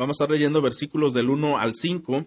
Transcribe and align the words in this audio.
Vamos 0.00 0.18
a 0.18 0.24
estar 0.24 0.30
leyendo 0.30 0.62
versículos 0.62 1.12
del 1.12 1.28
1 1.28 1.58
al 1.58 1.74
5. 1.74 2.24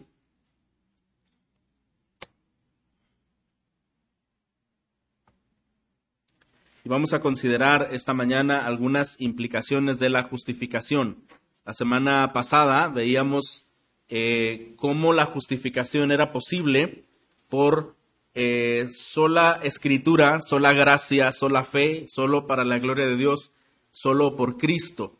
Y 6.84 6.88
vamos 6.88 7.14
a 7.14 7.20
considerar 7.20 7.90
esta 7.92 8.14
mañana 8.14 8.68
algunas 8.68 9.20
implicaciones 9.20 9.98
de 9.98 10.10
la 10.12 10.22
justificación. 10.22 11.24
La 11.66 11.74
semana 11.74 12.32
pasada 12.32 12.90
veíamos 12.90 13.66
eh, 14.08 14.76
cómo 14.76 15.12
la 15.12 15.26
justificación 15.26 16.12
era 16.12 16.32
posible 16.32 17.06
por 17.50 17.96
eh, 18.36 18.86
sola 18.92 19.60
escritura, 19.64 20.44
sola 20.44 20.74
gracia, 20.74 21.32
sola 21.32 21.64
fe, 21.64 22.06
solo 22.08 22.46
para 22.46 22.66
la 22.66 22.78
gloria 22.78 23.08
de 23.08 23.18
Dios, 23.18 23.52
solo 23.90 24.36
por 24.36 24.58
Cristo. 24.58 25.18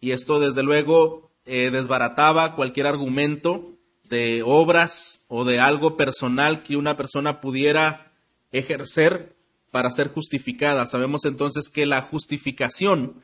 Y 0.00 0.10
esto 0.10 0.40
desde 0.40 0.64
luego 0.64 1.31
eh, 1.44 1.70
desbarataba 1.70 2.54
cualquier 2.54 2.86
argumento 2.86 3.72
de 4.08 4.42
obras 4.44 5.24
o 5.28 5.44
de 5.44 5.58
algo 5.58 5.96
personal 5.96 6.62
que 6.62 6.76
una 6.76 6.96
persona 6.96 7.40
pudiera 7.40 8.12
ejercer 8.52 9.34
para 9.70 9.90
ser 9.90 10.08
justificada. 10.08 10.86
Sabemos 10.86 11.24
entonces 11.24 11.68
que 11.68 11.86
la 11.86 12.02
justificación 12.02 13.22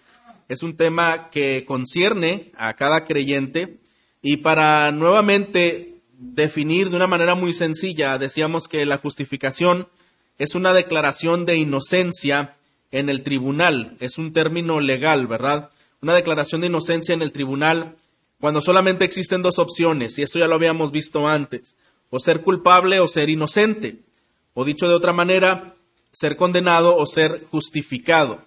es 0.48 0.62
un 0.62 0.76
tema 0.76 1.28
que 1.30 1.64
concierne 1.66 2.52
a 2.56 2.74
cada 2.74 3.04
creyente 3.04 3.80
y 4.22 4.38
para 4.38 4.90
nuevamente 4.92 6.00
definir 6.18 6.90
de 6.90 6.96
una 6.96 7.06
manera 7.06 7.34
muy 7.34 7.52
sencilla, 7.52 8.18
decíamos 8.18 8.66
que 8.66 8.84
la 8.86 8.98
justificación 8.98 9.88
es 10.38 10.54
una 10.54 10.72
declaración 10.72 11.44
de 11.44 11.56
inocencia 11.56 12.56
en 12.90 13.08
el 13.08 13.22
tribunal, 13.22 13.96
es 14.00 14.18
un 14.18 14.32
término 14.32 14.80
legal, 14.80 15.26
¿verdad? 15.26 15.70
Una 16.00 16.14
declaración 16.14 16.62
de 16.62 16.68
inocencia 16.68 17.14
en 17.14 17.22
el 17.22 17.32
tribunal 17.32 17.96
cuando 18.40 18.60
solamente 18.60 19.04
existen 19.04 19.42
dos 19.42 19.58
opciones, 19.58 20.18
y 20.18 20.22
esto 20.22 20.38
ya 20.38 20.46
lo 20.46 20.54
habíamos 20.54 20.92
visto 20.92 21.26
antes, 21.26 21.76
o 22.10 22.20
ser 22.20 22.42
culpable 22.42 23.00
o 23.00 23.08
ser 23.08 23.28
inocente, 23.28 24.00
o 24.54 24.64
dicho 24.64 24.88
de 24.88 24.94
otra 24.94 25.12
manera, 25.12 25.74
ser 26.12 26.36
condenado 26.36 26.96
o 26.96 27.06
ser 27.06 27.44
justificado. 27.50 28.46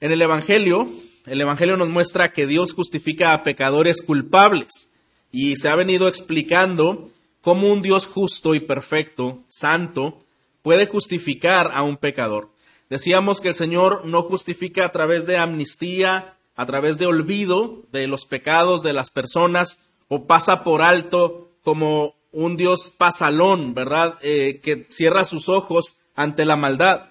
En 0.00 0.12
el 0.12 0.22
Evangelio, 0.22 0.88
el 1.26 1.40
Evangelio 1.40 1.76
nos 1.76 1.88
muestra 1.88 2.32
que 2.32 2.46
Dios 2.46 2.72
justifica 2.72 3.32
a 3.32 3.42
pecadores 3.42 4.02
culpables 4.02 4.90
y 5.32 5.56
se 5.56 5.68
ha 5.68 5.74
venido 5.74 6.06
explicando 6.06 7.10
cómo 7.40 7.72
un 7.72 7.82
Dios 7.82 8.06
justo 8.06 8.54
y 8.54 8.60
perfecto, 8.60 9.42
santo, 9.48 10.20
puede 10.62 10.86
justificar 10.86 11.70
a 11.74 11.82
un 11.82 11.96
pecador. 11.96 12.50
Decíamos 12.90 13.40
que 13.40 13.48
el 13.48 13.54
Señor 13.54 14.04
no 14.04 14.22
justifica 14.22 14.84
a 14.84 14.92
través 14.92 15.26
de 15.26 15.38
amnistía, 15.38 16.35
a 16.56 16.66
través 16.66 16.98
de 16.98 17.06
olvido 17.06 17.82
de 17.92 18.06
los 18.06 18.24
pecados 18.24 18.82
de 18.82 18.92
las 18.92 19.10
personas 19.10 19.90
o 20.08 20.26
pasa 20.26 20.64
por 20.64 20.82
alto 20.82 21.50
como 21.62 22.14
un 22.32 22.56
Dios 22.56 22.92
pasalón, 22.96 23.74
¿verdad? 23.74 24.18
Eh, 24.22 24.60
que 24.62 24.86
cierra 24.90 25.24
sus 25.24 25.48
ojos 25.48 25.96
ante 26.14 26.44
la 26.44 26.56
maldad. 26.56 27.10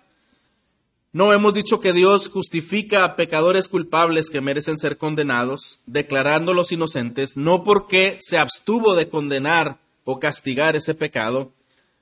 No 1.13 1.31
hemos 1.31 1.53
dicho 1.53 1.79
que 1.79 1.93
Dios 1.93 2.27
justifica 2.27 3.05
a 3.05 3.15
pecadores 3.15 3.69
culpables 3.69 4.29
que 4.29 4.41
merecen 4.41 4.77
ser 4.77 4.97
condenados, 4.97 5.79
declarándolos 5.85 6.73
inocentes, 6.73 7.37
no 7.37 7.63
porque 7.63 8.17
se 8.19 8.37
abstuvo 8.37 8.95
de 8.95 9.07
condenar 9.07 9.77
o 10.03 10.19
castigar 10.19 10.75
ese 10.75 10.93
pecado, 10.93 11.51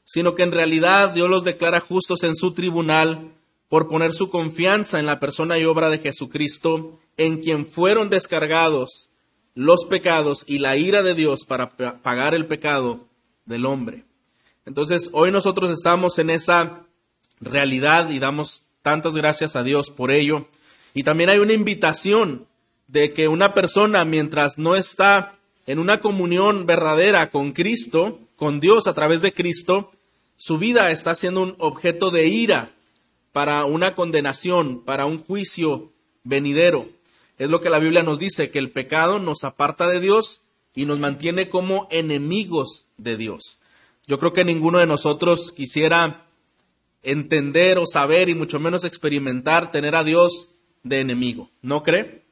sino 0.04 0.34
que 0.34 0.44
en 0.44 0.52
realidad 0.52 1.12
Dios 1.12 1.30
los 1.30 1.44
declara 1.44 1.80
justos 1.80 2.24
en 2.24 2.36
su 2.36 2.54
tribunal 2.54 3.32
por 3.70 3.88
poner 3.88 4.14
su 4.14 4.30
confianza 4.30 5.00
en 5.00 5.06
la 5.06 5.20
persona 5.20 5.58
y 5.60 5.66
obra 5.66 5.90
de 5.90 6.00
Jesucristo, 6.00 7.00
en 7.18 7.38
quien 7.42 7.66
fueron 7.66 8.10
descargados 8.10 9.10
los 9.56 9.86
pecados 9.86 10.44
y 10.48 10.60
la 10.60 10.78
ira 10.78 11.04
de 11.04 11.14
Dios 11.14 11.46
para 11.46 11.72
pagar 12.02 12.34
el 12.34 12.48
pecado 12.48 13.08
del 13.46 13.66
hombre. 13.66 14.04
Entonces, 14.66 15.10
hoy 15.14 15.32
nosotros 15.32 15.72
estamos 15.72 16.18
en 16.20 16.30
esa 16.30 16.86
realidad 17.40 18.10
y 18.10 18.20
damos 18.20 18.64
tantas 18.82 19.16
gracias 19.16 19.56
a 19.56 19.64
Dios 19.64 19.92
por 19.92 20.12
ello. 20.12 20.48
Y 20.94 21.04
también 21.04 21.30
hay 21.30 21.40
una 21.40 21.54
invitación 21.54 22.48
de 22.88 23.14
que 23.14 23.28
una 23.28 23.54
persona, 23.54 24.06
mientras 24.06 24.58
no 24.58 24.76
está 24.76 25.36
en 25.66 25.80
una 25.80 26.00
comunión 26.00 26.66
verdadera 26.66 27.30
con 27.30 27.52
Cristo, 27.52 28.20
con 28.36 28.60
Dios 28.60 28.88
a 28.88 28.94
través 28.94 29.22
de 29.22 29.34
Cristo, 29.34 29.92
su 30.36 30.58
vida 30.58 30.92
está 30.92 31.16
siendo 31.16 31.42
un 31.42 31.56
objeto 31.60 32.12
de 32.12 32.28
ira 32.28 32.72
para 33.32 33.66
una 33.66 33.96
condenación, 33.96 34.84
para 34.84 35.06
un 35.06 35.20
juicio 35.20 35.92
venidero. 36.24 36.88
Es 37.38 37.50
lo 37.50 37.62
que 37.62 37.70
la 37.70 37.80
Biblia 37.80 38.04
nos 38.04 38.20
dice, 38.20 38.52
que 38.52 38.60
el 38.60 38.72
pecado 38.72 39.20
nos 39.20 39.44
aparta 39.44 39.88
de 39.88 40.00
Dios 40.00 40.42
y 40.76 40.86
nos 40.86 41.00
mantiene 41.00 41.50
como 41.50 41.88
enemigos 41.92 42.88
de 42.98 43.18
Dios. 43.18 43.58
Yo 44.06 44.20
creo 44.20 44.34
que 44.34 44.46
ninguno 44.46 44.80
de 44.80 44.88
nosotros 44.88 45.52
quisiera 45.52 46.28
entender 47.02 47.78
o 47.78 47.86
saber 47.86 48.30
y 48.30 48.36
mucho 48.36 48.60
menos 48.60 48.84
experimentar 48.84 49.72
tener 49.72 49.96
a 49.96 50.04
Dios 50.04 50.50
de 50.84 51.00
enemigo. 51.00 51.50
¿No 51.62 51.84
cree? 51.84 52.24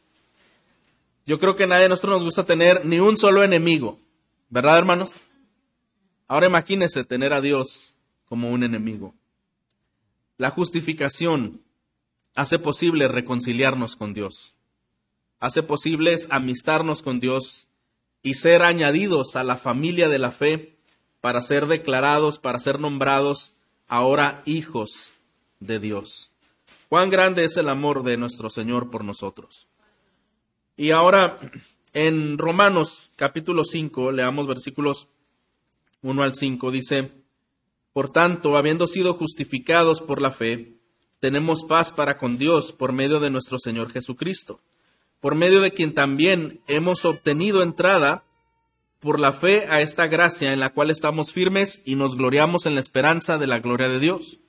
Yo 1.26 1.40
creo 1.40 1.56
que 1.56 1.68
nadie 1.68 1.84
de 1.84 1.90
nosotros 1.90 2.16
nos 2.16 2.24
gusta 2.24 2.46
tener 2.46 2.86
ni 2.86 3.00
un 3.00 3.18
solo 3.18 3.44
enemigo. 3.44 4.00
¿Verdad, 4.50 4.78
hermanos? 4.78 5.22
Ahora 6.28 6.48
imagínese 6.48 7.04
tener 7.04 7.34
a 7.34 7.42
Dios 7.42 7.94
como 8.26 8.52
un 8.52 8.64
enemigo. 8.64 9.14
La 10.38 10.50
justificación 10.50 11.62
hace 12.36 12.58
posible 12.60 13.08
reconciliarnos 13.08 13.96
con 13.96 14.14
Dios. 14.14 14.54
Hace 15.42 15.64
posible 15.64 16.16
amistarnos 16.30 17.02
con 17.02 17.20
Dios 17.20 17.68
y 18.22 18.36
ser 18.36 18.62
añadidos 18.62 19.36
a 19.36 19.44
la 19.44 19.58
familia 19.58 20.08
de 20.08 20.20
la 20.20 20.32
fe 20.32 20.78
para 21.20 21.42
ser 21.42 21.66
declarados, 21.66 22.38
para 22.38 22.60
ser 22.60 22.80
nombrados 22.80 23.56
ahora 23.88 24.44
hijos 24.46 25.12
de 25.60 25.80
Dios. 25.80 26.32
Cuán 26.90 27.10
grande 27.10 27.44
es 27.44 27.58
el 27.58 27.70
amor 27.70 28.04
de 28.04 28.18
nuestro 28.18 28.52
Señor 28.52 28.92
por 28.92 29.04
nosotros. 29.04 29.68
Y 30.78 30.92
ahora 30.92 31.40
en 31.94 32.38
Romanos 32.38 33.12
capítulo 33.16 33.64
5, 33.64 34.12
leamos 34.12 34.48
versículos 34.48 35.08
1 36.04 36.22
al 36.22 36.36
5, 36.36 36.70
dice, 36.70 37.12
Por 37.94 38.12
tanto, 38.12 38.58
habiendo 38.58 38.86
sido 38.86 39.16
justificados 39.16 40.02
por 40.02 40.22
la 40.22 40.32
fe, 40.32 40.78
tenemos 41.20 41.64
paz 41.64 41.92
para 41.92 42.18
con 42.20 42.38
Dios 42.38 42.72
por 42.72 42.94
medio 42.94 43.20
de 43.20 43.32
nuestro 43.32 43.58
Señor 43.58 43.92
Jesucristo, 43.92 44.60
por 45.22 45.36
medio 45.36 45.62
de 45.62 45.72
quien 45.72 45.94
también 45.94 46.60
hemos 46.68 47.06
obtenido 47.06 47.64
entrada 47.64 48.24
por 49.00 49.20
la 49.20 49.32
fe 49.32 49.68
a 49.70 49.82
esta 49.82 50.08
gracia 50.08 50.52
en 50.52 50.60
la 50.60 50.72
cual 50.72 50.90
estamos 50.90 51.32
firmes 51.32 51.82
y 51.86 51.96
nos 51.96 52.16
gloriamos 52.16 52.66
en 52.66 52.76
la 52.76 52.82
esperanza 52.82 53.38
de 53.38 53.48
la 53.48 53.60
gloria 53.60 53.88
de 53.88 54.00
Dios. 54.00 54.40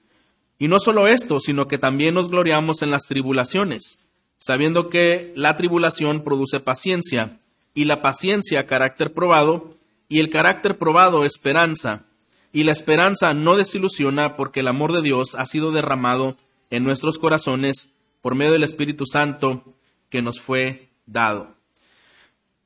Y 0.58 0.68
no 0.68 0.78
solo 0.80 1.08
esto, 1.08 1.40
sino 1.40 1.68
que 1.68 1.78
también 1.78 2.14
nos 2.14 2.28
gloriamos 2.28 2.82
en 2.82 2.90
las 2.90 3.06
tribulaciones, 3.06 4.00
sabiendo 4.38 4.88
que 4.88 5.32
la 5.36 5.56
tribulación 5.56 6.22
produce 6.22 6.60
paciencia, 6.60 7.38
y 7.74 7.84
la 7.84 8.02
paciencia 8.02 8.66
carácter 8.66 9.12
probado, 9.12 9.74
y 10.08 10.20
el 10.20 10.30
carácter 10.30 10.78
probado 10.78 11.24
esperanza, 11.24 12.04
y 12.52 12.64
la 12.64 12.72
esperanza 12.72 13.32
no 13.32 13.56
desilusiona 13.56 14.36
porque 14.36 14.60
el 14.60 14.68
amor 14.68 14.92
de 14.92 15.00
Dios 15.00 15.34
ha 15.34 15.46
sido 15.46 15.72
derramado 15.72 16.36
en 16.70 16.84
nuestros 16.84 17.18
corazones 17.18 17.92
por 18.20 18.34
medio 18.34 18.52
del 18.52 18.62
Espíritu 18.62 19.06
Santo 19.06 19.64
que 20.12 20.22
nos 20.22 20.40
fue 20.40 20.90
dado. 21.06 21.56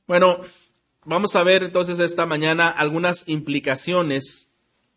Bueno, 0.07 0.43
Vamos 1.09 1.37
a 1.37 1.45
ver 1.45 1.63
entonces 1.63 2.01
esta 2.01 2.27
mañana 2.27 2.69
algunas 2.69 3.29
implicaciones 3.29 4.51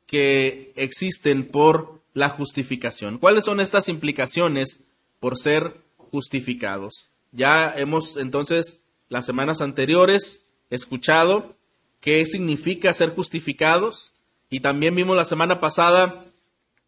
que 0.08 0.74
existen 0.76 1.46
por 1.46 2.02
la 2.16 2.30
justificación. 2.30 3.20
¿Cuáles 3.20 3.46
son 3.46 3.60
estas 3.60 3.90
implicaciones 3.90 4.80
por 5.20 5.38
ser 5.38 5.76
justificados? 5.98 7.10
Ya 7.32 7.72
hemos 7.78 8.18
entonces 8.18 8.80
las 9.08 9.28
semanas 9.28 9.62
anteriores 9.62 10.48
escuchado 10.72 11.56
qué 12.00 12.26
significa 12.26 12.92
ser 12.92 13.10
justificados 13.12 14.12
y 14.50 14.62
también 14.62 14.96
vimos 14.96 15.16
la 15.16 15.26
semana 15.26 15.60
pasada 15.60 16.26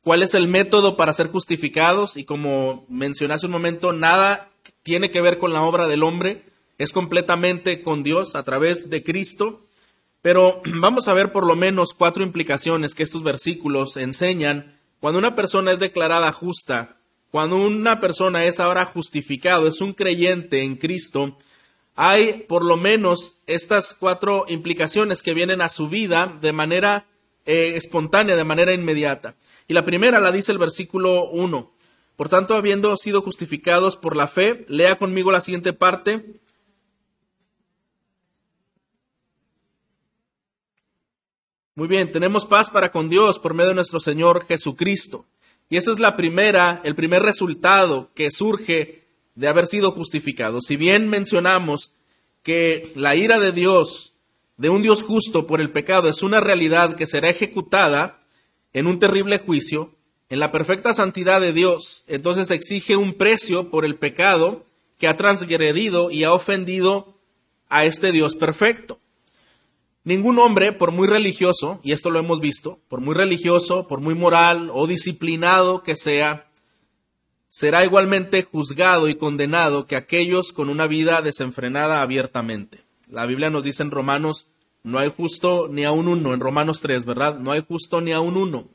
cuál 0.04 0.24
es 0.24 0.34
el 0.34 0.48
método 0.48 0.98
para 0.98 1.13
ser 1.13 1.28
justificados 1.28 2.18
y 2.18 2.24
como 2.25 2.88
mencioné 2.90 3.36
hace 3.36 3.46
un 3.46 3.52
momento, 3.52 3.94
nada 3.94 4.50
tiene 4.84 5.12
que 5.12 5.22
ver 5.22 5.38
con 5.38 5.54
la 5.54 5.63
obra 5.63 5.88
del 5.88 6.04
hombre, 6.04 6.46
es 6.78 6.92
completamente 6.92 7.81
con 7.81 8.04
Dios 8.04 8.36
a 8.36 8.44
través 8.44 8.90
de 8.90 9.04
Cristo. 9.04 9.62
Pero 10.22 10.62
vamos 10.66 11.08
a 11.08 11.13
ver 11.13 11.31
por 11.31 11.46
lo 11.46 11.56
menos 11.56 11.94
cuatro 11.94 12.24
implicaciones 12.24 12.96
que 12.96 13.04
estos 13.04 13.24
versículos 13.24 13.98
enseñan 13.98 14.78
cuando 15.00 15.18
una 15.18 15.36
persona 15.36 15.72
es 15.72 15.80
declarada 15.80 16.31
justa, 16.31 16.98
cuando 17.31 17.56
una 17.56 18.00
persona 18.00 18.46
es 18.46 18.60
ahora 18.60 18.86
justificado, 18.86 19.68
es 19.68 19.81
un 19.81 19.94
creyente 19.94 20.62
en 20.62 20.75
Cristo, 20.75 21.38
hay 21.96 22.46
por 22.48 22.63
lo 22.63 22.78
menos 22.78 23.42
estas 23.48 23.96
cuatro 23.96 24.46
implicaciones 24.48 25.24
que 25.24 25.34
vienen 25.34 25.62
a 25.62 25.69
su 25.69 25.90
vida 25.90 26.38
de 26.40 26.54
manera 26.54 27.06
eh, 27.46 27.74
espontánea, 27.75 28.36
de 28.36 28.44
manera 28.44 28.74
inmediata. 28.74 29.36
Y 29.68 29.74
la 29.74 29.86
primera 29.86 30.19
la 30.19 30.31
dice 30.31 30.52
el 30.52 30.58
versículo 30.58 31.30
1. 31.30 31.72
Por 32.16 32.30
tanto, 32.30 32.56
habiendo 32.56 32.96
sido 32.98 33.22
justificados 33.22 33.98
por 33.98 34.16
la 34.16 34.28
fe, 34.28 34.66
lea 34.68 34.98
conmigo 34.98 35.31
la 35.31 35.42
siguiente 35.42 35.74
parte. 35.74 36.42
Muy 41.74 41.88
bien, 41.88 42.12
tenemos 42.12 42.46
paz 42.46 42.69
para 42.69 42.92
con 42.92 43.10
Dios 43.10 43.40
por 43.40 43.54
medio 43.54 43.69
de 43.69 43.75
nuestro 43.75 44.00
Señor 44.00 44.46
Jesucristo. 44.46 45.25
Y 45.69 45.78
esa 45.78 45.92
es 45.92 46.00
la 46.00 46.18
primera, 46.18 46.81
el 46.84 46.96
primer 46.96 47.24
resultado 47.24 48.12
que 48.13 48.30
surge 48.30 49.08
de 49.36 49.48
haber 49.48 49.66
sido 49.66 49.92
justificados. 49.92 50.66
Si 50.68 50.75
bien 50.75 51.08
mencionamos 51.08 51.92
que 52.44 52.92
la 52.96 53.16
ira 53.16 53.40
de 53.40 53.52
Dios, 53.52 54.13
de 54.58 54.69
un 54.69 54.81
Dios 54.81 55.02
justo 55.02 55.48
por 55.48 55.62
el 55.62 55.72
pecado, 55.72 56.10
es 56.10 56.24
una 56.24 56.42
realidad 56.42 56.96
que 56.96 57.08
será 57.08 57.30
ejecutada 57.30 58.19
en 58.74 58.86
un 58.86 59.00
terrible 59.00 59.40
juicio, 59.40 59.96
en 60.31 60.39
la 60.39 60.50
perfecta 60.50 60.94
santidad 60.94 61.42
de 61.42 61.51
Dios, 61.51 62.06
entonces 62.07 62.51
exige 62.51 62.95
un 62.95 63.16
precio 63.16 63.69
por 63.69 63.83
el 63.83 63.98
pecado 63.98 64.63
que 64.98 65.10
ha 65.10 65.18
transgredido 65.18 66.10
y 66.10 66.24
ha 66.24 66.31
ofendido 66.31 67.18
a 67.68 67.83
este 67.83 68.13
Dios 68.13 68.36
perfecto. 68.36 69.01
Ningún 70.06 70.39
hombre, 70.39 70.72
por 70.72 70.94
muy 70.94 71.06
religioso, 71.06 71.81
y 71.83 71.92
esto 71.92 72.10
lo 72.10 72.19
hemos 72.19 72.39
visto, 72.39 72.80
por 72.88 73.01
muy 73.01 73.13
religioso, 73.13 73.88
por 73.88 74.00
muy 74.00 74.16
moral 74.16 74.72
o 74.74 74.88
disciplinado 74.88 75.83
que 75.83 75.98
sea, 75.98 76.50
será 77.50 77.84
igualmente 77.84 78.44
juzgado 78.44 79.10
y 79.10 79.16
condenado 79.16 79.86
que 79.86 79.98
aquellos 79.98 80.54
con 80.54 80.69
una 80.69 80.88
vida 80.88 81.22
desenfrenada 81.22 82.01
abiertamente. 82.01 82.86
La 83.10 83.25
Biblia 83.25 83.50
nos 83.50 83.66
dice 83.66 83.84
en 83.84 83.92
Romanos, 83.92 84.48
no 84.81 84.98
hay 84.98 85.10
justo 85.10 85.68
ni 85.69 85.84
a 85.84 85.92
un 85.92 86.07
uno, 86.07 86.34
en 86.34 86.39
Romanos 86.39 86.80
3, 86.80 87.06
¿verdad? 87.06 87.38
No 87.38 87.51
hay 87.51 87.66
justo 87.68 88.00
ni 88.00 88.13
a 88.13 88.22
un 88.22 88.38
uno. 88.38 88.69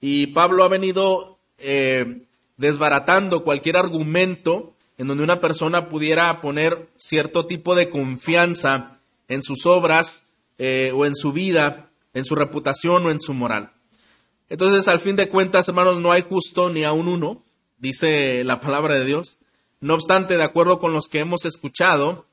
Y 0.00 0.28
Pablo 0.28 0.64
ha 0.64 0.68
venido 0.68 1.38
eh, 1.58 2.22
desbaratando 2.56 3.44
cualquier 3.44 3.76
argumento 3.76 4.74
en 4.96 5.08
donde 5.08 5.24
una 5.24 5.40
persona 5.40 5.88
pudiera 5.88 6.40
poner 6.40 6.88
cierto 6.96 7.46
tipo 7.46 7.74
de 7.74 7.88
confianza 7.88 8.98
en 9.28 9.42
sus 9.42 9.66
obras 9.66 10.30
eh, 10.58 10.92
o 10.94 11.06
en 11.06 11.14
su 11.14 11.32
vida, 11.32 11.90
en 12.14 12.24
su 12.24 12.34
reputación 12.34 13.06
o 13.06 13.10
en 13.10 13.20
su 13.20 13.34
moral. 13.34 13.70
Entonces, 14.48 14.88
al 14.88 14.98
fin 14.98 15.16
de 15.16 15.28
cuentas, 15.28 15.68
hermanos, 15.68 16.00
no 16.00 16.10
hay 16.10 16.22
justo 16.22 16.70
ni 16.70 16.84
a 16.84 16.92
un 16.92 17.06
uno 17.06 17.42
dice 17.78 18.44
la 18.44 18.60
palabra 18.60 18.94
de 18.94 19.04
Dios. 19.04 19.38
No 19.80 19.94
obstante, 19.94 20.36
de 20.36 20.42
acuerdo 20.42 20.78
con 20.78 20.92
los 20.92 21.08
que 21.08 21.20
hemos 21.20 21.44
escuchado, 21.44 22.26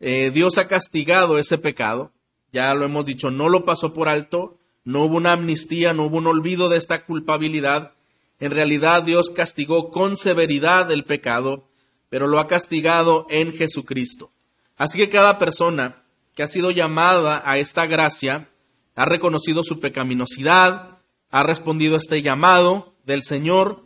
eh, 0.00 0.30
Dios 0.32 0.58
ha 0.58 0.68
castigado 0.68 1.38
ese 1.38 1.58
pecado. 1.58 2.12
Ya 2.52 2.74
lo 2.74 2.84
hemos 2.84 3.04
dicho, 3.04 3.30
no 3.30 3.48
lo 3.48 3.64
pasó 3.64 3.92
por 3.92 4.08
alto, 4.08 4.56
no 4.90 5.04
hubo 5.04 5.16
una 5.16 5.32
amnistía, 5.32 5.92
no 5.92 6.06
hubo 6.06 6.18
un 6.18 6.26
olvido 6.26 6.68
de 6.68 6.76
esta 6.76 7.04
culpabilidad. 7.04 7.92
En 8.40 8.50
realidad 8.50 9.04
Dios 9.04 9.30
castigó 9.30 9.90
con 9.90 10.16
severidad 10.16 10.90
el 10.90 11.04
pecado, 11.04 11.68
pero 12.08 12.26
lo 12.26 12.40
ha 12.40 12.48
castigado 12.48 13.26
en 13.30 13.52
Jesucristo. 13.52 14.32
Así 14.76 14.98
que 14.98 15.08
cada 15.08 15.38
persona 15.38 16.02
que 16.34 16.42
ha 16.42 16.48
sido 16.48 16.72
llamada 16.72 17.40
a 17.44 17.58
esta 17.58 17.86
gracia 17.86 18.48
ha 18.96 19.04
reconocido 19.04 19.62
su 19.62 19.78
pecaminosidad, 19.78 20.98
ha 21.30 21.42
respondido 21.44 21.94
a 21.94 21.98
este 21.98 22.20
llamado 22.22 22.94
del 23.04 23.22
Señor 23.22 23.84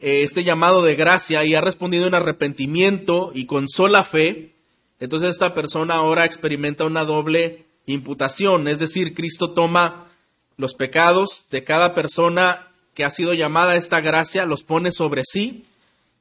eh, 0.00 0.22
este 0.22 0.44
llamado 0.44 0.82
de 0.82 0.94
gracia 0.94 1.44
y 1.44 1.54
ha 1.54 1.60
respondido 1.60 2.06
en 2.06 2.14
arrepentimiento 2.14 3.32
y 3.34 3.46
con 3.46 3.68
sola 3.68 4.04
fe, 4.04 4.54
entonces 5.00 5.30
esta 5.30 5.54
persona 5.54 5.96
ahora 5.96 6.24
experimenta 6.24 6.84
una 6.84 7.04
doble 7.04 7.66
imputación, 7.84 8.68
es 8.68 8.78
decir, 8.78 9.12
Cristo 9.12 9.50
toma 9.50 10.07
los 10.58 10.74
pecados 10.74 11.46
de 11.50 11.64
cada 11.64 11.94
persona 11.94 12.66
que 12.92 13.04
ha 13.04 13.10
sido 13.10 13.32
llamada 13.32 13.72
a 13.72 13.76
esta 13.76 14.00
gracia, 14.00 14.44
los 14.44 14.64
pone 14.64 14.90
sobre 14.90 15.22
sí 15.24 15.64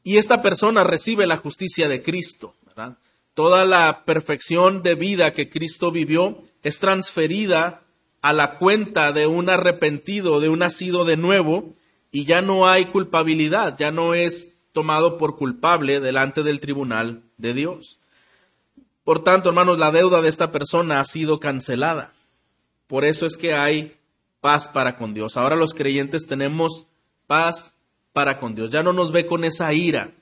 y 0.04 0.16
esta 0.16 0.42
persona 0.42 0.86
recibe 0.86 1.28
la 1.28 1.36
justicia 1.36 1.89
de 1.89 2.01
Cristo. 2.01 2.54
Toda 3.34 3.66
la 3.66 4.06
perfección 4.06 4.84
de 4.84 4.95
vida 4.95 5.34
que 5.34 5.50
Cristo 5.50 5.92
vivió 5.92 6.44
es 6.63 6.80
transferida 6.80 7.81
a 8.22 8.31
la 8.31 8.57
cuenta 8.57 9.12
de 9.12 9.28
un 9.28 9.50
arrepentido, 9.50 10.39
de 10.39 10.50
un 10.50 10.60
nacido 10.60 11.04
de 11.04 11.18
nuevo, 11.18 11.74
y 12.12 12.25
ya 12.25 12.42
no 12.42 12.68
hay 12.68 12.86
culpabilidad, 12.86 13.78
ya 13.78 13.92
no 13.92 14.13
es 14.13 14.57
tomado 14.72 15.18
por 15.18 15.36
culpable 15.36 16.00
delante 16.00 16.44
del 16.44 16.60
tribunal 16.60 17.22
de 17.38 17.54
Dios. 17.54 18.00
Por 19.04 19.24
tanto, 19.24 19.50
hermanos, 19.50 19.78
la 19.78 19.92
deuda 19.92 20.22
de 20.22 20.30
esta 20.30 20.51
persona 20.51 21.00
ha 21.00 21.06
sido 21.06 21.39
cancelada. 21.39 22.13
Por 22.88 23.04
eso 23.04 23.25
es 23.25 23.36
que 23.36 23.54
hay 23.54 23.97
paz 24.42 24.68
para 24.68 24.95
con 24.98 25.13
Dios. 25.13 25.38
Ahora 25.38 25.56
los 25.56 25.74
creyentes 25.74 26.28
tenemos 26.28 26.88
paz 27.28 27.78
para 28.13 28.39
con 28.39 28.56
Dios. 28.56 28.72
Ya 28.72 28.84
no 28.84 28.94
nos 28.94 29.12
ve 29.12 29.25
con 29.25 29.44
esa 29.44 29.74
ira, 29.74 30.13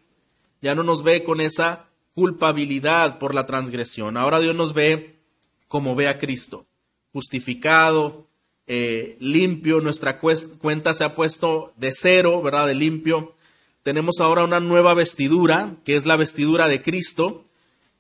ya 0.62 0.76
no 0.76 0.84
nos 0.84 1.04
ve 1.04 1.24
con 1.24 1.42
esa 1.42 1.88
culpabilidad 2.14 3.20
por 3.20 3.36
la 3.36 3.46
transgresión. 3.46 4.18
Ahora 4.18 4.40
Dios 4.40 4.56
nos 4.56 4.74
ve 4.74 5.20
como 5.68 5.96
ve 5.96 6.08
a 6.08 6.18
Cristo, 6.18 6.66
justificado, 7.12 8.28
eh, 8.68 9.18
limpio, 9.20 9.80
nuestra 9.80 10.20
cuenta 10.20 10.94
se 10.94 11.04
ha 11.04 11.14
puesto 11.14 11.74
de 11.78 11.92
cero, 11.94 12.42
¿verdad? 12.42 12.68
De 12.68 12.74
limpio. 12.74 13.36
Tenemos 13.84 14.20
ahora 14.20 14.44
una 14.44 14.60
nueva 14.60 14.94
vestidura, 14.96 15.76
que 15.84 15.96
es 15.96 16.06
la 16.06 16.16
vestidura 16.16 16.68
de 16.68 16.82
Cristo, 16.82 17.44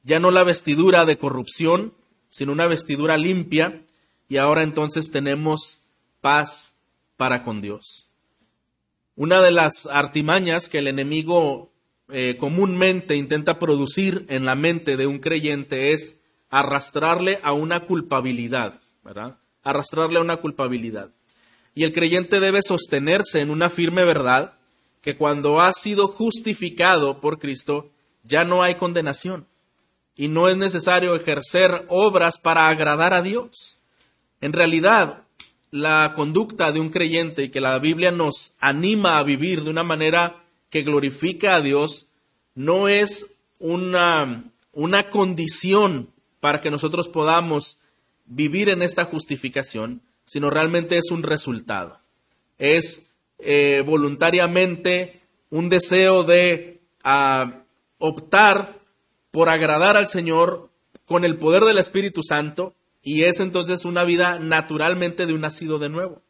ya 0.03 0.19
no 0.19 0.31
la 0.31 0.43
vestidura 0.43 1.05
de 1.05 1.17
corrupción, 1.17 1.93
sino 2.29 2.51
una 2.51 2.67
vestidura 2.67 3.17
limpia, 3.17 3.83
y 4.27 4.37
ahora 4.37 4.63
entonces 4.63 5.11
tenemos 5.11 5.84
paz 6.25 6.73
para 7.17 7.43
con 7.43 7.61
Dios. 7.61 8.09
Una 9.15 9.43
de 9.43 9.51
las 9.51 9.85
artimañas 9.85 10.69
que 10.69 10.79
el 10.79 10.87
enemigo 10.87 11.71
eh, 12.09 12.35
comúnmente 12.39 13.15
intenta 13.15 13.59
producir 13.59 14.25
en 14.27 14.43
la 14.43 14.55
mente 14.55 14.97
de 14.97 15.05
un 15.05 15.19
creyente 15.19 15.91
es 15.93 16.23
arrastrarle 16.49 17.39
a 17.43 17.53
una 17.53 17.81
culpabilidad, 17.81 18.81
¿verdad? 19.03 19.37
arrastrarle 19.61 20.17
a 20.17 20.23
una 20.23 20.37
culpabilidad. 20.37 21.11
Y 21.75 21.83
el 21.83 21.93
creyente 21.93 22.39
debe 22.39 22.63
sostenerse 22.63 23.41
en 23.41 23.51
una 23.51 23.69
firme 23.69 24.03
verdad 24.03 24.57
que 25.03 25.17
cuando 25.17 25.61
ha 25.61 25.73
sido 25.73 26.07
justificado 26.07 27.21
por 27.21 27.37
Cristo, 27.37 27.91
ya 28.23 28.45
no 28.45 28.63
hay 28.63 28.75
condenación. 28.75 29.45
Y 30.15 30.29
no 30.29 30.49
es 30.49 30.57
necesario 30.57 31.15
ejercer 31.15 31.85
obras 31.87 32.39
para 32.39 32.67
agradar 32.67 33.13
a 33.13 33.21
Dios. 33.21 33.77
En 34.41 34.53
realidad, 34.53 35.24
la 35.75 36.13
conducta 36.15 36.71
de 36.71 36.79
un 36.79 36.89
creyente 36.89 37.43
y 37.43 37.49
que 37.49 37.59
la 37.59 37.77
Biblia 37.79 38.09
nos 38.09 38.53
anima 38.61 39.17
a 39.17 39.23
vivir 39.23 39.61
de 39.61 39.69
una 39.69 39.83
manera 39.83 40.45
que 40.69 40.83
glorifica 40.83 41.55
a 41.55 41.61
Dios, 41.61 42.07
no 42.53 42.87
es 42.87 43.41
una, 43.59 44.45
una 44.71 45.09
condición 45.09 46.11
para 46.39 46.61
que 46.61 46.71
nosotros 46.71 47.09
podamos 47.09 47.77
vivir 48.25 48.69
en 48.69 48.83
esta 48.83 49.03
justificación, 49.03 50.01
sino 50.23 50.49
realmente 50.49 50.97
es 50.97 51.11
un 51.11 51.23
resultado. 51.23 51.99
Es 52.57 53.13
eh, 53.39 53.83
voluntariamente 53.85 55.19
un 55.49 55.67
deseo 55.67 56.23
de 56.23 56.79
ah, 57.03 57.63
optar 57.99 58.79
por 59.29 59.49
agradar 59.49 59.97
al 59.97 60.07
Señor 60.07 60.69
con 61.05 61.25
el 61.25 61.35
poder 61.35 61.65
del 61.65 61.79
Espíritu 61.79 62.23
Santo 62.23 62.73
y 63.05 63.23
es 63.23 63.39
entonces 63.39 63.85
una 63.85 64.03
vida 64.03 64.39
naturalmente 64.39 65.25
de 65.25 65.33
un 65.33 65.41
nacido 65.41 65.79
de 65.79 65.87
nuevo. 65.87 66.21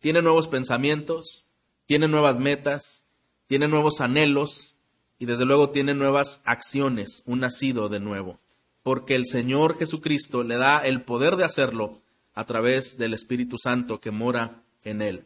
Tiene 0.00 0.22
nuevos 0.22 0.48
pensamientos, 0.48 1.46
tiene 1.86 2.08
nuevas 2.08 2.40
metas, 2.40 3.04
tiene 3.46 3.68
nuevos 3.68 4.00
anhelos 4.00 4.76
y 5.20 5.26
desde 5.26 5.44
luego 5.44 5.70
tiene 5.70 5.94
nuevas 5.94 6.42
acciones, 6.44 7.22
un 7.26 7.38
nacido 7.38 7.88
de 7.88 8.00
nuevo 8.00 8.40
porque 8.84 9.14
el 9.14 9.26
Señor 9.26 9.78
Jesucristo 9.78 10.44
le 10.44 10.58
da 10.58 10.78
el 10.78 11.02
poder 11.02 11.36
de 11.36 11.44
hacerlo 11.44 12.02
a 12.34 12.44
través 12.44 12.98
del 12.98 13.14
Espíritu 13.14 13.56
Santo 13.56 13.98
que 13.98 14.10
mora 14.10 14.62
en 14.84 15.00
él. 15.00 15.24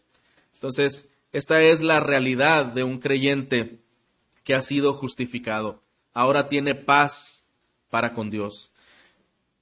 Entonces, 0.55 1.11
esta 1.33 1.61
es 1.61 1.83
la 1.83 1.99
realidad 1.99 2.67
de 2.67 2.85
un 2.85 2.99
creyente 3.01 3.81
que 4.45 4.55
ha 4.55 4.63
sido 4.63 4.95
justificado. 4.95 5.83
Ahora 6.15 6.49
tiene 6.49 6.77
paz 6.77 7.47
para 7.91 8.15
con 8.15 8.31
Dios. 8.31 8.71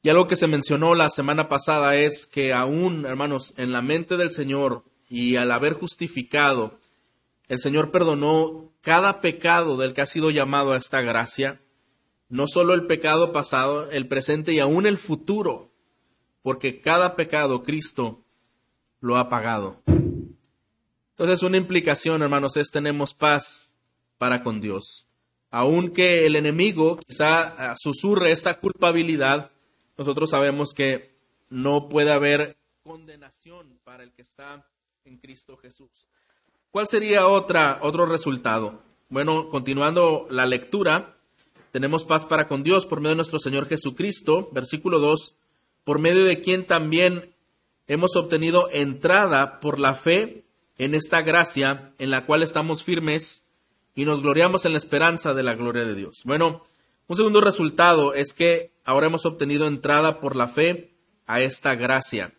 Y 0.07 0.09
algo 0.09 0.29
que 0.29 0.37
se 0.37 0.47
mencionó 0.47 0.95
la 0.95 1.11
semana 1.11 1.49
pasada 1.49 1.97
es 1.97 2.27
que 2.27 2.53
aún, 2.53 3.07
hermanos, 3.07 3.53
en 3.57 3.73
la 3.73 3.83
mente 3.83 4.17
del 4.17 4.31
Señor 4.31 4.85
y 5.09 5.35
al 5.35 5.51
haber 5.51 5.73
justificado, 5.73 6.79
el 7.49 7.59
Señor 7.59 7.91
perdonó 7.91 8.71
cada 8.83 9.21
pecado 9.21 9.77
del 9.77 9.95
que 9.95 10.03
ha 10.03 10.07
sido 10.07 10.31
llamado 10.31 10.75
a 10.75 10.77
esta 10.77 11.01
gracia 11.01 11.61
no 12.29 12.47
solo 12.47 12.75
el 12.75 12.87
pecado 12.87 13.33
pasado, 13.33 13.91
el 13.91 14.07
presente 14.07 14.53
y 14.53 14.61
aún 14.61 14.87
el 14.87 14.97
futuro, 14.97 15.73
porque 16.41 16.81
cada 16.81 17.17
pecado 17.17 17.65
Cristo 17.65 18.23
lo 19.01 19.17
ha 19.17 19.29
pagado. 19.29 19.83
Entonces 21.17 21.43
una 21.43 21.57
implicación, 21.57 22.23
hermanos, 22.23 22.57
es 22.57 22.71
tenemos 22.71 23.13
paz 23.13 23.75
para 24.19 24.45
con 24.45 24.61
Dios. 24.61 25.09
Aunque 25.51 26.27
el 26.27 26.37
enemigo 26.37 26.97
quizá 27.05 27.75
susurre 27.75 28.31
esta 28.31 28.61
culpabilidad, 28.61 29.51
nosotros 29.97 30.31
sabemos 30.31 30.73
que 30.75 31.15
no 31.49 31.89
puede 31.89 32.13
haber 32.13 32.57
condenación 32.83 33.79
para 33.85 34.03
el 34.03 34.13
que 34.13 34.23
está 34.23 34.67
en 35.05 35.17
Cristo 35.19 35.57
Jesús. 35.57 35.91
¿Cuál 36.71 36.87
sería 36.89 37.27
otra, 37.27 37.79
otro 37.83 38.07
resultado? 38.07 38.83
Bueno, 39.09 39.49
continuando 39.49 40.27
la 40.31 40.47
lectura, 40.47 41.17
tenemos 41.73 42.05
paz 42.05 42.27
para 42.27 42.49
con 42.49 42.63
Dios 42.63 42.87
por 42.87 43.01
medio 43.01 43.11
de 43.11 43.17
nuestro 43.17 43.39
Señor 43.39 43.67
Jesucristo, 43.67 44.49
versículo 44.53 44.99
2, 44.99 45.35
por 45.85 45.99
medio 45.99 46.25
de 46.25 46.41
quien 46.41 46.67
también 46.67 47.35
hemos 47.87 48.17
obtenido 48.17 48.69
entrada 48.73 49.61
por 49.61 49.79
la 49.79 49.95
fe 49.95 50.45
en 50.79 50.95
esta 50.95 51.23
gracia 51.23 51.93
en 51.99 52.11
la 52.11 52.27
cual 52.27 52.43
estamos 52.43 52.83
firmes 52.83 53.47
y 53.95 54.05
nos 54.05 54.21
gloriamos 54.21 54.65
en 54.65 54.73
la 54.73 54.79
esperanza 54.79 55.35
de 55.35 55.43
la 55.43 55.55
gloria 55.55 55.85
de 55.85 55.95
Dios. 55.95 56.23
Bueno, 56.25 56.63
un 57.09 57.17
segundo 57.17 57.41
resultado 57.41 58.15
es 58.15 58.33
que 58.33 58.73
ahora 58.85 59.07
hemos 59.07 59.27
obtenido 59.27 59.67
entrada 59.67 60.21
por 60.21 60.35
la 60.35 60.49
fe 60.49 60.91
a 61.27 61.41
esta 61.41 61.75
gracia. 61.75 62.33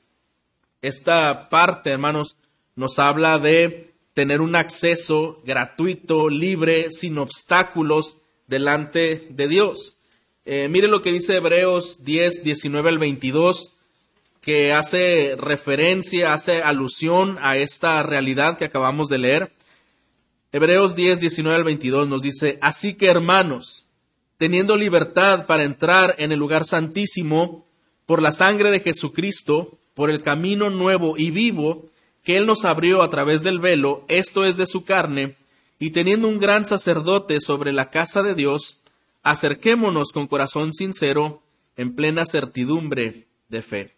Esta 0.81 1.49
parte, 1.49 1.91
hermanos, 1.91 2.35
nos 2.75 2.99
habla 2.99 3.39
de 3.39 3.93
tener 4.13 4.41
un 4.41 4.55
acceso 4.55 5.41
gratuito, 5.45 6.29
libre, 6.29 6.91
sin 6.91 7.17
obstáculos 7.17 8.17
delante 8.47 9.27
de 9.29 9.47
Dios. 9.47 9.97
Eh, 10.45 10.67
mire 10.69 10.87
lo 10.87 11.01
que 11.01 11.11
dice 11.11 11.35
Hebreos 11.35 12.03
10, 12.03 12.43
19 12.43 12.89
al 12.89 12.99
22, 12.99 13.73
que 14.41 14.73
hace 14.73 15.35
referencia, 15.37 16.33
hace 16.33 16.61
alusión 16.61 17.37
a 17.41 17.57
esta 17.57 18.01
realidad 18.03 18.57
que 18.57 18.65
acabamos 18.65 19.09
de 19.09 19.17
leer. 19.17 19.51
Hebreos 20.51 20.95
10, 20.95 21.19
19 21.19 21.55
al 21.55 21.63
22 21.63 22.07
nos 22.07 22.21
dice, 22.21 22.57
así 22.61 22.93
que 22.93 23.07
hermanos, 23.07 23.86
teniendo 24.37 24.77
libertad 24.77 25.45
para 25.45 25.63
entrar 25.63 26.15
en 26.17 26.31
el 26.31 26.39
lugar 26.39 26.65
santísimo 26.65 27.65
por 28.05 28.21
la 28.21 28.31
sangre 28.31 28.71
de 28.71 28.79
Jesucristo, 28.79 29.77
por 29.93 30.09
el 30.09 30.21
camino 30.21 30.69
nuevo 30.69 31.17
y 31.17 31.31
vivo 31.31 31.85
que 32.23 32.37
Él 32.37 32.45
nos 32.45 32.65
abrió 32.65 33.01
a 33.01 33.09
través 33.09 33.41
del 33.43 33.59
velo, 33.59 34.03
esto 34.07 34.43
es 34.45 34.57
de 34.57 34.65
su 34.65 34.83
carne, 34.83 35.35
y 35.79 35.91
teniendo 35.91 36.27
un 36.27 36.39
gran 36.39 36.65
sacerdote 36.65 37.39
sobre 37.39 37.71
la 37.71 37.89
casa 37.89 38.21
de 38.21 38.35
Dios, 38.35 38.79
acerquémonos 39.23 40.11
con 40.11 40.27
corazón 40.27 40.73
sincero, 40.73 41.41
en 41.77 41.95
plena 41.95 42.25
certidumbre 42.25 43.27
de 43.49 43.61
fe. 43.61 43.93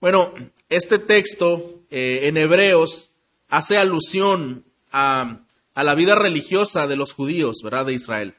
Bueno, 0.00 0.34
este 0.68 0.98
texto 0.98 1.80
eh, 1.90 2.20
en 2.24 2.36
Hebreos 2.36 3.10
hace 3.48 3.78
alusión 3.78 4.64
a, 4.92 5.40
la 5.74 5.94
vida 5.94 6.14
religiosa 6.14 6.86
de 6.86 6.96
los 6.96 7.12
judíos, 7.12 7.58
¿verdad? 7.62 7.86
De 7.86 7.94
Israel. 7.94 8.34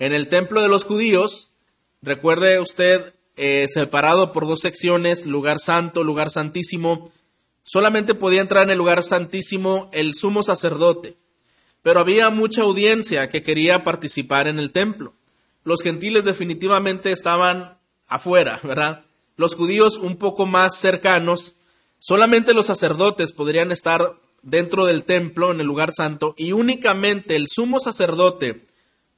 En 0.00 0.14
el 0.14 0.28
templo 0.28 0.62
de 0.62 0.68
los 0.68 0.84
judíos, 0.84 1.50
recuerde 2.00 2.58
usted, 2.58 3.12
eh, 3.36 3.66
separado 3.68 4.32
por 4.32 4.46
dos 4.46 4.60
secciones, 4.60 5.26
lugar 5.26 5.60
santo, 5.60 6.04
lugar 6.04 6.30
santísimo, 6.30 7.12
solamente 7.64 8.14
podía 8.14 8.40
entrar 8.40 8.64
en 8.64 8.70
el 8.70 8.78
lugar 8.78 9.02
santísimo 9.02 9.90
el 9.92 10.14
sumo 10.14 10.42
sacerdote. 10.42 11.18
Pero 11.82 12.00
había 12.00 12.30
mucha 12.30 12.62
audiencia 12.62 13.28
que 13.28 13.42
quería 13.42 13.84
participar 13.84 14.48
en 14.48 14.58
el 14.58 14.72
templo. 14.72 15.12
Los 15.64 15.82
gentiles 15.82 16.24
definitivamente 16.24 17.12
estaban 17.12 17.76
afuera, 18.08 18.58
¿verdad? 18.62 19.04
Los 19.36 19.54
judíos 19.54 19.98
un 19.98 20.16
poco 20.16 20.46
más 20.46 20.78
cercanos, 20.78 21.56
solamente 21.98 22.54
los 22.54 22.64
sacerdotes 22.64 23.32
podrían 23.32 23.70
estar 23.70 24.14
dentro 24.40 24.86
del 24.86 25.04
templo, 25.04 25.52
en 25.52 25.60
el 25.60 25.66
lugar 25.66 25.92
santo, 25.92 26.34
y 26.38 26.52
únicamente 26.52 27.36
el 27.36 27.48
sumo 27.48 27.80
sacerdote 27.80 28.69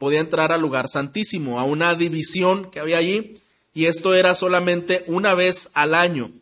podía 0.03 0.19
entrar 0.19 0.51
al 0.51 0.61
lugar 0.61 0.89
santísimo, 0.89 1.61
a 1.61 1.63
una 1.63 1.95
división 1.95 2.73
que 2.73 2.81
había 2.81 2.99
allí, 2.99 3.35
y 3.73 3.85
esto 3.85 4.15
era 4.15 4.35
solamente 4.35 5.05
una 5.07 5.37
vez 5.37 5.71
al 5.75 5.95
año. 5.95 6.33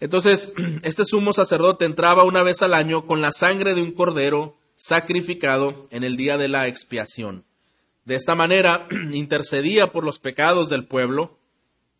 Entonces, 0.00 0.52
este 0.82 1.04
sumo 1.04 1.32
sacerdote 1.32 1.84
entraba 1.84 2.24
una 2.24 2.42
vez 2.42 2.60
al 2.60 2.74
año 2.74 3.06
con 3.06 3.20
la 3.20 3.30
sangre 3.30 3.76
de 3.76 3.82
un 3.82 3.92
cordero 3.92 4.56
sacrificado 4.74 5.86
en 5.92 6.02
el 6.02 6.16
día 6.16 6.36
de 6.38 6.48
la 6.48 6.66
expiación. 6.66 7.44
De 8.04 8.16
esta 8.16 8.34
manera 8.34 8.88
intercedía 9.12 9.92
por 9.92 10.02
los 10.02 10.18
pecados 10.18 10.68
del 10.68 10.84
pueblo 10.84 11.38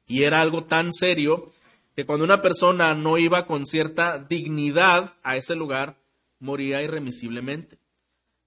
y 0.09 0.25
era 0.25 0.41
algo 0.41 0.65
tan 0.65 0.93
serio 0.93 1.53
que 1.95 2.07
cuando 2.07 2.25
una 2.25 2.43
persona 2.43 2.97
no 2.97 3.19
iba 3.19 3.47
con 3.47 3.67
cierta 3.67 4.19
dignidad 4.19 5.15
a 5.23 5.37
ese 5.37 5.55
lugar, 5.55 6.01
moría 6.41 6.83
irremisiblemente. 6.83 7.82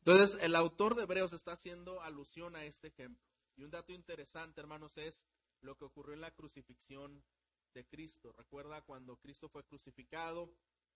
Entonces, 0.05 0.37
el 0.39 0.55
autor 0.55 0.93
de 0.93 1.01
Hebreos 1.01 1.33
está 1.33 1.53
haciendo 1.53 1.99
alusión 2.03 2.55
a 2.55 2.63
este 2.63 2.89
ejemplo. 2.89 3.25
Y 3.55 3.63
un 3.63 3.71
dato 3.71 3.91
interesante, 3.91 4.61
hermanos, 4.61 4.99
es 4.99 5.25
lo 5.61 5.75
que 5.77 5.85
ocurrió 5.85 6.13
en 6.13 6.21
la 6.21 6.29
crucifixión 6.29 7.23
de 7.73 7.87
Cristo. 7.87 8.31
Recuerda 8.31 8.83
cuando 8.83 9.17
Cristo 9.17 9.49
fue 9.49 9.65
crucificado, 9.65 10.53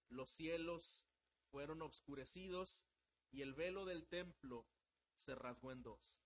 los 0.09 0.29
cielos 0.29 1.07
fueron 1.49 1.81
obscurecidos 1.81 2.85
y 3.31 3.41
el 3.41 3.55
velo 3.55 3.83
del 3.83 4.05
templo 4.05 4.67
se 5.15 5.33
rasgó 5.33 5.71
en 5.71 5.81
dos. 5.81 6.19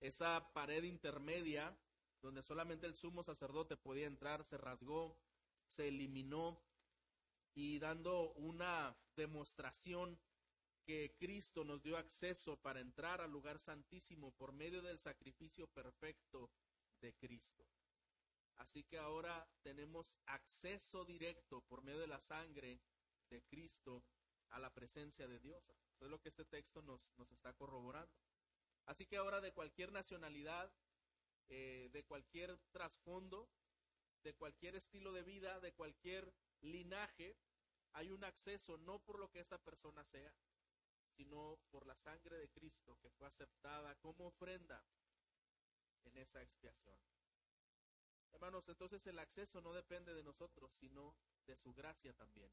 Esa 0.00 0.50
pared 0.54 0.84
intermedia 0.84 1.76
donde 2.22 2.42
solamente 2.42 2.86
el 2.86 2.94
sumo 2.94 3.22
sacerdote 3.22 3.76
podía 3.76 4.06
entrar 4.06 4.44
se 4.44 4.56
rasgó, 4.56 5.18
se 5.66 5.88
eliminó 5.88 6.58
y 7.54 7.78
dando 7.80 8.32
una 8.32 8.96
demostración 9.14 10.18
que 10.84 11.14
Cristo 11.18 11.64
nos 11.64 11.82
dio 11.82 11.96
acceso 11.96 12.56
para 12.56 12.80
entrar 12.80 13.20
al 13.20 13.30
lugar 13.30 13.58
santísimo 13.58 14.32
por 14.32 14.52
medio 14.52 14.82
del 14.82 14.98
sacrificio 14.98 15.66
perfecto 15.68 16.50
de 17.00 17.14
Cristo. 17.14 17.64
Así 18.56 18.84
que 18.84 18.98
ahora 18.98 19.48
tenemos 19.62 20.18
acceso 20.26 21.04
directo 21.04 21.62
por 21.62 21.82
medio 21.82 22.00
de 22.00 22.06
la 22.06 22.20
sangre 22.20 22.80
de 23.30 23.42
Cristo 23.42 24.04
a 24.50 24.58
la 24.58 24.72
presencia 24.72 25.26
de 25.26 25.40
Dios. 25.40 25.64
Eso 25.94 26.04
es 26.04 26.10
lo 26.10 26.20
que 26.20 26.28
este 26.28 26.44
texto 26.44 26.82
nos, 26.82 27.12
nos 27.16 27.30
está 27.32 27.52
corroborando. 27.54 28.14
Así 28.86 29.06
que 29.06 29.16
ahora 29.16 29.40
de 29.40 29.52
cualquier 29.52 29.92
nacionalidad, 29.92 30.72
eh, 31.48 31.88
de 31.92 32.04
cualquier 32.04 32.58
trasfondo, 32.70 33.48
de 34.22 34.34
cualquier 34.34 34.76
estilo 34.76 35.12
de 35.12 35.22
vida, 35.22 35.60
de 35.60 35.72
cualquier 35.72 36.32
linaje, 36.60 37.36
hay 37.92 38.10
un 38.10 38.24
acceso 38.24 38.78
no 38.78 39.00
por 39.00 39.18
lo 39.18 39.30
que 39.30 39.40
esta 39.40 39.58
persona 39.58 40.04
sea, 40.04 40.32
sino 41.16 41.58
por 41.70 41.86
la 41.86 41.94
sangre 41.96 42.38
de 42.38 42.48
Cristo 42.50 42.96
que 43.00 43.10
fue 43.10 43.26
aceptada 43.26 43.94
como 43.96 44.26
ofrenda 44.26 44.84
en 46.04 46.16
esa 46.18 46.42
expiación. 46.42 46.98
Hermanos, 48.32 48.68
entonces 48.68 49.06
el 49.06 49.18
acceso 49.18 49.60
no 49.60 49.72
depende 49.72 50.14
de 50.14 50.22
nosotros, 50.22 50.72
sino 50.80 51.14
de 51.46 51.56
su 51.56 51.72
gracia 51.74 52.12
también. 52.14 52.50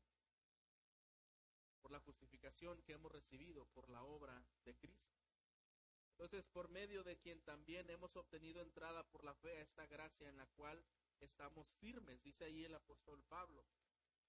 Por 1.82 1.92
la 1.92 2.00
justificación 2.02 2.82
que 2.84 2.94
hemos 2.94 3.12
recibido 3.12 3.66
por 3.68 3.90
la 3.90 4.04
obra 4.04 4.44
de 4.66 4.76
Cristo. 4.76 5.20
Entonces, 6.12 6.46
por 6.48 6.68
medio 6.70 7.02
de 7.02 7.18
quien 7.18 7.42
también 7.42 7.90
hemos 7.90 8.18
obtenido 8.18 8.62
entrada 8.62 9.04
por 9.04 9.24
la 9.24 9.34
fe 9.36 9.58
a 9.58 9.62
esta 9.62 9.88
gracia 9.88 10.28
en 10.28 10.36
la 10.36 10.48
cual 10.48 10.84
estamos 11.22 11.66
firmes, 11.80 12.22
dice 12.22 12.44
ahí 12.44 12.66
el 12.66 12.76
apóstol 12.76 13.24
Pablo. 13.24 13.66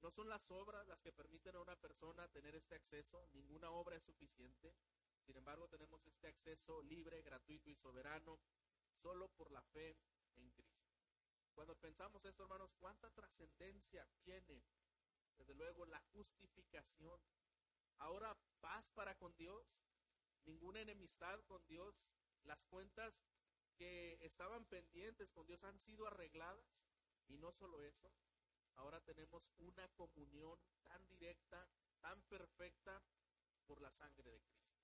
No 0.03 0.11
son 0.11 0.29
las 0.29 0.51
obras 0.51 0.87
las 0.87 1.01
que 1.01 1.13
permiten 1.13 1.55
a 1.57 1.61
una 1.61 1.77
persona 1.77 2.27
tener 2.29 2.55
este 2.55 2.75
acceso, 2.75 3.29
ninguna 3.33 3.71
obra 3.71 3.97
es 3.97 4.03
suficiente. 4.03 4.75
Sin 5.21 5.37
embargo, 5.37 5.69
tenemos 5.69 6.07
este 6.07 6.29
acceso 6.29 6.83
libre, 6.83 7.23
gratuito 7.23 7.69
y 7.69 7.75
soberano 7.75 8.41
solo 9.03 9.29
por 9.29 9.51
la 9.51 9.63
fe 9.63 9.99
en 10.37 10.51
Cristo. 10.51 10.89
Cuando 11.55 11.77
pensamos 11.77 12.25
esto, 12.25 12.45
hermanos, 12.45 12.75
¿cuánta 12.79 13.11
trascendencia 13.11 14.09
tiene, 14.23 14.63
desde 15.37 15.55
luego, 15.55 15.85
la 15.85 16.01
justificación? 16.13 17.21
Ahora, 17.99 18.35
paz 18.61 18.91
para 18.91 19.15
con 19.17 19.37
Dios, 19.37 19.67
ninguna 20.47 20.81
enemistad 20.81 21.41
con 21.45 21.67
Dios. 21.67 21.95
Las 22.45 22.65
cuentas 22.65 23.15
que 23.77 24.19
estaban 24.23 24.65
pendientes 24.65 25.31
con 25.31 25.47
Dios 25.47 25.63
han 25.65 25.79
sido 25.79 26.07
arregladas. 26.07 26.65
Y 27.29 27.37
no 27.37 27.53
solo 27.53 27.83
eso, 27.83 28.11
ahora 28.81 29.01
tenemos 29.01 29.51
una 29.59 29.87
comunión 29.89 30.59
tan 30.83 31.07
directa, 31.07 31.69
tan 32.01 32.21
perfecta 32.23 33.03
por 33.67 33.81
la 33.81 33.93
sangre 33.93 34.31
de 34.31 34.41
Cristo. 34.41 34.81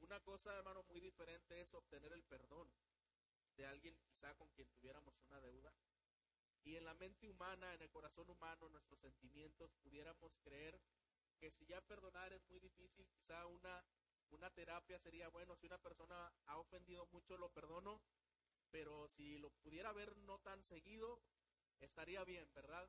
Una 0.00 0.20
cosa, 0.20 0.56
hermano, 0.56 0.82
muy 0.84 1.00
diferente 1.00 1.60
es 1.60 1.74
obtener 1.74 2.12
el 2.12 2.22
perdón 2.22 2.68
de 3.56 3.66
alguien 3.66 3.96
quizá 3.96 4.34
con 4.34 4.48
quien 4.50 4.68
tuviéramos 4.68 5.20
una 5.22 5.40
deuda. 5.40 5.74
Y 6.64 6.76
en 6.76 6.84
la 6.84 6.94
mente 6.94 7.28
humana, 7.28 7.74
en 7.74 7.82
el 7.82 7.90
corazón 7.90 8.28
humano, 8.30 8.68
nuestros 8.68 9.00
sentimientos, 9.00 9.74
pudiéramos 9.82 10.36
creer 10.38 10.80
que 11.38 11.50
si 11.50 11.66
ya 11.66 11.80
perdonar 11.80 12.32
es 12.32 12.46
muy 12.48 12.60
difícil, 12.60 13.06
quizá 13.08 13.46
una 13.46 13.84
una 14.30 14.50
terapia 14.50 14.98
sería, 14.98 15.28
bueno, 15.28 15.56
si 15.56 15.66
una 15.66 15.78
persona 15.78 16.32
ha 16.46 16.58
ofendido 16.58 17.06
mucho, 17.12 17.36
lo 17.36 17.48
perdono, 17.50 18.00
pero 18.70 19.08
si 19.08 19.38
lo 19.38 19.50
pudiera 19.50 19.92
ver 19.92 20.16
no 20.18 20.38
tan 20.40 20.62
seguido, 20.64 21.20
estaría 21.80 22.24
bien, 22.24 22.52
¿verdad? 22.54 22.88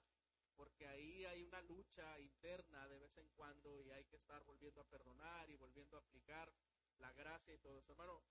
Porque 0.56 0.88
ahí 0.88 1.25
hay 1.25 1.44
una 1.44 1.62
lucha 1.62 2.20
interna 2.20 2.88
de 2.88 3.00
vez 3.00 3.17
en 3.17 3.29
cuando 3.29 3.82
y 3.82 3.91
hay 3.91 4.06
que 4.06 4.15
estar 4.15 4.44
volviendo 4.44 4.82
a 4.82 4.89
perdonar 4.89 5.50
y 5.50 5.56
volviendo 5.56 5.98
a 5.98 6.00
aplicar 6.00 6.51
la 7.00 7.12
gracia 7.13 7.53
y 7.53 7.60
todo 7.60 7.77
eso. 7.77 7.91
Hermano, 7.91 8.24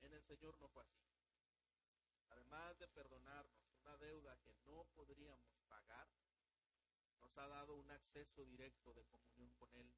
en 0.00 0.12
el 0.12 0.22
Señor 0.22 0.58
no 0.58 0.68
fue 0.68 0.82
así. 0.82 1.04
Además 2.30 2.78
de 2.78 2.88
perdonarnos 2.88 3.74
una 3.76 3.96
deuda 3.98 4.36
que 4.38 4.54
no 4.66 4.84
podríamos 4.94 5.60
pagar, 5.68 6.08
nos 7.20 7.36
ha 7.36 7.46
dado 7.46 7.76
un 7.76 7.90
acceso 7.90 8.44
directo 8.44 8.94
de 8.94 9.04
comunión 9.04 9.52
con 9.54 9.74
Él 9.74 9.92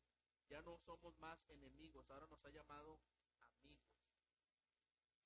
ya 0.49 0.61
no 0.63 0.79
somos 0.79 1.19
más 1.19 1.39
enemigos, 1.49 2.09
ahora 2.11 2.27
nos 2.27 2.45
ha 2.45 2.51
llamado 2.51 3.01
amigos. 3.41 3.91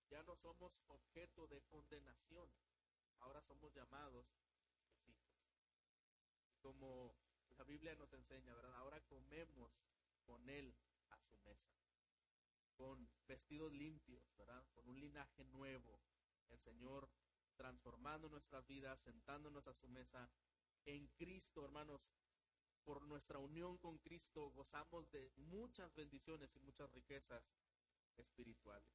Ya 0.09 0.23
no 0.23 0.37
somos 0.37 0.81
objeto 0.87 1.47
de 1.49 1.61
condenación, 1.63 2.49
ahora 3.21 3.43
somos 3.43 3.75
llamados 3.75 4.27
Como 6.69 7.15
Biblia 7.67 7.95
nos 7.95 8.13
enseña, 8.13 8.55
¿verdad? 8.55 8.75
Ahora 8.77 9.01
comemos 9.01 9.73
con 10.27 10.47
Él 10.51 10.77
a 11.09 11.19
su 11.19 11.39
mesa, 11.39 11.73
con 12.77 13.09
vestidos 13.27 13.73
limpios, 13.73 14.23
¿verdad? 14.37 14.63
Con 14.75 14.87
un 14.87 15.01
linaje 15.01 15.47
nuevo. 15.47 15.99
El 16.51 16.59
Señor 16.59 17.09
transformando 17.57 18.29
nuestras 18.29 18.67
vidas, 18.67 19.01
sentándonos 19.01 19.67
a 19.67 19.73
su 19.73 19.89
mesa. 19.89 20.31
En 20.85 21.07
Cristo, 21.17 21.65
hermanos, 21.65 22.07
por 22.85 23.01
nuestra 23.07 23.39
unión 23.39 23.79
con 23.79 23.97
Cristo 23.97 24.51
gozamos 24.51 25.11
de 25.11 25.33
muchas 25.37 25.95
bendiciones 25.95 26.55
y 26.55 26.61
muchas 26.61 26.93
riquezas 26.93 27.43
espirituales. 28.19 28.93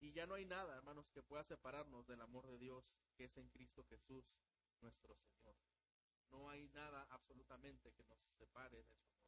Y 0.00 0.10
ya 0.10 0.26
no 0.26 0.34
hay 0.34 0.44
nada, 0.44 0.74
hermanos, 0.74 1.08
que 1.10 1.22
pueda 1.22 1.44
separarnos 1.44 2.08
del 2.08 2.20
amor 2.20 2.48
de 2.48 2.58
Dios 2.58 2.84
que 3.14 3.26
es 3.26 3.36
en 3.36 3.48
Cristo 3.48 3.84
Jesús, 3.84 4.24
nuestro 4.80 5.14
Señor. 5.14 5.77
No 6.30 6.48
hay 6.50 6.68
nada 6.68 7.06
absolutamente 7.10 7.92
que 7.92 8.04
nos 8.04 8.18
separe 8.38 8.76
de 8.76 8.84
su 8.84 8.96
amor. 8.96 9.18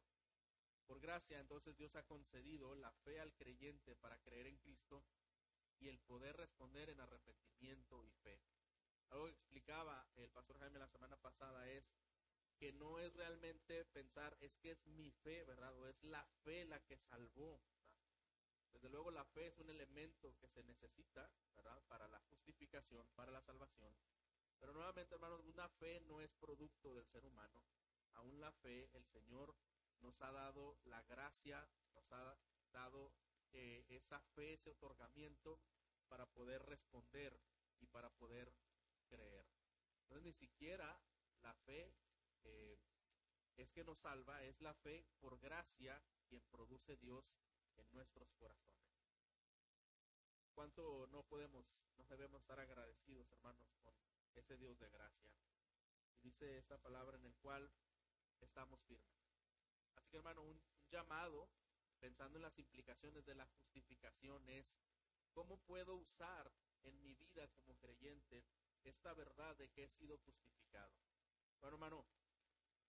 Por 0.85 0.99
gracia, 0.99 1.39
entonces 1.39 1.77
Dios 1.77 1.95
ha 1.95 2.03
concedido 2.03 2.75
la 2.75 2.91
fe 2.91 3.19
al 3.19 3.33
creyente 3.33 3.95
para 3.95 4.17
creer 4.19 4.47
en 4.47 4.57
Cristo 4.57 5.03
y 5.79 5.87
el 5.87 5.99
poder 5.99 6.35
responder 6.37 6.89
en 6.89 6.99
arrepentimiento 6.99 8.03
y 8.03 8.11
fe. 8.11 8.39
Algo 9.09 9.25
que 9.25 9.31
explicaba 9.31 10.07
el 10.15 10.29
pastor 10.29 10.57
Jaime 10.59 10.79
la 10.79 10.87
semana 10.87 11.17
pasada 11.17 11.67
es 11.69 11.83
que 12.57 12.71
no 12.73 12.99
es 12.99 13.13
realmente 13.15 13.85
pensar, 13.85 14.37
es 14.39 14.55
que 14.57 14.71
es 14.71 14.85
mi 14.85 15.09
fe, 15.09 15.43
¿verdad? 15.45 15.73
O 15.77 15.87
es 15.87 16.03
la 16.03 16.23
fe 16.43 16.65
la 16.65 16.79
que 16.81 16.97
salvó. 16.97 17.59
Desde 18.71 18.89
luego 18.89 19.11
la 19.11 19.25
fe 19.25 19.47
es 19.47 19.57
un 19.59 19.69
elemento 19.69 20.35
que 20.37 20.47
se 20.47 20.63
necesita, 20.63 21.29
¿verdad? 21.55 21.81
Para 21.87 22.07
la 22.07 22.19
justificación, 22.19 23.07
para 23.15 23.31
la 23.31 23.41
salvación. 23.41 23.93
Pero 24.61 24.73
nuevamente, 24.73 25.15
hermanos, 25.15 25.41
una 25.43 25.67
fe 25.67 25.99
no 26.01 26.21
es 26.21 26.31
producto 26.35 26.93
del 26.93 27.07
ser 27.07 27.25
humano. 27.25 27.65
Aún 28.13 28.39
la 28.39 28.51
fe, 28.51 28.89
el 28.93 29.03
Señor 29.07 29.55
nos 30.01 30.21
ha 30.21 30.31
dado 30.31 30.77
la 30.85 31.01
gracia, 31.01 31.67
nos 31.95 32.11
ha 32.11 32.37
dado 32.71 33.11
eh, 33.53 33.83
esa 33.89 34.21
fe, 34.21 34.53
ese 34.53 34.69
otorgamiento 34.69 35.59
para 36.07 36.27
poder 36.27 36.61
responder 36.63 37.41
y 37.79 37.87
para 37.87 38.11
poder 38.11 38.53
creer. 39.07 39.47
Entonces 40.03 40.23
ni 40.23 40.33
siquiera 40.33 41.01
la 41.41 41.55
fe 41.55 41.91
eh, 42.43 42.79
es 43.57 43.71
que 43.71 43.83
nos 43.83 43.97
salva, 43.97 44.43
es 44.43 44.61
la 44.61 44.75
fe 44.75 45.03
por 45.19 45.39
gracia 45.39 45.99
quien 46.27 46.43
produce 46.51 46.97
Dios 46.97 47.35
en 47.77 47.91
nuestros 47.93 48.31
corazones. 48.33 49.01
¿Cuánto 50.53 51.07
no 51.07 51.23
podemos, 51.23 51.65
no 51.97 52.05
debemos 52.05 52.41
estar 52.41 52.59
agradecidos, 52.59 53.31
hermanos, 53.31 53.67
con 53.83 53.95
ese 54.35 54.57
Dios 54.57 54.79
de 54.79 54.89
gracia? 54.89 55.31
Y 56.15 56.21
dice 56.21 56.57
esta 56.57 56.77
palabra 56.77 57.17
en 57.17 57.25
el 57.25 57.35
cual 57.35 57.71
estamos 58.39 58.81
firmes. 58.83 59.21
Así 59.95 60.09
que, 60.09 60.17
hermano, 60.17 60.41
un, 60.41 60.61
un 60.75 60.89
llamado, 60.89 61.49
pensando 61.99 62.37
en 62.37 62.43
las 62.43 62.57
implicaciones 62.59 63.25
de 63.25 63.35
la 63.35 63.45
justificación, 63.45 64.47
es 64.49 64.65
cómo 65.31 65.57
puedo 65.59 65.95
usar 65.95 66.51
en 66.83 67.01
mi 67.01 67.13
vida 67.15 67.47
como 67.49 67.75
creyente 67.77 68.43
esta 68.83 69.13
verdad 69.13 69.55
de 69.57 69.69
que 69.69 69.83
he 69.83 69.89
sido 69.89 70.17
justificado. 70.19 70.93
Bueno, 71.59 71.75
hermano, 71.75 72.05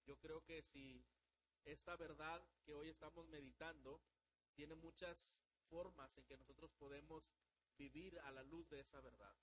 yo 0.04 0.18
creo 0.18 0.42
que 0.44 0.62
si 0.62 1.04
esta 1.64 1.96
verdad 1.96 2.42
que 2.64 2.74
hoy 2.74 2.88
estamos 2.88 3.26
meditando 3.28 4.00
tiene 4.54 4.74
muchas 4.74 5.36
formas 5.68 6.16
en 6.16 6.24
que 6.24 6.36
nosotros 6.36 6.72
podemos 6.72 7.30
vivir 7.76 8.18
a 8.20 8.30
la 8.32 8.42
luz 8.42 8.68
de 8.68 8.80
esa 8.80 9.00
verdad. 9.00 9.34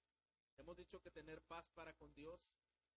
Hemos 0.59 0.75
dicho 0.75 1.01
que 1.01 1.09
tener 1.09 1.41
paz 1.41 1.69
para 1.73 1.93
con 1.93 2.13
Dios 2.13 2.41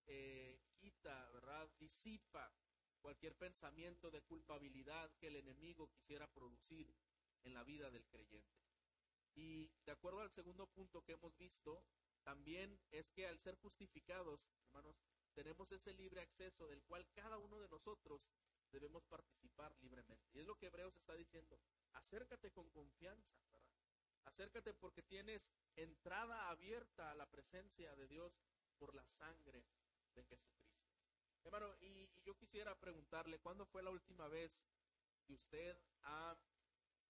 eh, 0.06 0.58
quita, 0.80 1.30
¿verdad? 1.30 1.70
Disipa 1.78 2.52
cualquier 3.00 3.36
pensamiento 3.36 4.10
de 4.10 4.20
culpabilidad 4.22 5.12
que 5.18 5.28
el 5.28 5.36
enemigo 5.36 5.88
quisiera 5.88 6.26
producir 6.26 6.92
en 7.44 7.54
la 7.54 7.62
vida 7.62 7.88
del 7.90 8.04
creyente. 8.08 8.60
Y 9.34 9.70
de 9.84 9.92
acuerdo 9.92 10.20
al 10.20 10.32
segundo 10.32 10.66
punto 10.66 11.02
que 11.02 11.12
hemos 11.12 11.36
visto, 11.38 11.84
también 12.24 12.80
es 12.90 13.10
que 13.10 13.28
al 13.28 13.38
ser 13.38 13.54
justificados, 13.54 14.40
hermanos, 14.66 15.00
tenemos 15.32 15.70
ese 15.70 15.94
libre 15.94 16.20
acceso 16.20 16.66
del 16.66 16.82
cual 16.82 17.06
cada 17.14 17.38
uno 17.38 17.60
de 17.60 17.68
nosotros 17.68 18.28
debemos 18.72 19.04
participar 19.06 19.74
libremente. 19.80 20.30
Y 20.32 20.40
es 20.40 20.46
lo 20.46 20.56
que 20.56 20.66
Hebreos 20.66 20.96
está 20.96 21.14
diciendo. 21.14 21.60
Acércate 21.92 22.50
con 22.50 22.68
confianza, 22.70 23.36
¿verdad? 23.44 23.61
Acércate 24.24 24.72
porque 24.74 25.02
tienes 25.02 25.48
entrada 25.76 26.48
abierta 26.48 27.10
a 27.10 27.14
la 27.14 27.26
presencia 27.26 27.94
de 27.96 28.06
Dios 28.06 28.38
por 28.78 28.94
la 28.94 29.04
sangre 29.04 29.64
de 30.14 30.24
Jesucristo. 30.24 30.82
Hermano, 31.44 31.74
y, 31.80 32.08
yo 32.24 32.36
quisiera 32.36 32.78
preguntarle, 32.78 33.38
¿cuándo 33.40 33.66
fue 33.66 33.82
la 33.82 33.90
última 33.90 34.28
vez 34.28 34.62
que 35.24 35.34
usted 35.34 35.76
ha 36.02 36.36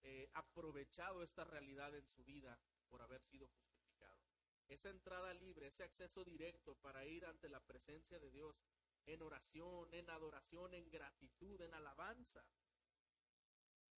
eh, 0.01 0.29
aprovechado 0.33 1.23
esta 1.23 1.43
realidad 1.43 1.95
en 1.95 2.07
su 2.07 2.23
vida 2.23 2.59
por 2.89 3.01
haber 3.01 3.21
sido 3.23 3.47
justificado? 3.47 4.19
Esa 4.67 4.89
entrada 4.89 5.33
libre, 5.33 5.67
ese 5.67 5.83
acceso 5.83 6.23
directo 6.23 6.75
para 6.75 7.05
ir 7.05 7.25
ante 7.25 7.47
la 7.49 7.59
presencia 7.59 8.19
de 8.19 8.31
Dios 8.31 8.63
en 9.05 9.21
oración, 9.21 9.93
en 9.93 10.09
adoración, 10.09 10.73
en 10.73 10.89
gratitud, 10.89 11.61
en 11.61 11.73
alabanza. 11.73 12.43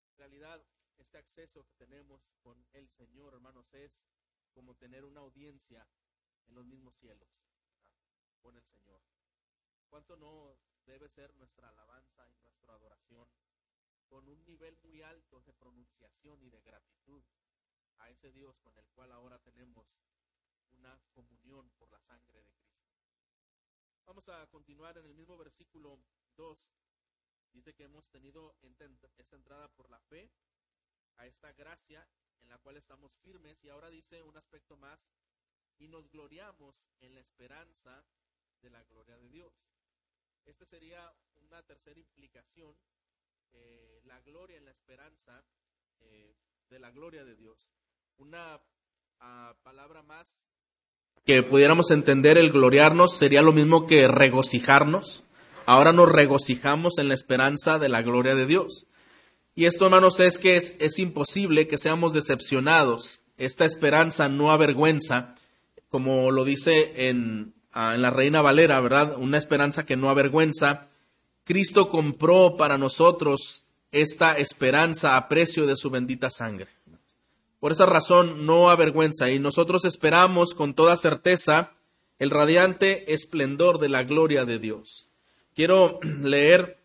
En 0.07 0.17
realidad, 0.17 0.65
este 0.97 1.17
acceso 1.17 1.65
que 1.65 1.75
tenemos 1.75 2.29
con 2.41 2.65
el 2.73 2.89
Señor, 2.89 3.33
hermanos, 3.33 3.73
es 3.73 4.01
como 4.51 4.75
tener 4.75 5.05
una 5.05 5.21
audiencia 5.21 5.87
en 6.47 6.55
los 6.55 6.65
mismos 6.65 6.95
cielos 6.95 7.29
con 8.41 8.55
el 8.55 8.63
Señor. 8.63 9.01
¿Cuánto 9.87 10.15
no 10.17 10.57
debe 10.85 11.07
ser 11.09 11.33
nuestra 11.35 11.69
alabanza 11.69 12.27
y 12.29 12.35
nuestra 12.41 12.73
adoración 12.73 13.27
con 14.07 14.27
un 14.27 14.45
nivel 14.45 14.77
muy 14.77 15.01
alto 15.01 15.41
de 15.41 15.53
pronunciación 15.53 16.41
y 16.43 16.49
de 16.49 16.61
gratitud 16.61 17.23
a 17.97 18.09
ese 18.09 18.31
Dios 18.31 18.59
con 18.59 18.77
el 18.77 18.87
cual 18.89 19.11
ahora 19.11 19.39
tenemos 19.39 19.87
una 20.71 20.99
comunión 21.11 21.69
por 21.77 21.89
la 21.91 21.99
sangre 22.01 22.43
de 22.43 22.53
Cristo? 22.53 22.83
Vamos 24.05 24.27
a 24.29 24.45
continuar 24.47 24.97
en 24.97 25.05
el 25.05 25.13
mismo 25.13 25.37
versículo 25.37 25.99
2. 26.35 26.69
Dice 27.53 27.73
que 27.73 27.83
hemos 27.83 28.09
tenido 28.09 28.55
esta 28.61 29.35
entrada 29.35 29.69
por 29.69 29.89
la 29.89 29.99
fe 29.99 30.29
a 31.17 31.25
esta 31.25 31.51
gracia 31.53 32.07
en 32.41 32.49
la 32.49 32.57
cual 32.57 32.77
estamos 32.77 33.13
firmes 33.23 33.63
y 33.63 33.69
ahora 33.69 33.89
dice 33.89 34.21
un 34.23 34.35
aspecto 34.37 34.77
más 34.77 34.99
y 35.79 35.87
nos 35.87 36.09
gloriamos 36.11 36.85
en 37.01 37.15
la 37.15 37.21
esperanza 37.21 38.03
de 38.61 38.69
la 38.69 38.83
gloria 38.83 39.17
de 39.17 39.29
Dios. 39.29 39.53
Esta 40.45 40.65
sería 40.65 41.11
una 41.35 41.61
tercera 41.63 41.99
implicación, 41.99 42.75
eh, 43.53 44.01
la 44.05 44.19
gloria 44.21 44.57
en 44.57 44.65
la 44.65 44.71
esperanza 44.71 45.43
eh, 46.01 46.35
de 46.69 46.79
la 46.79 46.91
gloria 46.91 47.23
de 47.23 47.35
Dios. 47.35 47.69
Una 48.17 48.55
uh, 48.55 49.55
palabra 49.63 50.03
más 50.03 50.39
que 51.25 51.41
pudiéramos 51.41 51.89
entender 51.91 52.37
el 52.37 52.51
gloriarnos 52.51 53.15
sería 53.15 53.41
lo 53.41 53.53
mismo 53.53 53.87
que 53.87 54.09
regocijarnos. 54.09 55.23
Ahora 55.65 55.93
nos 55.93 56.11
regocijamos 56.11 56.97
en 56.97 57.07
la 57.07 57.13
esperanza 57.13 57.79
de 57.79 57.87
la 57.87 58.01
gloria 58.01 58.35
de 58.35 58.45
Dios. 58.45 58.87
Y 59.55 59.65
esto, 59.65 59.85
hermanos, 59.85 60.19
es 60.19 60.39
que 60.39 60.57
es, 60.57 60.99
imposible 60.99 61.67
que 61.67 61.77
seamos 61.77 62.13
decepcionados. 62.13 63.19
Esta 63.37 63.65
esperanza 63.65 64.27
no 64.29 64.51
avergüenza, 64.51 65.35
como 65.89 66.31
lo 66.31 66.43
dice 66.43 67.07
en, 67.07 67.53
ah, 67.71 67.93
en 67.93 68.01
la 68.01 68.09
Reina 68.09 68.41
Valera, 68.41 68.79
¿verdad? 68.79 69.15
Una 69.17 69.37
esperanza 69.37 69.85
que 69.85 69.95
no 69.95 70.09
avergüenza. 70.09 70.87
Cristo 71.43 71.89
compró 71.89 72.57
para 72.57 72.77
nosotros 72.77 73.63
esta 73.91 74.37
esperanza 74.37 75.17
a 75.17 75.29
precio 75.29 75.67
de 75.67 75.75
su 75.75 75.91
bendita 75.91 76.31
sangre. 76.31 76.67
Por 77.59 77.71
esa 77.71 77.85
razón 77.85 78.45
no 78.45 78.69
avergüenza 78.69 79.29
y 79.29 79.39
nosotros 79.39 79.85
esperamos 79.85 80.53
con 80.53 80.73
toda 80.73 80.97
certeza 80.97 81.71
el 82.19 82.29
radiante 82.29 83.13
esplendor 83.13 83.79
de 83.79 83.89
la 83.89 84.03
gloria 84.03 84.45
de 84.45 84.59
Dios. 84.59 85.07
Quiero 85.55 85.99
leer 86.21 86.82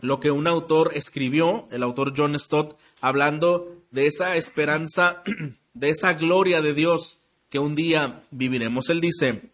lo 0.00 0.20
que 0.20 0.30
un 0.30 0.46
autor 0.46 0.92
escribió, 0.94 1.66
el 1.70 1.82
autor 1.82 2.14
John 2.16 2.38
Stott, 2.38 2.78
hablando 3.00 3.76
de 3.90 4.06
esa 4.06 4.36
esperanza, 4.36 5.22
de 5.74 5.90
esa 5.90 6.14
gloria 6.14 6.62
de 6.62 6.74
Dios 6.74 7.18
que 7.48 7.58
un 7.58 7.74
día 7.74 8.22
viviremos. 8.30 8.88
Él 8.90 9.00
dice, 9.00 9.50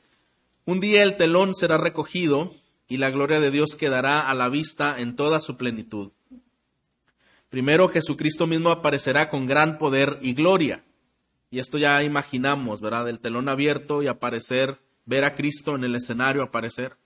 un 0.64 0.80
día 0.80 1.02
el 1.02 1.16
telón 1.16 1.54
será 1.54 1.78
recogido 1.78 2.52
y 2.88 2.98
la 2.98 3.10
gloria 3.10 3.40
de 3.40 3.50
Dios 3.50 3.74
quedará 3.76 4.28
a 4.28 4.34
la 4.34 4.48
vista 4.48 4.98
en 4.98 5.16
toda 5.16 5.40
su 5.40 5.56
plenitud. 5.56 6.10
Primero 7.48 7.88
Jesucristo 7.88 8.46
mismo 8.46 8.70
aparecerá 8.70 9.28
con 9.28 9.46
gran 9.46 9.78
poder 9.78 10.18
y 10.20 10.34
gloria. 10.34 10.84
Y 11.50 11.58
esto 11.58 11.78
ya 11.78 12.02
imaginamos, 12.02 12.80
¿verdad? 12.80 13.08
El 13.08 13.20
telón 13.20 13.48
abierto 13.48 14.02
y 14.02 14.08
aparecer, 14.08 14.78
ver 15.04 15.24
a 15.24 15.34
Cristo 15.34 15.74
en 15.74 15.84
el 15.84 15.94
escenario 15.94 16.42
aparecer. 16.42 16.96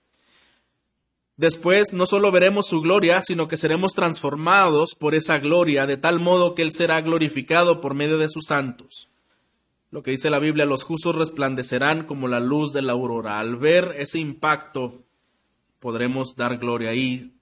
Después 1.41 1.91
no 1.91 2.05
solo 2.05 2.31
veremos 2.31 2.67
su 2.67 2.81
gloria, 2.81 3.19
sino 3.23 3.47
que 3.47 3.57
seremos 3.57 3.93
transformados 3.93 4.93
por 4.93 5.15
esa 5.15 5.39
gloria, 5.39 5.87
de 5.87 5.97
tal 5.97 6.19
modo 6.19 6.53
que 6.53 6.61
Él 6.61 6.71
será 6.71 7.01
glorificado 7.01 7.81
por 7.81 7.95
medio 7.95 8.19
de 8.19 8.29
sus 8.29 8.45
santos. 8.45 9.09
Lo 9.89 10.03
que 10.03 10.11
dice 10.11 10.29
la 10.29 10.37
Biblia, 10.37 10.67
los 10.67 10.83
justos 10.83 11.15
resplandecerán 11.15 12.05
como 12.05 12.27
la 12.27 12.39
luz 12.39 12.73
de 12.73 12.83
la 12.83 12.91
aurora. 12.91 13.39
Al 13.39 13.55
ver 13.55 13.95
ese 13.97 14.19
impacto, 14.19 15.01
podremos 15.79 16.35
dar 16.35 16.59
gloria 16.59 16.91
ahí 16.91 17.33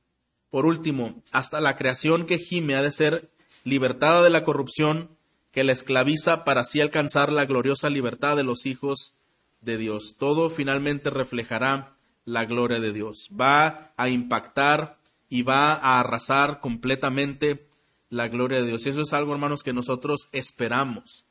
Por 0.49 0.65
último, 0.65 1.21
hasta 1.33 1.59
la 1.59 1.75
creación 1.75 2.25
que 2.25 2.39
gime 2.39 2.77
ha 2.77 2.81
de 2.81 2.93
ser 2.93 3.29
libertada 3.65 4.23
de 4.23 4.29
la 4.29 4.45
corrupción 4.45 5.09
que 5.51 5.65
la 5.65 5.73
esclaviza 5.73 6.45
para 6.45 6.61
así 6.61 6.79
alcanzar 6.79 7.33
la 7.33 7.45
gloriosa 7.45 7.89
libertad 7.89 8.37
de 8.37 8.45
los 8.45 8.65
hijos 8.65 9.15
de 9.59 9.75
Dios. 9.75 10.15
Todo 10.17 10.49
finalmente 10.49 11.09
reflejará 11.09 11.98
la 12.29 12.45
gloria 12.45 12.79
de 12.79 12.93
Dios. 12.93 13.29
Va 13.39 13.91
a 13.97 14.09
impactar 14.09 14.97
y 15.29 15.41
va 15.41 15.73
a 15.73 15.99
arrasar 15.99 16.59
completamente 16.59 17.67
la 18.09 18.27
gloria 18.27 18.61
de 18.61 18.67
Dios. 18.67 18.85
Y 18.85 18.89
eso 18.89 19.01
es 19.01 19.13
algo, 19.13 19.33
hermanos, 19.33 19.63
que 19.63 19.73
nosotros 19.73 20.29
esperamos, 20.31 21.25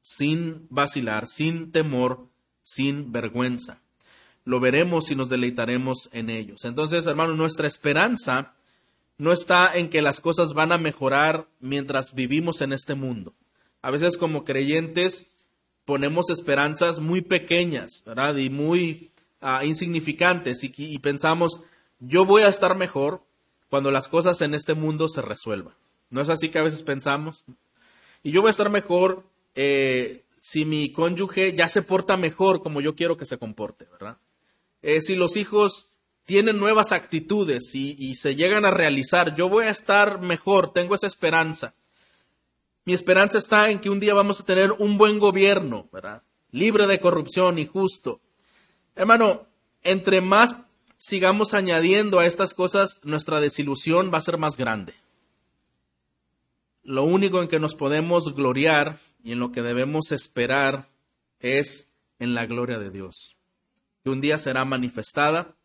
sin 0.00 0.66
vacilar, 0.70 1.26
sin 1.26 1.72
temor, 1.72 2.28
sin 2.62 3.12
vergüenza. 3.12 3.80
Lo 4.44 4.60
veremos 4.60 5.10
y 5.10 5.14
nos 5.14 5.30
deleitaremos 5.30 6.10
en 6.12 6.30
ellos. 6.30 6.64
Entonces, 6.64 7.06
hermanos, 7.06 7.36
nuestra 7.36 7.66
esperanza 7.66 8.54
no 9.16 9.32
está 9.32 9.74
en 9.74 9.88
que 9.88 10.02
las 10.02 10.20
cosas 10.20 10.52
van 10.52 10.72
a 10.72 10.78
mejorar 10.78 11.46
mientras 11.60 12.14
vivimos 12.14 12.60
en 12.60 12.72
este 12.72 12.94
mundo. 12.94 13.34
A 13.82 13.90
veces 13.90 14.16
como 14.16 14.44
creyentes 14.44 15.34
ponemos 15.84 16.30
esperanzas 16.30 16.98
muy 16.98 17.20
pequeñas, 17.20 18.02
¿verdad? 18.04 18.36
Y 18.36 18.50
muy 18.50 19.10
ah, 19.44 19.64
insignificantes 19.64 20.64
y, 20.64 20.98
pensamos, 20.98 21.60
yo 22.00 22.24
voy 22.24 22.42
a 22.42 22.48
estar 22.48 22.76
mejor 22.76 23.22
cuando 23.68 23.90
las 23.90 24.08
cosas 24.08 24.40
en 24.40 24.54
este 24.54 24.74
mundo 24.74 25.08
se 25.08 25.22
resuelvan. 25.22 25.74
¿No 26.10 26.20
es 26.22 26.30
así 26.30 26.48
que 26.48 26.58
a 26.58 26.62
veces 26.62 26.82
pensamos? 26.82 27.44
Y 28.22 28.32
yo 28.32 28.40
voy 28.40 28.48
a 28.48 28.50
estar 28.52 28.70
mejor 28.70 29.24
eh, 29.54 30.24
si 30.40 30.64
mi 30.64 30.90
cónyuge 30.92 31.54
ya 31.54 31.68
se 31.68 31.82
porta 31.82 32.16
mejor 32.16 32.62
como 32.62 32.80
yo 32.80 32.94
quiero 32.94 33.16
que 33.16 33.26
se 33.26 33.38
comporte, 33.38 33.86
¿verdad? 33.92 34.16
Eh, 34.82 35.00
si 35.00 35.14
los 35.14 35.36
hijos 35.36 35.90
tienen 36.24 36.58
nuevas 36.58 36.92
actitudes 36.92 37.74
y, 37.74 37.96
y, 37.98 38.14
se 38.14 38.34
llegan 38.34 38.64
a 38.64 38.70
realizar, 38.70 39.34
yo 39.36 39.48
voy 39.48 39.66
a 39.66 39.70
estar 39.70 40.20
mejor, 40.20 40.72
tengo 40.72 40.94
esa 40.94 41.06
esperanza. 41.06 41.74
Mi 42.86 42.94
esperanza 42.94 43.38
está 43.38 43.70
en 43.70 43.78
que 43.78 43.90
un 43.90 44.00
día 44.00 44.14
vamos 44.14 44.40
a 44.40 44.44
tener 44.44 44.72
un 44.72 44.96
buen 44.96 45.18
gobierno, 45.18 45.88
¿verdad? 45.92 46.22
Libre 46.50 46.86
de 46.86 47.00
corrupción 47.00 47.58
y 47.58 47.66
justo. 47.66 48.20
Hermano, 48.96 49.46
entre 49.82 50.20
más 50.20 50.56
sigamos 50.96 51.52
añadiendo 51.52 52.20
a 52.20 52.26
estas 52.26 52.54
cosas, 52.54 53.00
nuestra 53.04 53.40
desilusión 53.40 54.10
va 54.12 54.18
a 54.18 54.22
ser 54.22 54.38
más 54.38 54.56
grande. 54.56 54.94
Lo 56.82 57.02
único 57.02 57.42
en 57.42 57.48
que 57.48 57.58
nos 57.58 57.74
podemos 57.74 58.34
gloriar 58.34 58.98
y 59.22 59.32
en 59.32 59.40
lo 59.40 59.50
que 59.52 59.62
debemos 59.62 60.12
esperar 60.12 60.88
es 61.40 61.94
en 62.18 62.34
la 62.34 62.46
gloria 62.46 62.78
de 62.78 62.90
Dios, 62.90 63.36
que 64.02 64.10
un 64.10 64.20
día 64.20 64.38
será 64.38 64.64
manifestada 64.64 65.56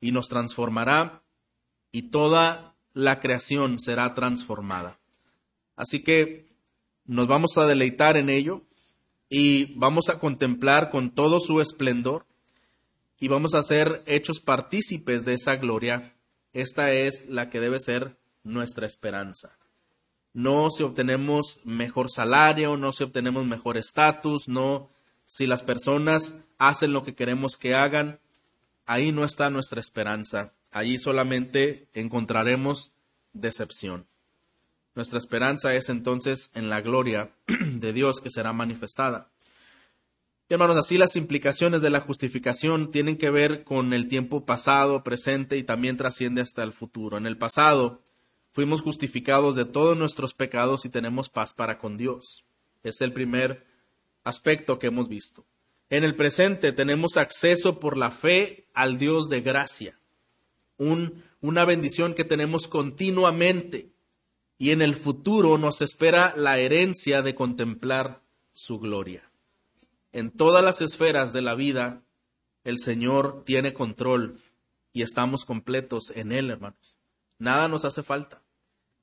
y 0.00 0.12
nos 0.12 0.28
transformará 0.28 1.22
y 1.90 2.10
toda 2.10 2.76
la 2.92 3.18
creación 3.18 3.78
será 3.78 4.14
transformada. 4.14 4.98
Así 5.74 6.02
que 6.02 6.46
nos 7.04 7.26
vamos 7.28 7.56
a 7.56 7.66
deleitar 7.66 8.16
en 8.16 8.28
ello 8.28 8.62
y 9.30 9.74
vamos 9.76 10.08
a 10.08 10.18
contemplar 10.18 10.90
con 10.90 11.10
todo 11.10 11.40
su 11.40 11.60
esplendor 11.60 12.27
y 13.20 13.28
vamos 13.28 13.54
a 13.54 13.62
ser 13.62 14.02
hechos 14.06 14.40
partícipes 14.40 15.24
de 15.24 15.34
esa 15.34 15.56
gloria. 15.56 16.14
Esta 16.52 16.92
es 16.92 17.28
la 17.28 17.50
que 17.50 17.60
debe 17.60 17.80
ser 17.80 18.16
nuestra 18.44 18.86
esperanza. 18.86 19.56
No 20.32 20.70
si 20.70 20.82
obtenemos 20.82 21.60
mejor 21.64 22.10
salario, 22.10 22.76
no 22.76 22.92
si 22.92 23.04
obtenemos 23.04 23.44
mejor 23.44 23.76
estatus, 23.76 24.48
no 24.48 24.90
si 25.24 25.46
las 25.46 25.62
personas 25.62 26.36
hacen 26.58 26.92
lo 26.92 27.02
que 27.02 27.14
queremos 27.14 27.56
que 27.56 27.74
hagan. 27.74 28.20
Ahí 28.86 29.12
no 29.12 29.24
está 29.24 29.50
nuestra 29.50 29.80
esperanza. 29.80 30.52
Allí 30.70 30.98
solamente 30.98 31.88
encontraremos 31.94 32.92
decepción. 33.32 34.06
Nuestra 34.94 35.18
esperanza 35.18 35.74
es 35.74 35.88
entonces 35.88 36.50
en 36.54 36.70
la 36.70 36.80
gloria 36.80 37.30
de 37.46 37.92
Dios 37.92 38.20
que 38.20 38.30
será 38.30 38.52
manifestada. 38.52 39.30
Y 40.50 40.54
hermanos, 40.54 40.78
así 40.78 40.96
las 40.96 41.14
implicaciones 41.16 41.82
de 41.82 41.90
la 41.90 42.00
justificación 42.00 42.90
tienen 42.90 43.18
que 43.18 43.28
ver 43.28 43.64
con 43.64 43.92
el 43.92 44.08
tiempo 44.08 44.46
pasado, 44.46 45.04
presente 45.04 45.58
y 45.58 45.62
también 45.62 45.98
trasciende 45.98 46.40
hasta 46.40 46.62
el 46.62 46.72
futuro. 46.72 47.18
En 47.18 47.26
el 47.26 47.36
pasado 47.36 48.00
fuimos 48.50 48.80
justificados 48.80 49.56
de 49.56 49.66
todos 49.66 49.98
nuestros 49.98 50.32
pecados 50.32 50.86
y 50.86 50.88
tenemos 50.88 51.28
paz 51.28 51.52
para 51.52 51.78
con 51.78 51.98
Dios. 51.98 52.46
Es 52.82 53.02
el 53.02 53.12
primer 53.12 53.66
aspecto 54.24 54.78
que 54.78 54.86
hemos 54.86 55.06
visto. 55.08 55.44
En 55.90 56.02
el 56.02 56.16
presente 56.16 56.72
tenemos 56.72 57.18
acceso 57.18 57.78
por 57.78 57.98
la 57.98 58.10
fe 58.10 58.68
al 58.72 58.96
Dios 58.96 59.28
de 59.28 59.42
gracia, 59.42 60.00
un, 60.78 61.24
una 61.42 61.66
bendición 61.66 62.14
que 62.14 62.24
tenemos 62.24 62.68
continuamente. 62.68 63.92
Y 64.56 64.70
en 64.70 64.80
el 64.80 64.94
futuro 64.94 65.58
nos 65.58 65.82
espera 65.82 66.32
la 66.36 66.58
herencia 66.58 67.20
de 67.20 67.34
contemplar 67.34 68.22
su 68.52 68.78
gloria 68.78 69.27
en 70.12 70.30
todas 70.30 70.64
las 70.64 70.80
esferas 70.80 71.32
de 71.32 71.42
la 71.42 71.54
vida, 71.54 72.02
el 72.64 72.78
Señor 72.78 73.42
tiene 73.44 73.72
control 73.72 74.38
y 74.92 75.02
estamos 75.02 75.44
completos 75.44 76.12
en 76.14 76.32
Él, 76.32 76.50
hermanos. 76.50 76.96
Nada 77.38 77.68
nos 77.68 77.84
hace 77.84 78.02
falta. 78.02 78.42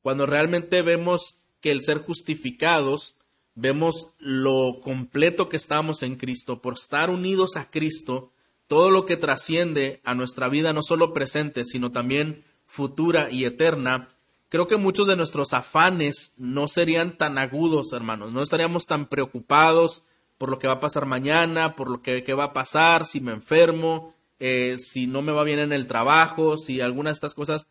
Cuando 0.01 0.25
realmente 0.25 0.81
vemos 0.81 1.35
que 1.61 1.71
el 1.71 1.81
ser 1.81 1.99
justificados, 1.99 3.15
vemos 3.55 4.09
lo 4.19 4.81
completo 4.81 5.49
que 5.49 5.57
estamos 5.57 6.03
en 6.03 6.15
Cristo, 6.15 6.61
por 6.61 6.73
estar 6.73 7.09
unidos 7.09 7.55
a 7.55 7.71
Cristo, 7.71 8.31
todo 8.67 8.91
lo 8.91 9.05
que 9.05 9.17
trasciende 9.17 10.01
a 10.03 10.15
nuestra 10.15 10.49
vida, 10.49 10.73
no 10.73 10.83
solo 10.83 11.13
presente, 11.13 11.63
sino 11.65 11.91
también 11.91 12.43
futura 12.65 13.31
y 13.31 13.45
eterna, 13.45 14.09
creo 14.49 14.67
que 14.67 14.77
muchos 14.77 15.07
de 15.07 15.15
nuestros 15.15 15.53
afanes 15.53 16.33
no 16.37 16.67
serían 16.67 17.17
tan 17.17 17.37
agudos, 17.37 17.93
hermanos, 17.93 18.31
no 18.31 18.41
estaríamos 18.41 18.85
tan 18.85 19.07
preocupados, 19.07 20.03
por 20.37 20.49
lo 20.49 20.59
que 20.59 20.67
va 20.67 20.73
a 20.73 20.79
pasar 20.79 21.05
mañana, 21.05 21.75
por 21.75 21.89
lo 21.89 22.01
que, 22.01 22.21
va 22.33 22.45
a 22.45 22.53
pasar, 22.53 23.05
si 23.05 23.21
me 23.21 23.31
enfermo, 23.31 24.13
eh, 24.39 24.77
si 24.79 25.07
no 25.07 25.21
me 25.21 25.31
va 25.31 25.43
bien 25.43 25.59
en 25.59 25.71
el 25.71 25.87
trabajo, 25.87 26.57
si 26.57 26.81
alguna 26.81 27.09
de 27.09 27.13
estas 27.13 27.33
cosas, 27.33 27.67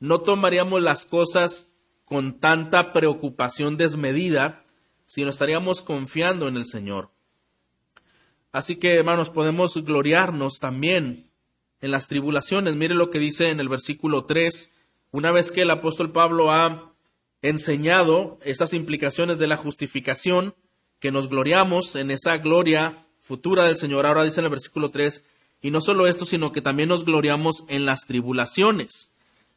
no 0.00 0.20
tomaríamos 0.20 0.82
las 0.82 1.04
cosas 1.04 1.72
con 2.04 2.40
tanta 2.40 2.92
preocupación 2.92 3.76
desmedida, 3.76 4.64
sino 5.06 5.30
estaríamos 5.30 5.82
confiando 5.82 6.48
en 6.48 6.56
el 6.56 6.66
Señor. 6.66 7.10
Así 8.52 8.76
que, 8.76 8.94
hermanos, 8.94 9.30
podemos 9.30 9.74
gloriarnos 9.84 10.58
también 10.58 11.30
en 11.80 11.90
las 11.90 12.08
tribulaciones. 12.08 12.76
Mire 12.76 12.94
lo 12.94 13.10
que 13.10 13.18
dice 13.18 13.50
en 13.50 13.60
el 13.60 13.68
versículo 13.68 14.24
3, 14.24 14.74
una 15.10 15.32
vez 15.32 15.52
que 15.52 15.62
el 15.62 15.70
apóstol 15.70 16.12
Pablo 16.12 16.50
ha 16.50 16.94
enseñado 17.42 18.38
estas 18.42 18.72
implicaciones 18.72 19.38
de 19.38 19.46
la 19.46 19.56
justificación, 19.56 20.54
que 21.00 21.12
nos 21.12 21.28
gloriamos 21.28 21.94
en 21.96 22.10
esa 22.10 22.38
gloria 22.38 23.06
futura 23.20 23.64
del 23.64 23.76
Señor. 23.76 24.06
Ahora 24.06 24.24
dice 24.24 24.40
en 24.40 24.46
el 24.46 24.50
versículo 24.50 24.90
3, 24.90 25.22
y 25.60 25.70
no 25.70 25.80
solo 25.80 26.06
esto, 26.06 26.24
sino 26.24 26.52
que 26.52 26.62
también 26.62 26.88
nos 26.88 27.04
gloriamos 27.04 27.64
en 27.68 27.84
las 27.84 28.06
tribulaciones. 28.06 29.10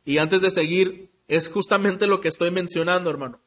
Y 0.04 0.18
antes 0.18 0.42
de 0.42 0.52
seguir, 0.52 1.12
es 1.28 1.48
justamente 1.48 2.08
lo 2.08 2.22
que 2.22 2.28
estoy 2.28 2.52
mencionando, 2.52 3.10
hermano. 3.10 3.40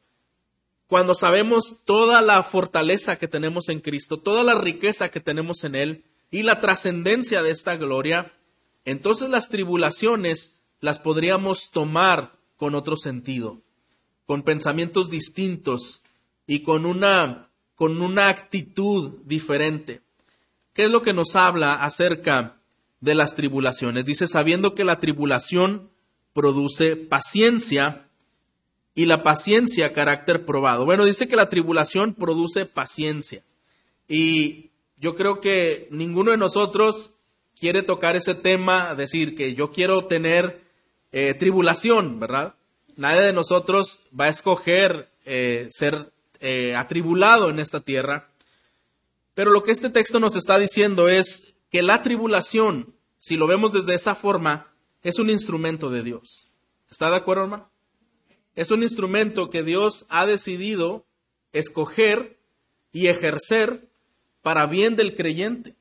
Cuando 0.87 1.15
sabemos 1.15 1.83
toda 1.85 2.21
la 2.21 2.41
fortaleza 2.43 3.17
que 3.17 3.27
tenemos 3.27 3.69
en 3.69 3.79
Cristo, 3.79 4.19
toda 4.19 4.43
la 4.43 4.55
riqueza 4.55 5.09
que 5.09 5.19
tenemos 5.19 5.63
en 5.63 5.75
Él 5.75 6.05
y 6.31 6.43
la 6.43 6.59
trascendencia 6.59 7.41
de 7.41 7.51
esta 7.51 7.75
gloria, 7.75 8.33
entonces 8.85 9.29
las 9.29 9.49
tribulaciones 9.49 10.61
las 10.79 10.99
podríamos 10.99 11.71
tomar 11.71 12.37
con 12.55 12.75
otro 12.75 12.95
sentido, 12.97 13.61
con 14.25 14.43
pensamientos 14.43 15.09
distintos 15.09 16.01
y 16.45 16.59
con 16.61 16.85
una 16.85 17.49
con 17.75 18.01
una 18.01 18.29
actitud 18.29 19.19
diferente. 19.25 20.01
¿Qué 20.73 20.85
es 20.85 20.91
lo 20.91 21.01
que 21.01 21.13
nos 21.13 21.35
habla 21.35 21.75
acerca 21.75 22.57
de 23.01 23.15
las 23.15 23.35
tribulaciones? 23.35 24.05
Dice, 24.05 24.27
sabiendo 24.27 24.75
que 24.75 24.83
la 24.83 24.99
tribulación 24.99 25.89
produce 26.33 26.95
paciencia 26.95 28.07
y 28.93 29.05
la 29.05 29.23
paciencia 29.23 29.93
carácter 29.93 30.45
probado. 30.45 30.85
Bueno, 30.85 31.05
dice 31.05 31.27
que 31.27 31.35
la 31.35 31.49
tribulación 31.49 32.13
produce 32.13 32.65
paciencia. 32.65 33.43
Y 34.07 34.69
yo 34.97 35.15
creo 35.15 35.39
que 35.41 35.87
ninguno 35.91 36.31
de 36.31 36.37
nosotros 36.37 37.11
quiere 37.59 37.83
tocar 37.83 38.15
ese 38.15 38.35
tema, 38.35 38.95
decir 38.95 39.35
que 39.35 39.53
yo 39.53 39.71
quiero 39.71 40.05
tener 40.05 40.61
eh, 41.11 41.33
tribulación, 41.33 42.19
¿verdad? 42.19 42.55
Nadie 42.95 43.21
de 43.21 43.33
nosotros 43.33 43.99
va 44.17 44.25
a 44.25 44.29
escoger 44.29 45.09
eh, 45.25 45.67
ser 45.71 46.11
eh, 46.39 46.75
atribulado 46.75 47.49
en 47.49 47.59
esta 47.59 47.79
tierra. 47.79 48.29
Pero 49.33 49.51
lo 49.51 49.63
que 49.63 49.71
este 49.71 49.89
texto 49.89 50.19
nos 50.19 50.35
está 50.35 50.57
diciendo 50.57 51.09
es 51.09 51.55
que 51.69 51.81
la 51.81 52.01
tribulación, 52.01 52.95
si 53.17 53.35
lo 53.35 53.47
vemos 53.47 53.73
desde 53.73 53.95
esa 53.95 54.15
forma, 54.15 54.73
es 55.03 55.19
un 55.19 55.29
instrumento 55.29 55.89
de 55.89 56.03
Dios. 56.03 56.47
¿Está 56.89 57.09
de 57.09 57.17
acuerdo, 57.17 57.43
hermano? 57.43 57.69
Es 58.55 58.71
un 58.71 58.83
instrumento 58.83 59.49
que 59.49 59.63
Dios 59.63 60.05
ha 60.09 60.25
decidido 60.25 61.05
escoger 61.51 62.39
y 62.91 63.07
ejercer 63.07 63.89
para 64.41 64.65
bien 64.65 64.95
del 64.95 65.15
creyente. 65.15 65.75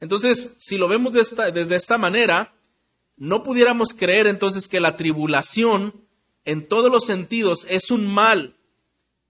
Entonces, 0.00 0.56
si 0.58 0.76
lo 0.76 0.88
vemos 0.88 1.14
desde 1.14 1.76
esta 1.76 1.98
manera, 1.98 2.54
no 3.16 3.42
pudiéramos 3.42 3.94
creer 3.94 4.26
entonces 4.26 4.68
que 4.68 4.80
la 4.80 4.96
tribulación 4.96 6.06
en 6.44 6.68
todos 6.68 6.90
los 6.90 7.04
sentidos 7.04 7.66
es 7.68 7.90
un 7.90 8.06
mal 8.06 8.55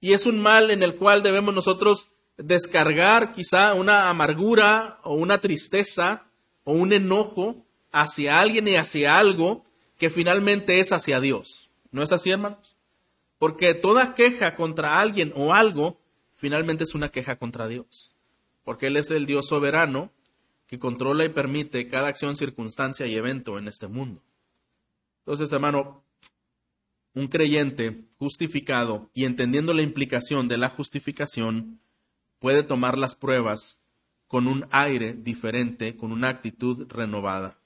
y 0.06 0.12
es 0.12 0.24
un 0.24 0.38
mal 0.40 0.70
en 0.70 0.84
el 0.84 0.94
cual 0.94 1.24
debemos 1.24 1.52
nosotros 1.52 2.10
descargar 2.36 3.32
quizá 3.32 3.74
una 3.74 4.08
amargura 4.08 5.00
o 5.02 5.14
una 5.14 5.40
tristeza 5.40 6.26
o 6.62 6.74
un 6.74 6.92
enojo 6.92 7.66
hacia 7.90 8.38
alguien 8.38 8.68
y 8.68 8.76
hacia 8.76 9.18
algo 9.18 9.64
que 9.98 10.08
finalmente 10.08 10.78
es 10.78 10.92
hacia 10.92 11.18
Dios. 11.18 11.70
¿No 11.90 12.04
es 12.04 12.12
así, 12.12 12.30
hermanos? 12.30 12.76
Porque 13.40 13.74
toda 13.74 14.14
queja 14.14 14.54
contra 14.54 15.00
alguien 15.00 15.32
o 15.34 15.52
algo 15.52 15.98
finalmente 16.36 16.84
es 16.84 16.94
una 16.94 17.10
queja 17.10 17.34
contra 17.34 17.66
Dios. 17.66 18.12
Porque 18.62 18.86
Él 18.86 18.96
es 18.96 19.10
el 19.10 19.26
Dios 19.26 19.48
soberano 19.48 20.12
que 20.68 20.78
controla 20.78 21.24
y 21.24 21.30
permite 21.30 21.88
cada 21.88 22.06
acción, 22.06 22.36
circunstancia 22.36 23.06
y 23.06 23.16
evento 23.16 23.58
en 23.58 23.66
este 23.66 23.88
mundo. 23.88 24.22
Entonces, 25.24 25.50
hermano, 25.50 26.04
un 27.16 27.28
creyente 27.28 28.04
justificado 28.18 29.10
y 29.14 29.24
entendiendo 29.24 29.72
la 29.72 29.80
implicación 29.80 30.48
de 30.48 30.58
la 30.58 30.68
justificación 30.68 31.80
puede 32.38 32.62
tomar 32.62 32.98
las 32.98 33.14
pruebas 33.14 33.82
con 34.28 34.46
un 34.46 34.66
aire 34.70 35.14
diferente, 35.14 35.96
con 35.96 36.12
una 36.12 36.28
actitud 36.28 36.86
renovada. 36.90 37.58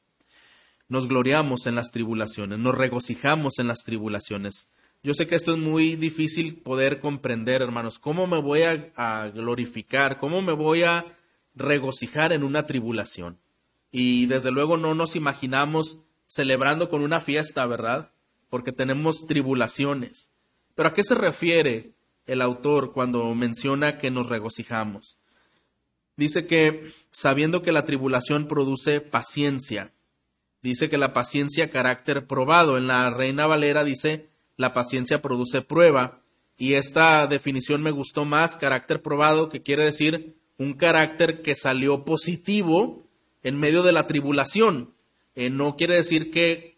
Nos 0.88 1.08
gloriamos 1.08 1.66
en 1.66 1.74
las 1.74 1.90
tribulaciones, 1.90 2.60
nos 2.60 2.76
regocijamos 2.76 3.58
en 3.58 3.66
las 3.66 3.82
tribulaciones. 3.84 4.70
Yo 5.02 5.14
sé 5.14 5.26
que 5.26 5.34
esto 5.34 5.52
es 5.52 5.58
muy 5.58 5.96
difícil 5.96 6.62
poder 6.62 7.00
comprender, 7.00 7.60
hermanos. 7.60 7.98
¿Cómo 7.98 8.28
me 8.28 8.40
voy 8.40 8.62
a, 8.62 9.32
glorificar? 9.34 10.18
¿Cómo 10.18 10.42
me 10.42 10.52
voy 10.52 10.84
a 10.84 11.18
regocijar 11.56 12.32
en 12.32 12.44
una 12.44 12.66
tribulación? 12.66 13.40
Y 13.90 14.26
desde 14.26 14.52
luego 14.52 14.76
no 14.76 14.94
nos 14.94 15.16
imaginamos 15.16 15.98
celebrando 16.28 16.88
con 16.88 17.02
una 17.02 17.20
fiesta, 17.20 17.66
¿verdad? 17.66 18.12
Porque 18.50 18.72
tenemos 18.72 19.26
tribulaciones. 19.26 20.30
Pero 20.74 20.90
¿a 20.90 20.92
qué 20.92 21.02
se 21.02 21.14
refiere 21.14 21.92
el 22.26 22.42
autor 22.42 22.92
cuando 22.92 23.34
menciona 23.34 23.96
que 23.96 24.10
nos 24.10 24.28
regocijamos? 24.28 25.18
Dice 26.16 26.46
que 26.46 26.92
sabiendo 27.10 27.62
que 27.62 27.72
la 27.72 27.86
tribulación 27.86 28.46
produce 28.46 29.00
paciencia, 29.00 29.92
dice 30.62 30.90
que 30.90 30.98
la 30.98 31.14
paciencia 31.14 31.70
carácter 31.70 32.26
probado. 32.26 32.76
En 32.76 32.86
la 32.86 33.08
Reina 33.10 33.46
Valera 33.46 33.84
dice 33.84 34.28
la 34.56 34.74
paciencia 34.74 35.22
produce 35.22 35.62
prueba. 35.62 36.20
Y 36.58 36.74
esta 36.74 37.26
definición 37.26 37.82
me 37.82 37.90
gustó 37.90 38.26
más, 38.26 38.56
carácter 38.56 39.00
probado, 39.00 39.48
que 39.48 39.62
quiere 39.62 39.84
decir 39.84 40.36
un 40.58 40.74
carácter 40.74 41.40
que 41.40 41.54
salió 41.54 42.04
positivo 42.04 43.06
en 43.42 43.58
medio 43.58 43.82
de 43.82 43.92
la 43.92 44.06
tribulación. 44.06 44.92
Eh, 45.34 45.48
no 45.48 45.76
quiere 45.76 45.94
decir 45.94 46.30
que 46.30 46.69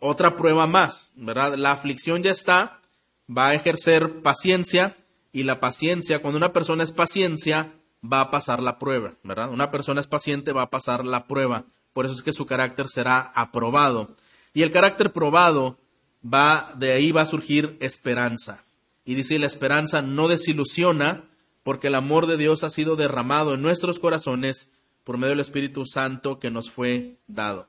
otra 0.00 0.36
prueba 0.36 0.66
más, 0.66 1.12
¿verdad? 1.16 1.54
La 1.54 1.72
aflicción 1.72 2.22
ya 2.22 2.30
está, 2.30 2.80
va 3.28 3.48
a 3.48 3.54
ejercer 3.54 4.22
paciencia 4.22 4.96
y 5.32 5.42
la 5.42 5.60
paciencia, 5.60 6.20
cuando 6.20 6.38
una 6.38 6.52
persona 6.52 6.82
es 6.82 6.92
paciencia, 6.92 7.72
va 8.04 8.20
a 8.20 8.30
pasar 8.30 8.62
la 8.62 8.78
prueba, 8.78 9.14
¿verdad? 9.22 9.50
Una 9.50 9.70
persona 9.70 10.00
es 10.00 10.06
paciente, 10.06 10.52
va 10.52 10.62
a 10.62 10.70
pasar 10.70 11.04
la 11.04 11.26
prueba. 11.26 11.64
Por 11.92 12.06
eso 12.06 12.14
es 12.14 12.22
que 12.22 12.32
su 12.32 12.46
carácter 12.46 12.88
será 12.88 13.20
aprobado. 13.34 14.16
Y 14.54 14.62
el 14.62 14.70
carácter 14.70 15.12
probado 15.12 15.78
va, 16.22 16.72
de 16.76 16.92
ahí 16.92 17.12
va 17.12 17.22
a 17.22 17.26
surgir 17.26 17.76
esperanza. 17.80 18.64
Y 19.04 19.14
dice, 19.14 19.38
la 19.38 19.46
esperanza 19.46 20.02
no 20.02 20.28
desilusiona 20.28 21.24
porque 21.62 21.88
el 21.88 21.94
amor 21.94 22.26
de 22.26 22.36
Dios 22.36 22.64
ha 22.64 22.70
sido 22.70 22.96
derramado 22.96 23.54
en 23.54 23.62
nuestros 23.62 23.98
corazones 23.98 24.70
por 25.04 25.18
medio 25.18 25.30
del 25.30 25.40
Espíritu 25.40 25.84
Santo 25.86 26.38
que 26.38 26.50
nos 26.50 26.70
fue 26.70 27.16
dado. 27.26 27.68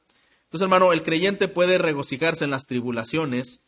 Entonces, 0.49 0.63
hermano, 0.63 0.93
el 0.93 1.03
creyente 1.03 1.47
puede 1.47 1.77
regocijarse 1.77 2.43
en 2.43 2.49
las 2.49 2.65
tribulaciones 2.65 3.63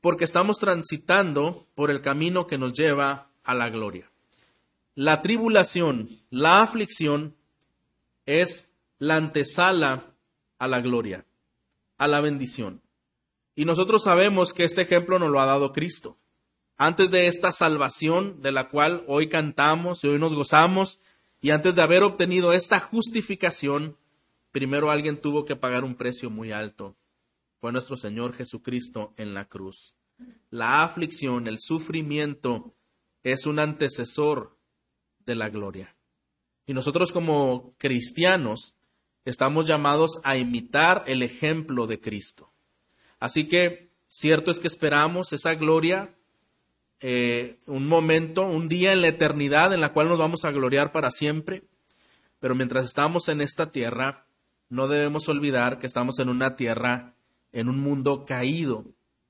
porque 0.00 0.24
estamos 0.24 0.56
transitando 0.56 1.66
por 1.74 1.90
el 1.90 2.00
camino 2.00 2.46
que 2.46 2.56
nos 2.56 2.72
lleva 2.72 3.28
a 3.44 3.52
la 3.52 3.68
gloria. 3.68 4.10
La 4.94 5.20
tribulación, 5.20 6.08
la 6.30 6.62
aflicción, 6.62 7.36
es 8.24 8.72
la 8.98 9.16
antesala 9.16 10.06
a 10.58 10.66
la 10.66 10.80
gloria, 10.80 11.26
a 11.98 12.08
la 12.08 12.22
bendición. 12.22 12.80
Y 13.54 13.66
nosotros 13.66 14.02
sabemos 14.02 14.54
que 14.54 14.64
este 14.64 14.80
ejemplo 14.80 15.18
nos 15.18 15.30
lo 15.30 15.40
ha 15.40 15.46
dado 15.46 15.72
Cristo. 15.72 16.16
Antes 16.78 17.10
de 17.10 17.26
esta 17.26 17.52
salvación 17.52 18.40
de 18.40 18.52
la 18.52 18.70
cual 18.70 19.04
hoy 19.08 19.28
cantamos 19.28 20.04
y 20.04 20.08
hoy 20.08 20.18
nos 20.18 20.34
gozamos, 20.34 21.00
y 21.42 21.50
antes 21.50 21.74
de 21.74 21.82
haber 21.82 22.02
obtenido 22.02 22.54
esta 22.54 22.80
justificación, 22.80 23.98
primero 24.58 24.90
alguien 24.90 25.20
tuvo 25.20 25.44
que 25.44 25.54
pagar 25.54 25.84
un 25.84 25.94
precio 25.94 26.30
muy 26.30 26.50
alto. 26.50 26.96
Fue 27.60 27.70
nuestro 27.70 27.96
Señor 27.96 28.32
Jesucristo 28.32 29.14
en 29.16 29.32
la 29.32 29.44
cruz. 29.44 29.94
La 30.50 30.82
aflicción, 30.82 31.46
el 31.46 31.60
sufrimiento, 31.60 32.74
es 33.22 33.46
un 33.46 33.60
antecesor 33.60 34.58
de 35.24 35.36
la 35.36 35.48
gloria. 35.48 35.94
Y 36.66 36.74
nosotros 36.74 37.12
como 37.12 37.76
cristianos 37.78 38.74
estamos 39.24 39.68
llamados 39.68 40.20
a 40.24 40.36
imitar 40.36 41.04
el 41.06 41.22
ejemplo 41.22 41.86
de 41.86 42.00
Cristo. 42.00 42.52
Así 43.20 43.46
que 43.46 43.92
cierto 44.08 44.50
es 44.50 44.58
que 44.58 44.66
esperamos 44.66 45.32
esa 45.32 45.54
gloria, 45.54 46.16
eh, 46.98 47.60
un 47.66 47.86
momento, 47.86 48.42
un 48.42 48.68
día 48.68 48.92
en 48.92 49.02
la 49.02 49.08
eternidad 49.08 49.72
en 49.72 49.80
la 49.80 49.92
cual 49.92 50.08
nos 50.08 50.18
vamos 50.18 50.44
a 50.44 50.50
gloriar 50.50 50.90
para 50.90 51.12
siempre, 51.12 51.62
pero 52.40 52.56
mientras 52.56 52.84
estamos 52.86 53.28
en 53.28 53.40
esta 53.40 53.70
tierra, 53.70 54.27
no 54.68 54.88
debemos 54.88 55.28
olvidar 55.28 55.78
que 55.78 55.86
estamos 55.86 56.18
en 56.18 56.28
una 56.28 56.56
tierra, 56.56 57.14
en 57.52 57.68
un 57.68 57.78
mundo 57.78 58.24
caído, 58.26 58.84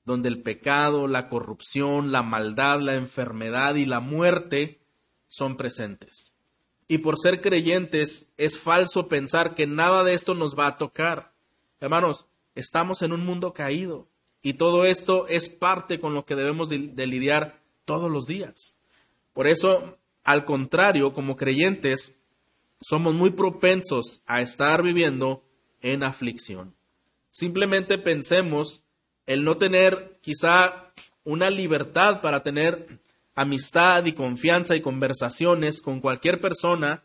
donde 0.05 0.29
el 0.29 0.41
pecado, 0.41 1.07
la 1.07 1.27
corrupción, 1.27 2.11
la 2.11 2.23
maldad, 2.23 2.81
la 2.81 2.95
enfermedad 2.95 3.75
y 3.75 3.85
la 3.85 3.99
muerte 3.99 4.79
son 5.27 5.57
presentes. 5.57 6.33
Y 6.87 6.99
por 6.99 7.19
ser 7.19 7.41
creyentes 7.41 8.31
es 8.37 8.57
falso 8.57 9.07
pensar 9.07 9.53
que 9.53 9.67
nada 9.67 10.03
de 10.03 10.15
esto 10.15 10.33
nos 10.33 10.57
va 10.57 10.67
a 10.67 10.77
tocar. 10.77 11.33
Hermanos, 11.79 12.29
Estamos 12.59 13.03
en 13.03 13.13
un 13.13 13.25
mundo 13.25 13.53
caído 13.53 14.09
y 14.41 14.55
todo 14.55 14.83
esto 14.83 15.27
es 15.27 15.47
parte 15.47 16.01
con 16.01 16.13
lo 16.13 16.25
que 16.25 16.35
debemos 16.35 16.67
de, 16.67 17.07
lidiar 17.07 17.61
todos 17.85 18.11
los 18.11 18.25
días. 18.25 18.77
Por 19.31 19.47
eso, 19.47 19.97
al 20.25 20.43
contrario, 20.43 21.13
como 21.13 21.37
creyentes, 21.37 22.18
somos 22.81 23.13
muy 23.13 23.31
propensos 23.31 24.21
a 24.25 24.41
estar 24.41 24.83
viviendo 24.83 25.43
en 25.81 26.03
aflicción. 26.03 26.75
Simplemente 27.31 27.97
pensemos 27.97 28.83
el 29.25 29.43
no 29.43 29.57
tener 29.57 30.17
quizá 30.21 30.91
una 31.23 31.49
libertad 31.49 32.21
para 32.21 32.43
tener 32.43 32.99
amistad 33.35 34.05
y 34.05 34.13
confianza 34.13 34.75
y 34.75 34.81
conversaciones 34.81 35.81
con 35.81 35.99
cualquier 35.99 36.41
persona 36.41 37.03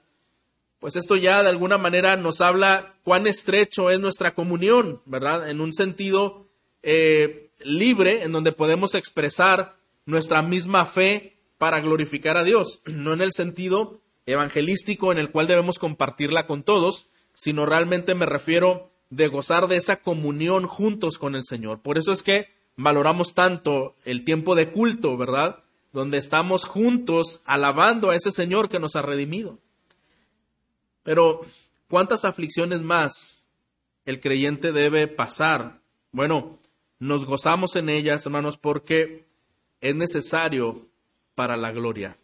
pues 0.84 0.96
esto 0.96 1.16
ya 1.16 1.42
de 1.42 1.48
alguna 1.48 1.78
manera 1.78 2.18
nos 2.18 2.42
habla 2.42 2.96
cuán 3.04 3.26
estrecho 3.26 3.88
es 3.88 4.00
nuestra 4.00 4.34
comunión, 4.34 5.00
¿verdad? 5.06 5.48
En 5.48 5.62
un 5.62 5.72
sentido 5.72 6.46
eh, 6.82 7.48
libre, 7.64 8.22
en 8.22 8.32
donde 8.32 8.52
podemos 8.52 8.94
expresar 8.94 9.76
nuestra 10.04 10.42
misma 10.42 10.84
fe 10.84 11.38
para 11.56 11.80
glorificar 11.80 12.36
a 12.36 12.44
Dios, 12.44 12.82
no 12.84 13.14
en 13.14 13.22
el 13.22 13.32
sentido 13.32 14.02
evangelístico 14.26 15.12
en 15.12 15.18
el 15.18 15.30
cual 15.30 15.46
debemos 15.46 15.78
compartirla 15.78 16.46
con 16.46 16.62
todos, 16.62 17.06
sino 17.34 17.66
realmente 17.66 18.14
me 18.14 18.26
refiero 18.26 18.90
de 19.10 19.28
gozar 19.28 19.68
de 19.68 19.76
esa 19.76 19.96
comunión 19.96 20.66
juntos 20.66 21.18
con 21.18 21.34
el 21.34 21.44
Señor. 21.44 21.80
Por 21.80 21.98
eso 21.98 22.12
es 22.12 22.22
que 22.22 22.48
valoramos 22.76 23.34
tanto 23.34 23.94
el 24.04 24.24
tiempo 24.24 24.54
de 24.54 24.70
culto, 24.70 25.16
¿verdad? 25.16 25.62
Donde 25.92 26.18
estamos 26.18 26.64
juntos 26.64 27.40
alabando 27.44 28.10
a 28.10 28.16
ese 28.16 28.32
Señor 28.32 28.68
que 28.68 28.80
nos 28.80 28.96
ha 28.96 29.02
redimido. 29.02 29.58
Pero, 31.02 31.42
¿cuántas 31.88 32.24
aflicciones 32.24 32.82
más 32.82 33.44
el 34.06 34.20
creyente 34.20 34.72
debe 34.72 35.06
pasar? 35.06 35.80
Bueno, 36.10 36.58
nos 36.98 37.26
gozamos 37.26 37.76
en 37.76 37.90
ellas, 37.90 38.24
hermanos, 38.24 38.56
porque 38.56 39.26
es 39.80 39.94
necesario 39.94 40.86
para 41.34 41.56
la 41.56 41.70
gloria. 41.70 42.16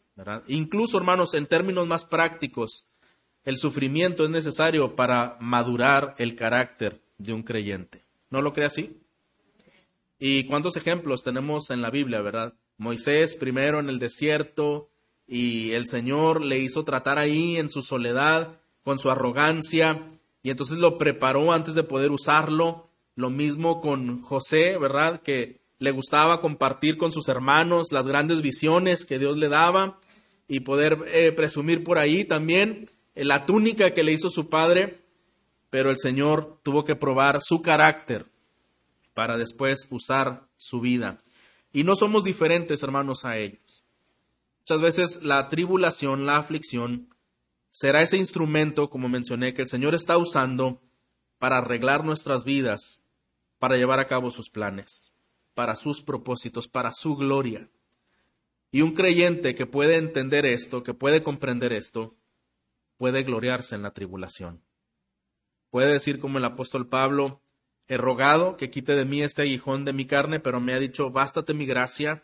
Incluso, 0.49 0.99
hermanos, 0.99 1.35
en 1.35 1.47
términos 1.47 1.87
más 1.87 2.05
prácticos, 2.05 2.87
el 3.45 3.57
sufrimiento 3.57 4.25
es 4.25 4.31
necesario 4.31 4.95
para 4.95 5.37
madurar 5.41 6.15
el 6.19 6.37
carácter 6.37 7.01
de 7.19 7.33
un 7.33 7.43
creyente. 7.43 8.05
¿No 8.29 8.43
lo 8.43 8.53
cree 8.53 8.67
así? 8.67 9.01
¿Y 10.19 10.45
cuántos 10.45 10.77
ejemplos 10.77 11.23
tenemos 11.23 11.71
en 11.71 11.81
la 11.81 11.91
Biblia, 11.91 12.21
verdad? 12.21 12.55
Moisés 12.77 13.35
primero 13.37 13.81
en 13.81 13.89
el 13.89 13.99
desierto 13.99 14.89
y 15.27 15.73
el 15.73 15.87
Señor 15.87 16.43
le 16.43 16.59
hizo 16.59 16.85
tratar 16.85 17.19
ahí 17.19 17.57
en 17.57 17.71
su 17.71 17.83
soledad 17.83 18.61
con 18.85 18.99
su 18.99 19.11
arrogancia 19.11 20.07
y 20.43 20.51
entonces 20.51 20.79
lo 20.79 20.99
preparó 20.99 21.53
antes 21.53 21.75
de 21.75 21.83
poder 21.83 22.11
usarlo. 22.11 22.89
Lo 23.15 23.31
mismo 23.31 23.81
con 23.81 24.21
José, 24.21 24.79
¿verdad? 24.79 25.23
Que 25.23 25.61
le 25.79 25.91
gustaba 25.91 26.41
compartir 26.41 26.97
con 26.97 27.11
sus 27.11 27.29
hermanos 27.29 27.91
las 27.91 28.07
grandes 28.07 28.43
visiones 28.43 29.05
que 29.05 29.19
Dios 29.19 29.37
le 29.39 29.49
daba 29.49 29.99
y 30.51 30.61
poder 30.61 30.99
eh, 31.07 31.31
presumir 31.31 31.85
por 31.85 31.97
ahí 31.97 32.25
también 32.25 32.91
la 33.15 33.47
túnica 33.47 33.93
que 33.93 34.03
le 34.03 34.13
hizo 34.13 34.29
su 34.31 34.51
padre. 34.51 34.99
pero 35.71 35.91
el 35.91 35.99
Señor 35.99 36.59
tuvo 36.65 36.85
que 36.85 36.97
probar 36.97 37.39
su 37.41 37.63
carácter 37.63 38.27
para 39.15 39.37
después 39.37 39.87
usar 39.91 40.49
su 40.57 40.81
vida. 40.81 41.23
Y 41.73 41.85
no 41.85 41.95
somos 41.95 42.25
diferentes, 42.25 42.83
hermanos, 42.83 43.25
a 43.25 43.39
ellos. 43.39 43.85
Muchas 44.63 44.81
veces 44.81 45.23
la 45.23 45.49
tribulación, 45.49 46.27
la 46.27 46.39
aflicción, 46.39 47.15
será 47.71 48.03
ese 48.03 48.17
instrumento, 48.17 48.91
como 48.91 49.09
mencioné, 49.09 49.55
que 49.55 49.63
el 49.63 49.69
Señor 49.69 49.95
está 49.95 50.19
usando 50.19 50.83
para 51.39 51.59
arreglar 51.59 52.05
nuestras 52.05 52.43
vidas, 52.43 53.05
para 53.61 53.77
llevar 53.77 54.01
a 54.01 54.09
cabo 54.09 54.33
sus 54.33 54.51
planes, 54.51 55.13
para 55.55 55.77
sus 55.77 56.03
propósitos, 56.03 56.67
para 56.67 56.91
su 56.91 57.15
gloria. 57.15 57.69
Y 58.73 58.83
un 58.83 58.93
creyente 58.93 59.55
que 59.55 59.67
puede 59.67 59.97
entender 59.97 60.47
esto, 60.47 60.83
que 60.83 60.95
puede 60.95 61.23
comprender 61.23 61.73
esto, 61.73 62.15
puede 62.97 63.23
gloriarse 63.23 63.75
en 63.75 63.83
la 63.83 63.93
tribulación. 63.93 64.63
Puede 65.71 65.93
decir 65.93 66.21
como 66.21 66.39
el 66.39 66.45
apóstol 66.45 66.89
Pablo, 66.89 67.41
he 67.89 67.97
rogado 67.97 68.57
que 68.57 68.71
quite 68.71 68.95
de 68.95 69.05
mí 69.05 69.23
este 69.23 69.43
aguijón 69.43 69.85
de 69.85 69.93
mi 69.93 70.07
carne, 70.07 70.39
pero 70.39 70.61
me 70.61 70.73
ha 70.73 70.79
dicho, 70.79 71.11
bástate 71.11 71.55
mi 71.55 71.67
gracia, 71.67 72.23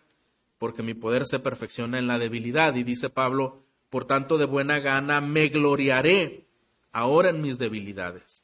porque 0.59 0.83
mi 0.83 0.95
poder 0.95 1.27
se 1.27 1.39
perfecciona 1.39 1.99
en 1.99 2.07
la 2.07 2.19
debilidad. 2.19 2.75
Y 2.75 2.85
dice 2.85 3.11
Pablo, 3.11 3.65
por 3.91 4.07
tanto 4.07 4.39
de 4.39 4.47
buena 4.47 4.79
gana 4.79 5.21
me 5.21 5.49
gloriaré 5.49 6.47
ahora 6.93 7.31
en 7.31 7.41
mis 7.41 7.59
debilidades. 7.59 8.43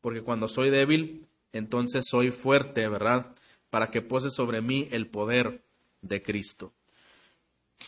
Porque 0.00 0.22
cuando 0.22 0.48
soy 0.48 0.70
débil, 0.70 1.26
entonces 1.52 2.04
soy 2.08 2.30
fuerte, 2.30 2.88
¿verdad? 2.88 3.34
Para 3.70 3.90
que 3.90 4.02
pose 4.02 4.30
sobre 4.30 4.60
mí 4.60 4.88
el 4.90 5.06
poder 5.08 5.64
de 6.00 6.22
Cristo. 6.22 6.74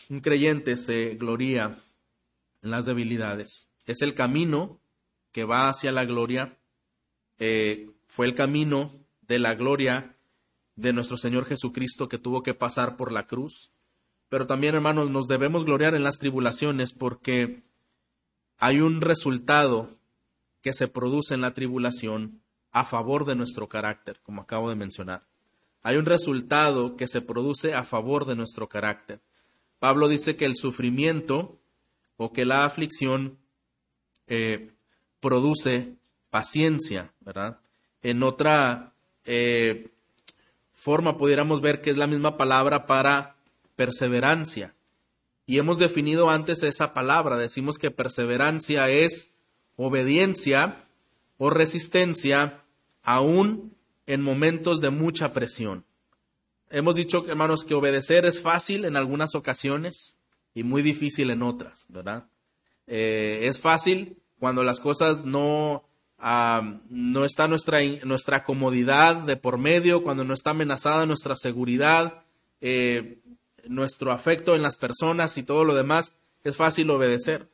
Un 0.09 0.19
creyente 0.19 0.75
se 0.75 1.15
gloria 1.15 1.77
en 2.61 2.71
las 2.71 2.85
debilidades. 2.85 3.69
Es 3.85 4.01
el 4.01 4.13
camino 4.13 4.79
que 5.31 5.43
va 5.43 5.69
hacia 5.69 5.91
la 5.91 6.05
gloria, 6.05 6.57
eh, 7.39 7.89
fue 8.07 8.25
el 8.25 8.35
camino 8.35 8.93
de 9.21 9.39
la 9.39 9.55
gloria 9.55 10.15
de 10.75 10.93
nuestro 10.93 11.17
Señor 11.17 11.45
Jesucristo 11.45 12.07
que 12.07 12.17
tuvo 12.17 12.43
que 12.43 12.53
pasar 12.53 12.95
por 12.97 13.11
la 13.11 13.27
cruz. 13.27 13.71
Pero 14.29 14.47
también, 14.47 14.75
hermanos, 14.75 15.11
nos 15.11 15.27
debemos 15.27 15.65
gloriar 15.65 15.95
en 15.95 16.03
las 16.03 16.17
tribulaciones 16.17 16.93
porque 16.93 17.63
hay 18.57 18.79
un 18.79 19.01
resultado 19.01 19.97
que 20.61 20.73
se 20.73 20.87
produce 20.87 21.33
en 21.33 21.41
la 21.41 21.53
tribulación 21.53 22.41
a 22.71 22.85
favor 22.85 23.25
de 23.25 23.35
nuestro 23.35 23.69
carácter, 23.69 24.19
como 24.23 24.41
acabo 24.41 24.69
de 24.69 24.75
mencionar. 24.75 25.27
Hay 25.83 25.97
un 25.97 26.05
resultado 26.05 26.95
que 26.95 27.07
se 27.07 27.21
produce 27.21 27.73
a 27.75 27.83
favor 27.83 28.25
de 28.25 28.35
nuestro 28.35 28.67
carácter. 28.67 29.21
Pablo 29.79 30.07
dice 30.07 30.35
que 30.35 30.45
el 30.45 30.55
sufrimiento 30.55 31.57
o 32.17 32.31
que 32.33 32.45
la 32.45 32.65
aflicción 32.65 33.37
eh, 34.27 34.71
produce 35.19 35.95
paciencia, 36.29 37.13
¿verdad? 37.19 37.59
En 38.01 38.23
otra 38.23 38.93
eh, 39.25 39.89
forma 40.71 41.17
pudiéramos 41.17 41.61
ver 41.61 41.81
que 41.81 41.89
es 41.89 41.97
la 41.97 42.07
misma 42.07 42.37
palabra 42.37 42.85
para 42.85 43.35
perseverancia. 43.75 44.73
Y 45.47 45.59
hemos 45.59 45.77
definido 45.77 46.29
antes 46.29 46.63
esa 46.63 46.93
palabra. 46.93 47.37
Decimos 47.37 47.77
que 47.77 47.91
perseverancia 47.91 48.89
es 48.89 49.35
obediencia 49.75 50.85
o 51.37 51.49
resistencia 51.49 52.63
aún 53.03 53.75
en 54.07 54.21
momentos 54.21 54.81
de 54.81 54.89
mucha 54.89 55.33
presión. 55.33 55.85
Hemos 56.69 56.95
dicho, 56.95 57.25
hermanos, 57.27 57.63
que 57.63 57.73
obedecer 57.73 58.25
es 58.25 58.41
fácil 58.41 58.85
en 58.85 58.97
algunas 58.97 59.35
ocasiones 59.35 60.15
y 60.53 60.63
muy 60.63 60.81
difícil 60.81 61.29
en 61.29 61.43
otras, 61.43 61.85
¿verdad? 61.89 62.25
Eh, 62.87 63.41
es 63.43 63.59
fácil 63.59 64.17
cuando 64.39 64.63
las 64.63 64.79
cosas 64.79 65.25
no, 65.25 65.83
no 66.19 67.25
está 67.25 67.47
nuestra, 67.47 67.79
nuestra 68.03 68.43
comodidad 68.43 69.15
de 69.15 69.37
por 69.37 69.57
medio, 69.57 70.03
cuando 70.03 70.23
no 70.23 70.33
está 70.33 70.51
amenazada 70.51 71.05
nuestra 71.05 71.35
seguridad, 71.35 72.23
eh, 72.61 73.19
nuestro 73.67 74.11
afecto 74.11 74.55
en 74.55 74.61
las 74.61 74.77
personas 74.77 75.37
y 75.37 75.43
todo 75.43 75.63
lo 75.63 75.75
demás, 75.75 76.13
es 76.43 76.57
fácil 76.57 76.89
obedecer. 76.89 77.49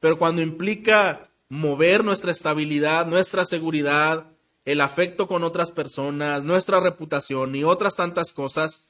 Pero 0.00 0.18
cuando 0.18 0.42
implica 0.42 1.30
mover 1.48 2.04
nuestra 2.04 2.30
estabilidad, 2.30 3.06
nuestra 3.06 3.44
seguridad, 3.44 4.31
el 4.64 4.80
afecto 4.80 5.26
con 5.26 5.42
otras 5.42 5.70
personas, 5.70 6.44
nuestra 6.44 6.80
reputación 6.80 7.54
y 7.54 7.64
otras 7.64 7.96
tantas 7.96 8.32
cosas, 8.32 8.88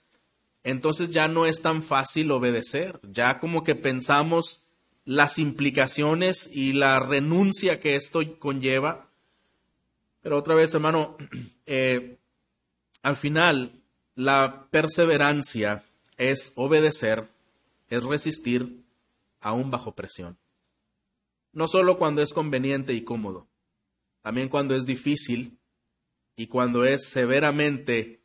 entonces 0.64 1.10
ya 1.10 1.28
no 1.28 1.46
es 1.46 1.62
tan 1.62 1.82
fácil 1.82 2.30
obedecer. 2.30 3.00
Ya 3.02 3.38
como 3.38 3.62
que 3.64 3.74
pensamos 3.74 4.62
las 5.04 5.38
implicaciones 5.38 6.48
y 6.52 6.72
la 6.72 7.00
renuncia 7.00 7.80
que 7.80 7.96
esto 7.96 8.20
conlleva. 8.38 9.08
Pero 10.20 10.38
otra 10.38 10.54
vez, 10.54 10.74
hermano, 10.74 11.16
eh, 11.66 12.18
al 13.02 13.16
final 13.16 13.72
la 14.14 14.66
perseverancia 14.70 15.84
es 16.16 16.52
obedecer, 16.54 17.28
es 17.88 18.04
resistir 18.04 18.84
aún 19.40 19.70
bajo 19.70 19.92
presión. 19.94 20.36
No 21.52 21.66
solo 21.66 21.98
cuando 21.98 22.22
es 22.22 22.32
conveniente 22.32 22.92
y 22.92 23.02
cómodo, 23.02 23.46
también 24.22 24.48
cuando 24.48 24.76
es 24.76 24.86
difícil 24.86 25.58
y 26.36 26.46
cuando 26.46 26.84
es 26.84 27.08
severamente 27.08 28.20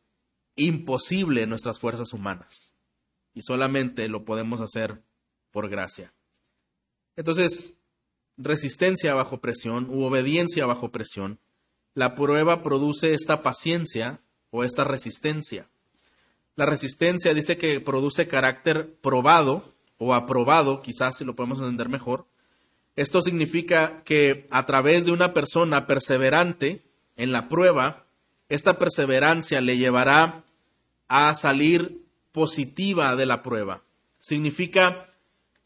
imposible 0.56 1.46
nuestras 1.46 1.78
fuerzas 1.78 2.12
humanas. 2.12 2.72
Y 3.34 3.42
solamente 3.42 4.08
lo 4.08 4.24
podemos 4.24 4.60
hacer 4.60 5.02
por 5.50 5.68
gracia. 5.68 6.12
Entonces, 7.16 7.78
resistencia 8.36 9.14
bajo 9.14 9.40
presión 9.40 9.88
u 9.90 10.04
obediencia 10.04 10.66
bajo 10.66 10.90
presión, 10.90 11.38
la 11.94 12.14
prueba 12.14 12.62
produce 12.62 13.14
esta 13.14 13.42
paciencia 13.42 14.20
o 14.50 14.64
esta 14.64 14.84
resistencia. 14.84 15.68
La 16.56 16.66
resistencia 16.66 17.34
dice 17.34 17.56
que 17.56 17.80
produce 17.80 18.28
carácter 18.28 18.94
probado 19.00 19.74
o 19.98 20.14
aprobado, 20.14 20.82
quizás 20.82 21.16
si 21.16 21.24
lo 21.24 21.34
podemos 21.34 21.58
entender 21.58 21.88
mejor. 21.88 22.26
Esto 22.96 23.20
significa 23.20 24.02
que 24.04 24.46
a 24.50 24.66
través 24.66 25.04
de 25.04 25.12
una 25.12 25.34
persona 25.34 25.86
perseverante 25.86 26.82
en 27.18 27.32
la 27.32 27.48
prueba, 27.50 28.06
esta 28.48 28.78
perseverancia 28.78 29.60
le 29.60 29.76
llevará 29.76 30.44
a 31.08 31.34
salir 31.34 32.02
positiva 32.32 33.14
de 33.16 33.26
la 33.26 33.42
prueba. 33.42 33.82
Significa 34.18 35.06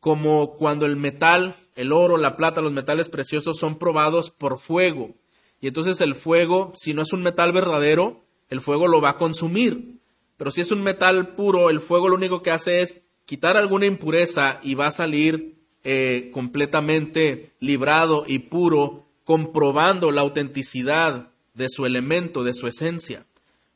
como 0.01 0.55
cuando 0.55 0.87
el 0.87 0.97
metal, 0.97 1.55
el 1.77 1.93
oro, 1.93 2.17
la 2.17 2.37
plata, 2.37 2.61
los 2.61 2.73
metales 2.73 3.09
preciosos 3.09 3.59
son 3.59 3.79
probados 3.79 4.31
por 4.31 4.59
fuego. 4.59 5.15
Y 5.61 5.69
entonces 5.69 6.01
el 6.01 6.17
fuego, 6.17 6.73
si 6.75 6.93
no 6.93 7.03
es 7.03 7.13
un 7.13 7.23
metal 7.23 7.53
verdadero, 7.53 8.25
el 8.49 8.61
fuego 8.61 8.89
lo 8.89 9.01
va 9.01 9.11
a 9.11 9.17
consumir. 9.17 10.01
Pero 10.37 10.51
si 10.51 10.61
es 10.61 10.73
un 10.73 10.83
metal 10.83 11.35
puro, 11.35 11.71
el 11.71 11.81
fuego 11.81 12.09
lo 12.09 12.17
único 12.17 12.43
que 12.43 12.51
hace 12.51 12.81
es 12.81 13.03
quitar 13.27 13.57
alguna 13.57 13.87
impureza 13.87 14.59
y 14.63 14.75
va 14.75 14.89
a 14.89 14.93
salir 14.93 15.55
eh, 15.85 16.31
completamente 16.33 17.53
librado 17.61 18.25
y 18.27 18.41
puro, 18.41 19.07
comprobando 19.25 20.11
la 20.11 20.23
autenticidad 20.23 21.32
de 21.55 21.69
su 21.69 21.87
elemento, 21.87 22.45
de 22.45 22.55
su 22.55 22.67
esencia. 22.67 23.27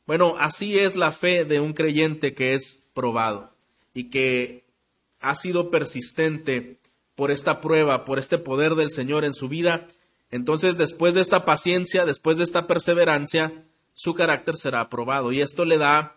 Bueno, 0.05 0.35
así 0.37 0.79
es 0.79 0.95
la 0.95 1.11
fe 1.11 1.45
de 1.45 1.59
un 1.59 1.73
creyente 1.73 2.33
que 2.33 2.53
es 2.53 2.79
probado 2.93 3.51
y 3.93 4.05
que 4.05 4.63
ha 5.21 5.35
sido 5.35 5.69
persistente 5.69 6.77
por 7.15 7.31
esta 7.31 7.61
prueba, 7.61 8.05
por 8.05 8.19
este 8.19 8.37
poder 8.37 8.75
del 8.75 8.91
Señor 8.91 9.25
en 9.25 9.33
su 9.33 9.49
vida, 9.49 9.87
entonces 10.29 10.77
después 10.77 11.13
de 11.13 11.21
esta 11.21 11.45
paciencia, 11.45 12.05
después 12.05 12.37
de 12.37 12.43
esta 12.43 12.67
perseverancia, 12.67 13.65
su 13.93 14.13
carácter 14.13 14.55
será 14.57 14.81
aprobado. 14.81 15.31
Y 15.31 15.41
esto 15.41 15.65
le 15.65 15.77
da 15.77 16.15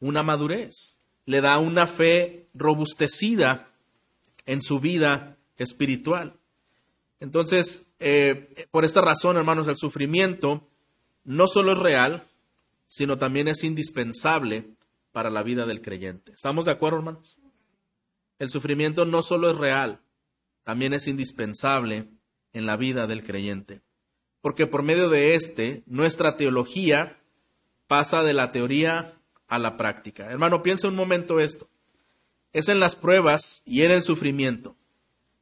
una 0.00 0.22
madurez, 0.22 0.96
le 1.26 1.40
da 1.40 1.58
una 1.58 1.86
fe 1.86 2.46
robustecida 2.54 3.68
en 4.46 4.62
su 4.62 4.80
vida 4.80 5.36
espiritual. 5.58 6.34
Entonces, 7.20 7.92
eh, 7.98 8.66
por 8.70 8.84
esta 8.84 9.00
razón, 9.00 9.36
hermanos, 9.36 9.66
el 9.68 9.76
sufrimiento 9.76 10.66
no 11.28 11.46
solo 11.46 11.72
es 11.72 11.78
real, 11.78 12.26
sino 12.86 13.18
también 13.18 13.48
es 13.48 13.62
indispensable 13.62 14.70
para 15.12 15.28
la 15.28 15.42
vida 15.42 15.66
del 15.66 15.82
creyente. 15.82 16.32
¿Estamos 16.32 16.64
de 16.64 16.72
acuerdo, 16.72 17.00
hermanos? 17.00 17.36
El 18.38 18.48
sufrimiento 18.48 19.04
no 19.04 19.20
solo 19.20 19.50
es 19.50 19.58
real, 19.58 20.00
también 20.64 20.94
es 20.94 21.06
indispensable 21.06 22.08
en 22.54 22.64
la 22.64 22.78
vida 22.78 23.06
del 23.06 23.24
creyente. 23.24 23.82
Porque 24.40 24.66
por 24.66 24.82
medio 24.82 25.10
de 25.10 25.34
éste, 25.34 25.82
nuestra 25.84 26.38
teología 26.38 27.18
pasa 27.88 28.22
de 28.22 28.32
la 28.32 28.50
teoría 28.50 29.12
a 29.48 29.58
la 29.58 29.76
práctica. 29.76 30.30
Hermano, 30.30 30.62
piensa 30.62 30.88
un 30.88 30.94
momento 30.94 31.40
esto. 31.40 31.68
Es 32.54 32.70
en 32.70 32.80
las 32.80 32.96
pruebas 32.96 33.62
y 33.66 33.82
en 33.82 33.90
el 33.90 34.02
sufrimiento, 34.02 34.76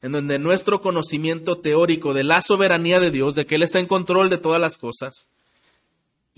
en 0.02 0.10
donde 0.10 0.40
nuestro 0.40 0.80
conocimiento 0.80 1.58
teórico 1.58 2.12
de 2.12 2.24
la 2.24 2.42
soberanía 2.42 2.98
de 2.98 3.12
Dios, 3.12 3.36
de 3.36 3.46
que 3.46 3.54
Él 3.54 3.62
está 3.62 3.78
en 3.78 3.86
control 3.86 4.30
de 4.30 4.38
todas 4.38 4.60
las 4.60 4.78
cosas, 4.78 5.30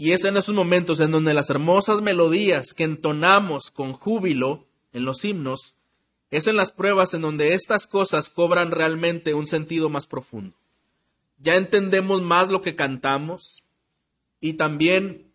y 0.01 0.13
es 0.13 0.25
en 0.25 0.37
esos 0.37 0.55
momentos 0.55 1.01
en 1.01 1.11
donde 1.11 1.35
las 1.35 1.51
hermosas 1.51 2.01
melodías 2.01 2.73
que 2.73 2.85
entonamos 2.85 3.73
con 3.73 3.93
júbilo 3.93 4.65
en 4.93 5.05
los 5.05 5.25
himnos 5.25 5.75
es 6.31 6.47
en 6.47 6.57
las 6.57 6.71
pruebas 6.71 7.15
en 7.15 7.23
donde 7.23 7.55
estas 7.55 7.89
cosas 7.89 8.31
cobran 8.31 8.71
realmente 8.71 9.35
un 9.35 9.47
sentido 9.47 9.91
más 9.91 10.07
profundo. 10.07 10.57
ya 11.39 11.57
entendemos 11.57 12.23
más 12.23 12.49
lo 12.49 12.61
que 12.61 12.77
cantamos 12.77 13.65
y 14.41 14.53
también 14.53 15.33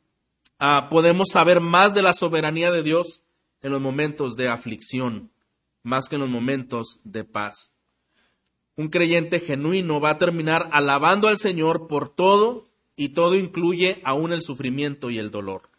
ah, 0.60 0.88
podemos 0.90 1.28
saber 1.30 1.60
más 1.60 1.94
de 1.94 2.02
la 2.02 2.14
soberanía 2.14 2.72
de 2.72 2.84
Dios 2.84 3.22
en 3.62 3.74
los 3.74 3.82
momentos 3.82 4.38
de 4.38 4.48
aflicción, 4.48 5.30
más 5.84 6.08
que 6.08 6.16
en 6.16 6.22
los 6.22 6.30
momentos 6.30 7.02
de 7.04 7.26
paz. 7.26 7.74
Un 8.78 8.88
creyente 8.88 9.42
genuino 9.42 10.00
va 10.00 10.12
a 10.12 10.18
terminar 10.18 10.70
alabando 10.72 11.28
al 11.28 11.38
Señor 11.38 11.88
por 11.88 12.08
todo 12.08 12.73
y 12.96 13.10
todo 13.10 13.36
incluye 13.36 14.02
aún 14.04 14.34
el 14.34 14.42
sufrimiento 14.42 15.10
y 15.10 15.18
el 15.18 15.32
dolor. 15.32 15.70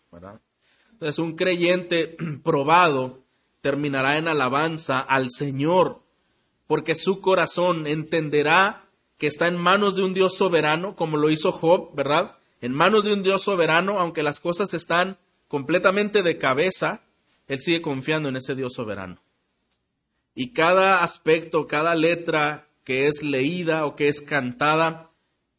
Entonces 0.92 1.18
un 1.18 1.36
creyente 1.36 2.16
probado 2.44 3.24
terminará 3.60 4.18
en 4.18 4.28
alabanza 4.28 5.00
al 5.00 5.30
Señor 5.30 6.04
porque 6.66 6.94
su 6.94 7.20
corazón 7.20 7.86
entenderá 7.86 8.88
que 9.18 9.26
está 9.26 9.48
en 9.48 9.56
manos 9.56 9.94
de 9.94 10.02
un 10.02 10.14
Dios 10.14 10.36
soberano, 10.36 10.96
como 10.96 11.16
lo 11.16 11.30
hizo 11.30 11.52
Job, 11.52 11.94
¿verdad? 11.94 12.36
En 12.60 12.72
manos 12.72 13.04
de 13.04 13.12
un 13.12 13.22
Dios 13.22 13.42
soberano, 13.42 14.00
aunque 14.00 14.22
las 14.22 14.40
cosas 14.40 14.74
están 14.74 15.18
completamente 15.48 16.22
de 16.22 16.38
cabeza, 16.38 17.04
él 17.46 17.60
sigue 17.60 17.82
confiando 17.82 18.28
en 18.28 18.36
ese 18.36 18.54
Dios 18.54 18.72
soberano. 18.74 19.22
Y 20.34 20.52
cada 20.52 21.04
aspecto, 21.04 21.66
cada 21.66 21.94
letra 21.94 22.68
que 22.82 23.06
es 23.06 23.22
leída 23.22 23.86
o 23.86 23.94
que 23.94 24.08
es 24.08 24.20
cantada, 24.20 25.10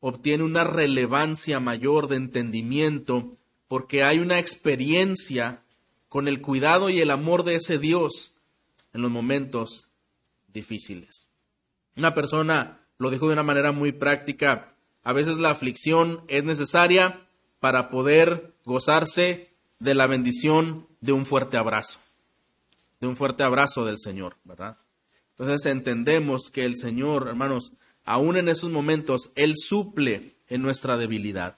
obtiene 0.08 0.44
una 0.44 0.64
relevancia 0.64 1.60
mayor 1.60 2.08
de 2.08 2.18
entendimiento 2.18 3.38
porque 3.68 4.04
hay 4.04 4.20
una 4.20 4.38
experiencia 4.38 5.64
con 6.10 6.28
el 6.28 6.44
cuidado 6.44 6.92
y 6.92 7.00
el 7.02 7.10
amor 7.10 7.44
de 7.44 7.56
ese 7.56 7.80
Dios 7.80 8.36
en 8.94 9.02
los 9.02 9.10
momentos 9.10 9.88
difíciles. 10.54 11.28
Una 11.96 12.14
persona 12.14 12.82
lo 13.00 13.10
dijo 13.10 13.26
de 13.26 13.34
una 13.34 13.42
manera 13.42 13.72
muy 13.72 13.94
práctica, 13.94 14.76
a 15.02 15.12
veces 15.12 15.40
la 15.40 15.50
aflicción 15.50 16.22
es 16.28 16.44
necesaria 16.44 17.26
para 17.60 17.90
poder 17.90 18.54
gozarse 18.64 19.56
de 19.80 19.96
la 19.96 20.06
bendición 20.06 20.88
de 21.02 21.14
un 21.14 21.26
fuerte 21.26 21.58
abrazo, 21.58 22.00
de 23.00 23.08
un 23.08 23.16
fuerte 23.16 23.44
abrazo 23.44 23.86
del 23.86 23.98
Señor, 23.98 24.36
¿verdad? 24.44 24.78
Entonces 25.32 25.66
entendemos 25.66 26.52
que 26.54 26.64
el 26.64 26.76
Señor, 26.76 27.28
hermanos, 27.28 27.72
aún 28.06 28.38
en 28.38 28.48
esos 28.48 28.72
momentos, 28.72 29.32
Él 29.36 29.54
suple 29.56 30.36
en 30.48 30.62
nuestra 30.62 30.98
debilidad, 30.98 31.58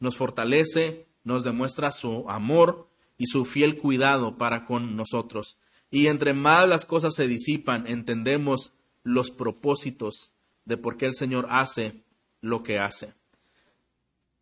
nos 0.00 0.16
fortalece, 0.16 1.06
nos 1.22 1.44
demuestra 1.44 1.92
su 1.92 2.28
amor 2.28 2.88
y 3.16 3.26
su 3.26 3.44
fiel 3.44 3.78
cuidado 3.78 4.36
para 4.36 4.66
con 4.66 4.96
nosotros. 4.96 5.58
Y 5.90 6.08
entre 6.08 6.34
más 6.34 6.68
las 6.68 6.84
cosas 6.84 7.14
se 7.14 7.28
disipan, 7.28 7.86
entendemos 7.86 8.72
los 9.04 9.30
propósitos 9.30 10.32
de 10.64 10.76
por 10.76 10.96
qué 10.96 11.06
el 11.06 11.14
Señor 11.14 11.46
hace 11.48 12.02
lo 12.40 12.62
que 12.62 12.78
hace. 12.78 13.14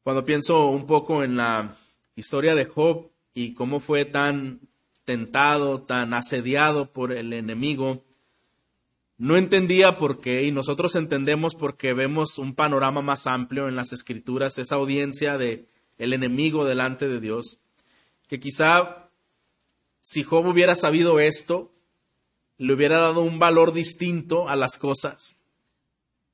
Cuando 0.02 0.24
pienso 0.24 0.66
un 0.66 0.86
poco 0.86 1.22
en 1.22 1.36
la 1.36 1.76
historia 2.16 2.54
de 2.54 2.64
Job 2.64 3.10
y 3.34 3.54
cómo 3.54 3.78
fue 3.78 4.04
tan 4.04 4.60
tentado, 5.04 5.82
tan 5.82 6.14
asediado 6.14 6.92
por 6.92 7.12
el 7.12 7.32
enemigo, 7.32 8.04
no 9.18 9.36
entendía 9.36 9.98
por 9.98 10.20
qué, 10.20 10.44
y 10.44 10.52
nosotros 10.52 10.96
entendemos 10.96 11.54
porque 11.54 11.94
vemos 11.94 12.38
un 12.38 12.54
panorama 12.54 13.02
más 13.02 13.26
amplio 13.26 13.68
en 13.68 13.76
las 13.76 13.92
escrituras, 13.92 14.58
esa 14.58 14.76
audiencia 14.76 15.38
de 15.38 15.68
el 15.98 16.12
enemigo 16.12 16.64
delante 16.64 17.08
de 17.08 17.20
Dios, 17.20 17.60
que 18.28 18.40
quizá 18.40 19.10
si 20.00 20.24
Job 20.24 20.46
hubiera 20.46 20.74
sabido 20.74 21.20
esto, 21.20 21.72
le 22.58 22.72
hubiera 22.72 22.98
dado 22.98 23.22
un 23.22 23.38
valor 23.38 23.72
distinto 23.72 24.48
a 24.48 24.56
las 24.56 24.78
cosas. 24.78 25.36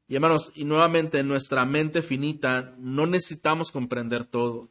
Y 0.09 0.14
hermanos, 0.14 0.53
y 0.55 0.64
nuevamente 0.64 1.18
en 1.18 1.29
nuestra 1.29 1.66
mente 1.66 2.01
finita 2.01 2.74
no 2.79 3.07
necesitamos 3.07 3.70
comprender 3.70 4.24
todo, 4.24 4.70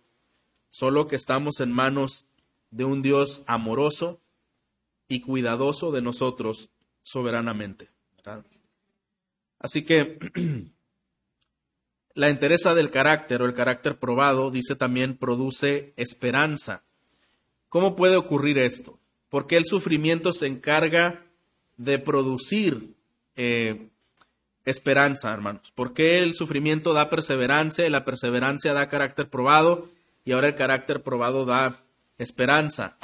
solo 0.69 1.07
que 1.07 1.15
estamos 1.15 1.59
en 1.59 1.71
manos 1.71 2.25
de 2.71 2.85
un 2.85 3.03
Dios 3.03 3.43
amoroso 3.45 4.19
y 5.07 5.21
cuidadoso 5.21 5.91
de 5.91 6.01
nosotros 6.01 6.71
soberanamente. 7.03 7.96
Así 9.59 9.83
que 9.83 10.19
la 12.13 12.29
entereza 12.29 12.75
del 12.75 12.91
carácter 12.91 13.41
o 13.41 13.45
el 13.45 13.53
carácter 13.53 13.99
probado, 13.99 14.51
dice 14.51 14.75
también, 14.75 15.17
produce 15.17 15.93
esperanza. 15.97 16.83
¿Cómo 17.69 17.95
puede 17.95 18.15
ocurrir 18.15 18.57
esto? 18.57 18.99
Porque 19.29 19.57
el 19.57 19.65
sufrimiento 19.65 20.31
se 20.31 20.47
encarga 20.47 21.23
de 21.75 21.99
producir 21.99 22.95
eh, 23.35 23.89
esperanza, 24.65 25.33
hermanos. 25.33 25.71
Porque 25.75 26.19
el 26.19 26.33
sufrimiento 26.33 26.93
da 26.93 27.09
perseverancia 27.09 27.85
y 27.85 27.89
la 27.89 28.05
perseverancia 28.05 28.73
da 28.73 28.89
carácter 28.89 29.29
probado 29.29 29.89
y 30.25 30.31
ahora 30.31 30.47
el 30.47 30.55
carácter 30.55 31.03
probado 31.03 31.45
da 31.45 31.77
esperanza. 32.17 32.97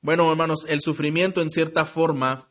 Bueno, 0.00 0.30
hermanos, 0.30 0.66
el 0.68 0.80
sufrimiento 0.80 1.40
en 1.40 1.50
cierta 1.50 1.84
forma 1.84 2.48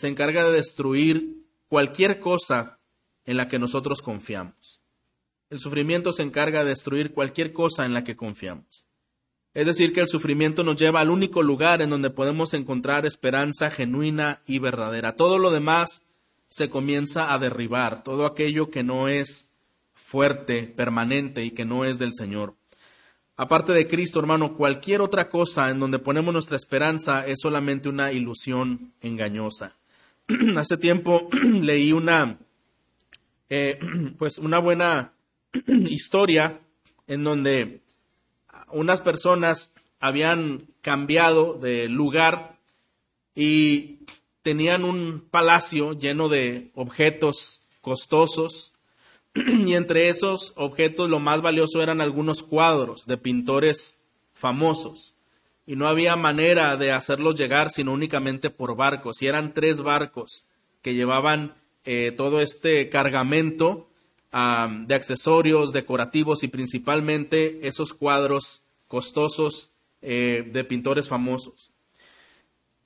se 0.00 0.08
encarga 0.08 0.44
de 0.44 0.52
destruir 0.52 1.44
cualquier 1.68 2.20
cosa 2.20 2.78
en 3.26 3.36
la 3.36 3.48
que 3.48 3.58
nosotros 3.58 4.00
confiamos. 4.00 4.80
El 5.50 5.58
sufrimiento 5.58 6.10
se 6.12 6.22
encarga 6.22 6.64
de 6.64 6.70
destruir 6.70 7.12
cualquier 7.12 7.52
cosa 7.52 7.84
en 7.84 7.92
la 7.92 8.02
que 8.02 8.16
confiamos. 8.16 8.86
Es 9.52 9.66
decir, 9.66 9.92
que 9.92 10.00
el 10.00 10.08
sufrimiento 10.08 10.64
nos 10.64 10.76
lleva 10.76 11.00
al 11.00 11.10
único 11.10 11.42
lugar 11.42 11.82
en 11.82 11.90
donde 11.90 12.08
podemos 12.08 12.54
encontrar 12.54 13.04
esperanza 13.04 13.70
genuina 13.70 14.40
y 14.46 14.58
verdadera. 14.58 15.16
Todo 15.16 15.36
lo 15.36 15.50
demás 15.50 16.02
se 16.48 16.70
comienza 16.70 17.34
a 17.34 17.38
derribar, 17.38 18.02
todo 18.02 18.24
aquello 18.24 18.70
que 18.70 18.82
no 18.82 19.06
es 19.08 19.52
fuerte, 19.92 20.62
permanente 20.62 21.44
y 21.44 21.50
que 21.50 21.66
no 21.66 21.84
es 21.84 21.98
del 21.98 22.14
Señor. 22.14 22.54
Aparte 23.36 23.74
de 23.74 23.86
Cristo, 23.86 24.18
hermano, 24.18 24.56
cualquier 24.56 25.02
otra 25.02 25.28
cosa 25.28 25.68
en 25.68 25.78
donde 25.78 25.98
ponemos 25.98 26.32
nuestra 26.32 26.56
esperanza 26.56 27.26
es 27.26 27.40
solamente 27.42 27.90
una 27.90 28.12
ilusión 28.12 28.94
engañosa. 29.02 29.76
hace 30.56 30.76
tiempo 30.76 31.28
leí 31.42 31.92
una, 31.92 32.38
eh, 33.48 33.78
pues 34.18 34.38
una 34.38 34.58
buena 34.58 35.12
historia 35.66 36.60
en 37.06 37.24
donde 37.24 37.80
unas 38.72 39.00
personas 39.00 39.74
habían 39.98 40.68
cambiado 40.80 41.54
de 41.54 41.88
lugar 41.88 42.58
y 43.34 44.00
tenían 44.42 44.84
un 44.84 45.26
palacio 45.30 45.92
lleno 45.92 46.28
de 46.28 46.70
objetos 46.74 47.60
costosos. 47.80 48.74
Y 49.34 49.74
entre 49.74 50.08
esos 50.08 50.52
objetos 50.56 51.08
lo 51.08 51.20
más 51.20 51.40
valioso 51.40 51.82
eran 51.82 52.00
algunos 52.00 52.42
cuadros 52.42 53.06
de 53.06 53.16
pintores 53.16 53.94
famosos 54.34 55.14
y 55.70 55.76
no 55.76 55.86
había 55.86 56.16
manera 56.16 56.76
de 56.76 56.90
hacerlos 56.90 57.36
llegar 57.36 57.70
sino 57.70 57.92
únicamente 57.92 58.50
por 58.50 58.74
barcos. 58.74 59.22
Y 59.22 59.28
eran 59.28 59.54
tres 59.54 59.80
barcos 59.80 60.44
que 60.82 60.94
llevaban 60.94 61.54
eh, 61.84 62.12
todo 62.16 62.40
este 62.40 62.88
cargamento 62.88 63.86
de 64.32 64.94
accesorios 64.96 65.70
decorativos 65.72 66.42
y 66.42 66.48
principalmente 66.48 67.68
esos 67.68 67.94
cuadros 67.94 68.62
costosos 68.88 69.70
eh, 70.02 70.50
de 70.52 70.64
pintores 70.64 71.08
famosos. 71.08 71.70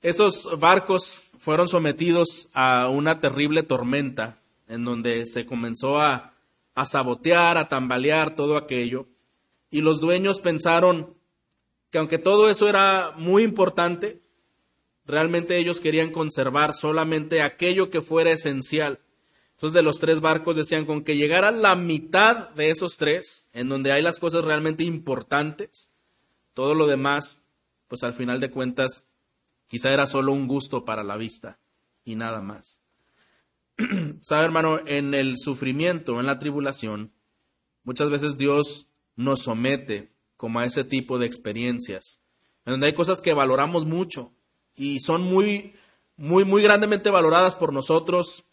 Esos 0.03 0.47
barcos 0.59 1.23
fueron 1.39 1.67
sometidos 1.67 2.51
a 2.53 2.87
una 2.89 3.19
terrible 3.19 3.63
tormenta 3.63 4.37
en 4.67 4.85
donde 4.85 5.25
se 5.25 5.47
comenzó 5.47 5.99
a, 5.99 6.33
a 6.75 6.85
sabotear, 6.85 7.57
a 7.57 7.67
tambalear 7.67 8.35
todo 8.35 8.57
aquello. 8.57 9.07
Y 9.71 9.81
los 9.81 9.99
dueños 9.99 10.39
pensaron, 10.39 11.15
que 11.95 11.99
aunque 11.99 12.17
todo 12.17 12.49
eso 12.49 12.67
era 12.67 13.13
muy 13.15 13.43
importante, 13.43 14.21
realmente 15.05 15.57
ellos 15.57 15.79
querían 15.79 16.11
conservar 16.11 16.73
solamente 16.73 17.41
aquello 17.41 17.89
que 17.89 18.01
fuera 18.01 18.31
esencial. 18.31 18.99
Entonces 19.53 19.75
de 19.75 19.81
los 19.81 20.01
tres 20.01 20.19
barcos 20.19 20.57
decían 20.57 20.85
con 20.85 21.05
que 21.05 21.15
llegara 21.15 21.51
la 21.51 21.77
mitad 21.77 22.49
de 22.49 22.69
esos 22.69 22.97
tres, 22.97 23.49
en 23.53 23.69
donde 23.69 23.93
hay 23.93 24.01
las 24.01 24.19
cosas 24.19 24.43
realmente 24.43 24.83
importantes, 24.83 25.89
todo 26.53 26.73
lo 26.73 26.85
demás, 26.85 27.41
pues 27.87 28.03
al 28.03 28.11
final 28.11 28.41
de 28.41 28.51
cuentas, 28.51 29.07
quizá 29.67 29.93
era 29.93 30.05
solo 30.05 30.33
un 30.33 30.49
gusto 30.49 30.83
para 30.83 31.01
la 31.01 31.15
vista 31.15 31.59
y 32.03 32.17
nada 32.17 32.41
más. 32.41 32.81
Sabe 34.19 34.43
hermano, 34.43 34.81
en 34.85 35.13
el 35.13 35.37
sufrimiento, 35.37 36.19
en 36.19 36.25
la 36.25 36.39
tribulación, 36.39 37.13
muchas 37.85 38.09
veces 38.09 38.37
Dios 38.37 38.87
nos 39.15 39.43
somete 39.43 40.14
como 40.37 40.59
a 40.59 40.65
ese 40.65 40.83
tipo 40.83 41.17
de 41.19 41.25
experiencias, 41.25 42.21
en 42.65 42.73
donde 42.73 42.87
hay 42.87 42.93
cosas 42.93 43.21
que 43.21 43.33
valoramos 43.33 43.85
mucho 43.85 44.31
y 44.75 44.99
son 44.99 45.21
muy, 45.21 45.75
muy, 46.17 46.45
muy 46.45 46.61
grandemente 46.61 47.09
valoradas 47.09 47.55
por 47.55 47.73
nosotros 47.73 48.43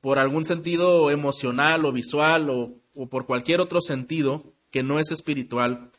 por 0.00 0.18
algún 0.18 0.44
sentido 0.44 1.10
emocional 1.10 1.84
o 1.84 1.92
visual 1.92 2.50
o, 2.50 3.08
por 3.08 3.26
cualquier 3.26 3.60
otro 3.60 3.80
sentido 3.80 4.52
que 4.70 4.82
no 4.82 4.98
es 4.98 5.10
espiritual. 5.10 5.90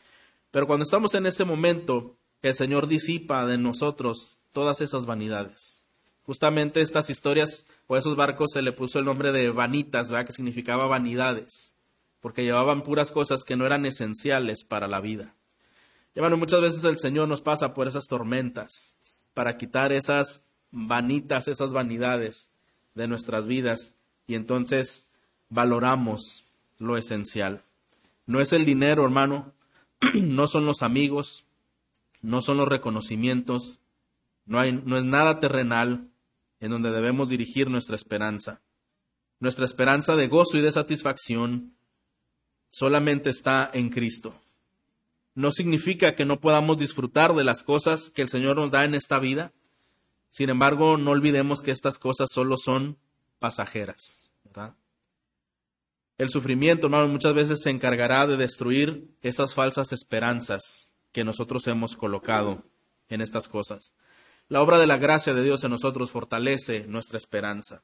Pero 0.52 0.68
cuando 0.68 0.84
estamos 0.84 1.14
en 1.16 1.26
ese 1.26 1.46
momento, 1.46 2.18
el 2.42 2.54
Señor 2.56 2.88
disipa 2.88 3.46
de 3.46 3.58
nosotros 3.58 4.38
todas 4.52 4.82
esas 4.82 5.06
vanidades. 5.06 5.84
Justamente 6.24 6.82
estas 6.82 7.10
historias 7.10 7.66
o 7.88 7.98
esos 7.98 8.16
barcos 8.16 8.52
se 8.54 8.62
le 8.62 8.72
puso 8.72 9.00
el 9.00 9.06
nombre 9.06 9.32
de 9.32 9.50
vanitas, 9.50 10.10
¿verdad? 10.10 10.28
que 10.28 10.34
significaba 10.34 10.88
vanidades. 10.88 11.74
Porque 12.20 12.44
llevaban 12.44 12.84
puras 12.84 13.12
cosas 13.12 13.44
que 13.44 13.56
no 13.56 13.66
eran 13.66 13.86
esenciales 13.86 14.64
para 14.64 14.88
la 14.88 15.00
vida. 15.00 15.36
Y 16.16 16.20
bueno, 16.20 16.38
muchas 16.38 16.62
veces 16.62 16.84
el 16.84 16.98
Señor 16.98 17.28
nos 17.28 17.42
pasa 17.42 17.74
por 17.74 17.88
esas 17.88 18.06
tormentas 18.08 18.96
para 19.34 19.58
quitar 19.58 19.94
esas 19.94 20.50
vanitas, 20.72 21.48
esas 21.48 21.72
vanidades 21.72 22.52
de 22.96 23.08
nuestras 23.08 23.48
vidas 23.48 23.96
y 24.28 24.36
entonces 24.36 25.10
valoramos 25.50 26.46
lo 26.78 26.98
esencial. 26.98 27.64
No 28.26 28.40
es 28.40 28.54
el 28.54 28.66
dinero, 28.66 29.04
hermano, 29.04 29.54
no 30.14 30.48
son 30.48 30.66
los 30.66 30.84
amigos, 30.84 31.46
no 32.22 32.42
son 32.42 32.58
los 32.58 32.68
reconocimientos, 32.68 33.80
no, 34.46 34.60
hay, 34.60 34.74
no 34.74 34.98
es 34.98 35.06
nada 35.06 35.40
terrenal 35.40 36.10
en 36.60 36.72
donde 36.72 36.92
debemos 36.92 37.30
dirigir 37.30 37.70
nuestra 37.70 37.96
esperanza. 37.96 38.62
Nuestra 39.40 39.66
esperanza 39.66 40.16
de 40.16 40.28
gozo 40.28 40.58
y 40.58 40.62
de 40.62 40.72
satisfacción 40.72 41.74
solamente 42.70 43.30
está 43.30 43.70
en 43.74 43.90
Cristo. 43.90 44.40
No 45.36 45.52
significa 45.52 46.16
que 46.16 46.26
no 46.26 46.40
podamos 46.40 46.78
disfrutar 46.78 47.34
de 47.34 47.44
las 47.44 47.64
cosas 47.64 48.10
que 48.10 48.22
el 48.22 48.30
Señor 48.30 48.58
nos 48.58 48.72
da 48.72 48.86
en 48.86 48.96
esta 48.96 49.20
vida. 49.20 49.52
Sin 50.30 50.50
embargo, 50.50 50.98
no 50.98 51.12
olvidemos 51.12 51.62
que 51.62 51.72
estas 51.72 51.98
cosas 51.98 52.30
solo 52.32 52.58
son 52.58 52.98
pasajeras. 53.40 54.30
El 56.18 56.30
sufrimiento, 56.30 56.88
hermano, 56.88 57.08
muchas 57.08 57.34
veces 57.34 57.62
se 57.62 57.70
encargará 57.70 58.28
de 58.28 58.36
destruir 58.36 59.08
esas 59.22 59.54
falsas 59.54 59.94
esperanzas 59.94 60.92
que 61.14 61.24
nosotros 61.24 61.66
hemos 61.68 61.96
colocado 61.96 62.64
en 63.08 63.22
estas 63.22 63.48
cosas. 63.48 63.94
La 64.50 64.62
obra 64.62 64.78
de 64.78 64.88
la 64.88 64.98
gracia 64.98 65.34
de 65.34 65.44
Dios 65.44 65.64
en 65.64 65.72
nosotros 65.72 66.12
fortalece 66.12 66.86
nuestra 66.88 67.18
esperanza. 67.18 67.84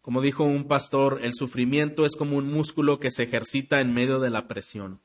Como 0.00 0.22
dijo 0.22 0.44
un 0.44 0.64
pastor, 0.64 1.20
el 1.22 1.34
sufrimiento 1.34 2.06
es 2.06 2.16
como 2.16 2.36
un 2.36 2.50
músculo 2.50 2.98
que 2.98 3.10
se 3.10 3.24
ejercita 3.24 3.80
en 3.80 3.92
medio 3.92 4.18
de 4.18 4.30
la 4.30 4.48
presión. 4.48 5.00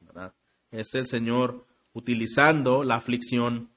Es 0.71 0.95
el 0.95 1.07
Señor 1.07 1.65
utilizando 1.93 2.83
la 2.83 2.95
aflicción 2.95 3.69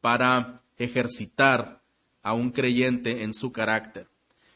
para 0.00 0.62
ejercitar 0.76 1.82
a 2.22 2.34
un 2.34 2.50
creyente 2.50 3.22
en 3.22 3.32
su 3.32 3.52
carácter. 3.52 4.08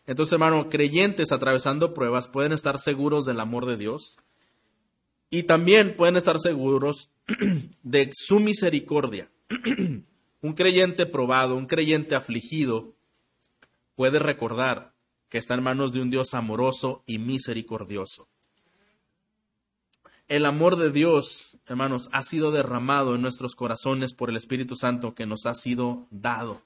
Entonces, 0.07 0.33
hermano, 0.33 0.69
creyentes 0.69 1.33
atravesando 1.33 1.95
pruebas 1.95 2.29
pueden 2.29 2.53
estar 2.53 2.79
seguros 2.79 3.25
del 3.25 3.41
amor 3.41 3.67
de 3.67 3.77
Dios 3.77 4.19
y 5.31 5.45
también 5.45 5.95
pueden 5.97 6.17
estar 6.17 6.39
seguros 6.39 7.11
de 7.83 8.11
su 8.13 8.41
misericordia. 8.41 9.31
un 10.43 10.53
creyente 10.55 11.07
probado, 11.07 11.57
un 11.57 11.67
creyente 11.67 12.15
afligido, 12.15 12.95
puede 13.95 14.19
recordar 14.19 14.93
que 15.31 15.39
está 15.39 15.55
en 15.55 15.63
manos 15.63 15.93
de 15.93 16.03
un 16.03 16.11
Dios 16.11 16.35
amoroso 16.35 17.03
y 17.07 17.19
misericordioso. 17.19 18.29
El 20.29 20.45
amor 20.45 20.77
de 20.77 20.91
Dios, 20.91 21.59
hermanos, 21.67 22.09
ha 22.13 22.23
sido 22.23 22.53
derramado 22.53 23.15
en 23.15 23.23
nuestros 23.23 23.55
corazones 23.55 24.13
por 24.13 24.31
el 24.31 24.37
Espíritu 24.37 24.77
Santo 24.77 25.15
que 25.15 25.27
nos 25.27 25.47
ha 25.47 25.55
sido 25.55 26.07
dado. 26.11 26.63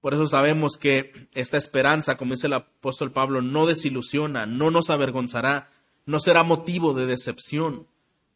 Por 0.00 0.14
eso 0.14 0.26
sabemos 0.26 0.76
que 0.76 1.28
esta 1.32 1.56
esperanza, 1.56 2.16
como 2.16 2.34
dice 2.34 2.48
el 2.48 2.54
apóstol 2.54 3.12
Pablo, 3.12 3.40
no 3.40 3.66
desilusiona, 3.66 4.46
no 4.46 4.70
nos 4.70 4.90
avergonzará, 4.90 5.70
no 6.06 6.18
será 6.18 6.42
motivo 6.42 6.94
de 6.94 7.06
decepción, 7.06 7.86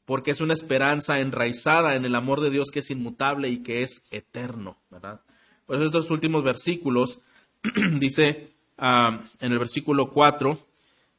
porque 0.05 0.31
es 0.31 0.41
una 0.41 0.55
esperanza 0.55 1.19
enraizada 1.19 1.97
en 1.97 2.05
el 2.05 2.14
amor 2.14 2.41
de 2.41 2.51
Dios 2.51 2.71
que 2.73 2.81
es 2.81 2.91
inmutable 2.91 3.49
y 3.49 3.64
que 3.64 3.83
es 3.83 4.05
eterno, 4.12 4.79
¿verdad? 4.91 5.23
Por 5.67 5.77
eso 5.77 5.85
estos 5.85 6.11
últimos 6.11 6.45
versículos 6.45 7.19
dice 7.99 8.56
Ah, 8.79 9.22
en 9.41 9.53
el 9.53 9.59
versículo 9.59 10.11
4, 10.11 10.59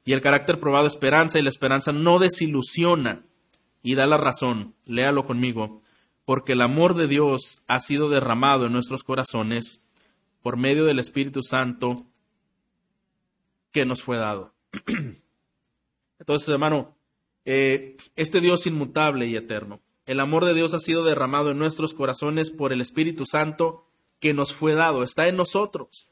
y 0.06 0.14
el 0.14 0.22
carácter 0.22 0.60
probado 0.60 0.88
esperanza, 0.88 1.40
y 1.40 1.42
la 1.42 1.50
esperanza 1.50 1.92
no 1.92 2.20
desilusiona, 2.20 3.26
y 3.82 3.96
da 3.96 4.06
la 4.06 4.18
razón, 4.18 4.76
léalo 4.86 5.26
conmigo, 5.26 5.82
porque 6.24 6.54
el 6.54 6.62
amor 6.62 6.94
de 6.94 7.08
Dios 7.08 7.64
ha 7.68 7.80
sido 7.80 8.10
derramado 8.10 8.66
en 8.66 8.74
nuestros 8.74 9.04
corazones 9.04 9.82
por 10.44 10.58
medio 10.58 10.86
del 10.86 11.00
Espíritu 11.00 11.42
Santo 11.42 12.06
que 13.72 13.86
nos 13.86 14.04
fue 14.04 14.18
dado. 14.18 14.54
Entonces, 16.20 16.50
hermano, 16.50 16.96
eh, 17.46 17.98
este 18.16 18.40
Dios 18.40 18.68
inmutable 18.68 19.28
y 19.28 19.36
eterno, 19.36 19.82
el 20.06 20.20
amor 20.20 20.46
de 20.46 20.54
Dios 20.54 20.74
ha 20.74 20.80
sido 20.80 21.04
derramado 21.04 21.52
en 21.52 21.58
nuestros 21.58 21.94
corazones 21.94 22.52
por 22.52 22.72
el 22.72 22.82
Espíritu 22.82 23.26
Santo 23.26 23.86
que 24.20 24.34
nos 24.34 24.54
fue 24.54 24.74
dado, 24.74 25.04
está 25.04 25.28
en 25.28 25.38
nosotros 25.38 26.10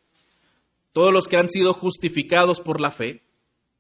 todos 0.95 1.11
los 1.11 1.27
que 1.27 1.35
han 1.35 1.49
sido 1.49 1.73
justificados 1.73 2.61
por 2.61 2.79
la 2.79 2.89
fe, 2.89 3.21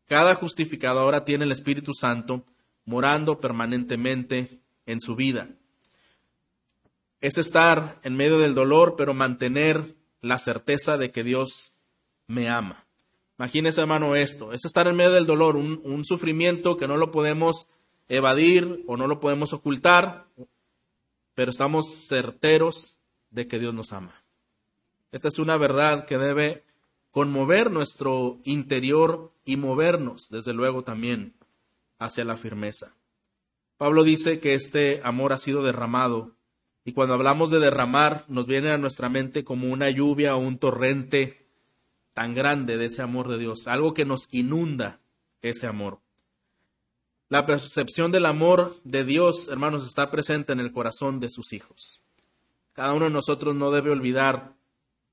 cada 0.05 0.35
justificado 0.35 0.99
ahora 0.99 1.23
tiene 1.23 1.45
el 1.45 1.53
Espíritu 1.53 1.93
Santo 1.93 2.43
morando 2.83 3.39
permanentemente 3.39 4.59
en 4.85 4.99
su 4.99 5.15
vida. 5.15 5.47
Es 7.21 7.37
estar 7.37 8.01
en 8.03 8.17
medio 8.17 8.37
del 8.37 8.53
dolor, 8.53 8.95
pero 8.97 9.13
mantener 9.13 9.95
la 10.19 10.37
certeza 10.37 10.97
de 10.97 11.11
que 11.11 11.23
Dios 11.23 11.75
me 12.27 12.49
ama. 12.49 12.83
Imagínese, 13.39 13.79
hermano, 13.79 14.17
esto. 14.17 14.51
Es 14.51 14.65
estar 14.65 14.85
en 14.87 14.97
medio 14.97 15.13
del 15.13 15.25
dolor, 15.25 15.55
un, 15.55 15.79
un 15.85 16.03
sufrimiento 16.03 16.75
que 16.75 16.85
no 16.85 16.97
lo 16.97 17.11
podemos 17.11 17.69
evadir 18.09 18.83
o 18.87 18.97
no 18.97 19.07
lo 19.07 19.21
podemos 19.21 19.53
ocultar, 19.53 20.25
pero 21.33 21.49
estamos 21.49 22.09
certeros 22.09 22.97
de 23.29 23.47
que 23.47 23.57
Dios 23.57 23.73
nos 23.73 23.93
ama. 23.93 24.21
Esta 25.13 25.29
es 25.29 25.39
una 25.39 25.55
verdad 25.55 26.05
que 26.05 26.17
debe 26.17 26.65
conmover 27.15 27.71
nuestro 27.71 28.39
interior 28.43 29.31
y 29.45 29.55
movernos, 29.55 30.27
desde 30.29 30.51
luego, 30.51 30.83
también 30.83 31.33
hacia 31.97 32.25
la 32.25 32.35
firmeza. 32.35 32.97
Pablo 33.77 34.03
dice 34.03 34.41
que 34.41 34.53
este 34.53 34.99
amor 35.01 35.31
ha 35.31 35.37
sido 35.37 35.63
derramado 35.63 36.35
y 36.83 36.91
cuando 36.91 37.13
hablamos 37.13 37.51
de 37.51 37.61
derramar 37.61 38.25
nos 38.27 38.47
viene 38.47 38.69
a 38.71 38.77
nuestra 38.77 39.07
mente 39.07 39.45
como 39.45 39.71
una 39.71 39.89
lluvia 39.89 40.35
o 40.35 40.39
un 40.39 40.57
torrente 40.57 41.47
tan 42.13 42.33
grande 42.33 42.75
de 42.75 42.87
ese 42.87 43.01
amor 43.01 43.29
de 43.29 43.37
Dios, 43.37 43.65
algo 43.67 43.93
que 43.93 44.03
nos 44.03 44.27
inunda 44.31 44.99
ese 45.41 45.67
amor. 45.67 46.01
La 47.29 47.45
percepción 47.45 48.11
del 48.11 48.25
amor 48.25 48.75
de 48.83 49.05
Dios, 49.05 49.47
hermanos, 49.47 49.87
está 49.87 50.11
presente 50.11 50.51
en 50.51 50.59
el 50.59 50.73
corazón 50.73 51.21
de 51.21 51.29
sus 51.29 51.53
hijos. 51.53 52.01
Cada 52.73 52.91
uno 52.91 53.05
de 53.05 53.11
nosotros 53.11 53.55
no 53.55 53.71
debe 53.71 53.91
olvidar 53.91 54.57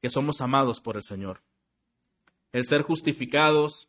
que 0.00 0.08
somos 0.08 0.40
amados 0.40 0.80
por 0.80 0.96
el 0.96 1.04
Señor. 1.04 1.42
El 2.52 2.66
ser 2.66 2.82
justificados 2.82 3.88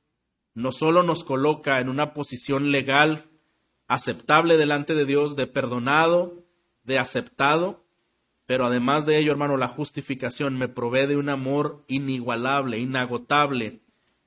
no 0.53 0.72
solo 0.72 1.03
nos 1.03 1.24
coloca 1.24 1.80
en 1.80 1.89
una 1.89 2.14
posición 2.14 2.72
legal 2.72 3.26
aceptable 3.88 4.57
delante 4.57 4.93
de 4.93 5.05
Dios, 5.05 5.36
de 5.36 5.47
perdonado, 5.47 6.43
de 6.84 6.99
aceptado, 6.99 7.84
pero 8.45 8.66
además 8.66 9.05
de 9.05 9.18
ello, 9.18 9.32
hermano, 9.32 9.57
la 9.57 9.68
justificación 9.68 10.57
me 10.57 10.68
provee 10.68 11.07
de 11.07 11.18
un 11.18 11.30
amor 11.30 11.84
inigualable, 11.88 12.78
inagotable, 12.78 13.82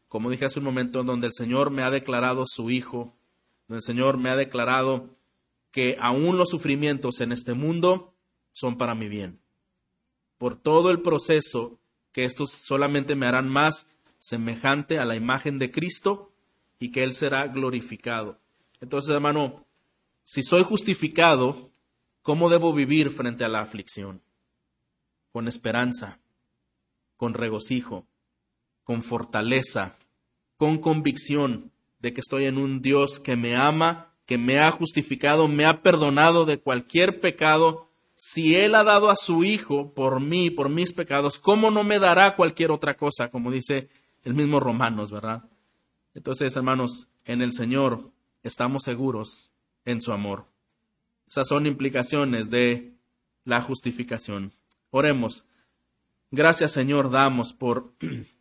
como 0.09 0.31
dije 0.31 0.47
hace 0.47 0.59
un 0.59 0.65
momento, 0.65 1.03
donde 1.03 1.27
el 1.27 1.33
Señor 1.33 1.71
me 1.71 1.83
ha 1.83 1.91
declarado 1.91 2.45
su 2.47 2.71
Hijo, 2.71 3.15
donde 3.69 3.79
el 3.79 3.83
Señor 3.83 4.19
me 4.19 4.31
ha 4.31 4.37
declarado 4.37 5.11
que 5.71 5.97
aún 6.01 6.39
los 6.39 6.51
sufrimientos 6.51 7.21
en 7.21 7.33
este 7.33 7.55
mundo 7.55 8.15
son 8.53 8.79
para 8.79 8.95
mi 8.95 9.09
bien. 9.09 9.41
Por 10.39 10.57
todo 10.57 10.91
el 10.91 11.03
proceso 11.03 11.79
que 12.13 12.25
estos 12.25 12.51
solamente 12.51 13.15
me 13.15 13.27
harán 13.27 13.49
más 13.49 13.87
semejante 14.19 14.99
a 14.99 15.05
la 15.05 15.17
imagen 15.17 15.59
de 15.59 15.71
Cristo 15.71 16.33
y 16.79 16.93
que 16.93 17.05
Él 17.05 17.15
será 17.15 17.47
glorificado. 17.49 18.39
Entonces, 18.81 19.15
hermano, 19.15 19.67
si 20.25 20.43
soy 20.43 20.63
justificado, 20.63 21.71
¿cómo 22.23 22.51
debo 22.51 22.73
vivir 22.73 23.11
frente 23.11 23.45
a 23.45 23.49
la 23.49 23.61
aflicción? 23.61 24.23
Con 25.33 25.49
esperanza, 25.49 26.19
con 27.17 27.35
regocijo, 27.35 28.07
con 28.85 29.03
fortaleza, 29.03 29.97
con 30.57 30.79
convicción 30.79 31.73
de 32.01 32.13
que 32.13 32.21
estoy 32.21 32.45
en 32.45 32.59
un 32.59 32.83
Dios 32.83 33.19
que 33.19 33.37
me 33.37 33.57
ama, 33.57 34.13
que 34.27 34.39
me 34.39 34.59
ha 34.59 34.71
justificado, 34.71 35.49
me 35.49 35.65
ha 35.65 35.83
perdonado 35.83 36.45
de 36.45 36.59
cualquier 36.59 37.21
pecado. 37.21 37.89
Si 38.17 38.57
Él 38.57 38.75
ha 38.75 38.85
dado 38.85 39.11
a 39.11 39.17
su 39.17 39.45
Hijo 39.45 39.95
por 39.95 40.21
mí, 40.21 40.51
por 40.51 40.69
mis 40.69 40.93
pecados, 40.93 41.39
¿cómo 41.39 41.71
no 41.71 41.85
me 41.85 41.99
dará 41.99 42.35
cualquier 42.35 42.71
otra 42.71 42.97
cosa? 42.97 43.31
Como 43.31 43.51
dice 43.51 43.89
el 44.27 44.35
mismo 44.35 44.59
Romanos, 44.59 45.13
¿verdad? 45.13 45.49
Entonces, 46.13 46.57
hermanos, 46.57 47.13
en 47.25 47.43
el 47.43 47.53
Señor 47.53 48.11
estamos 48.43 48.83
seguros 48.83 49.53
en 49.85 50.01
su 50.01 50.13
amor. 50.13 50.49
Esas 51.29 51.47
son 51.47 51.65
implicaciones 51.65 52.51
de 52.51 52.97
la 53.45 53.63
justificación. 53.63 54.53
Oremos. 54.91 55.45
Gracias, 56.33 56.73
Señor, 56.73 57.13
damos 57.13 57.55
por 57.55 57.95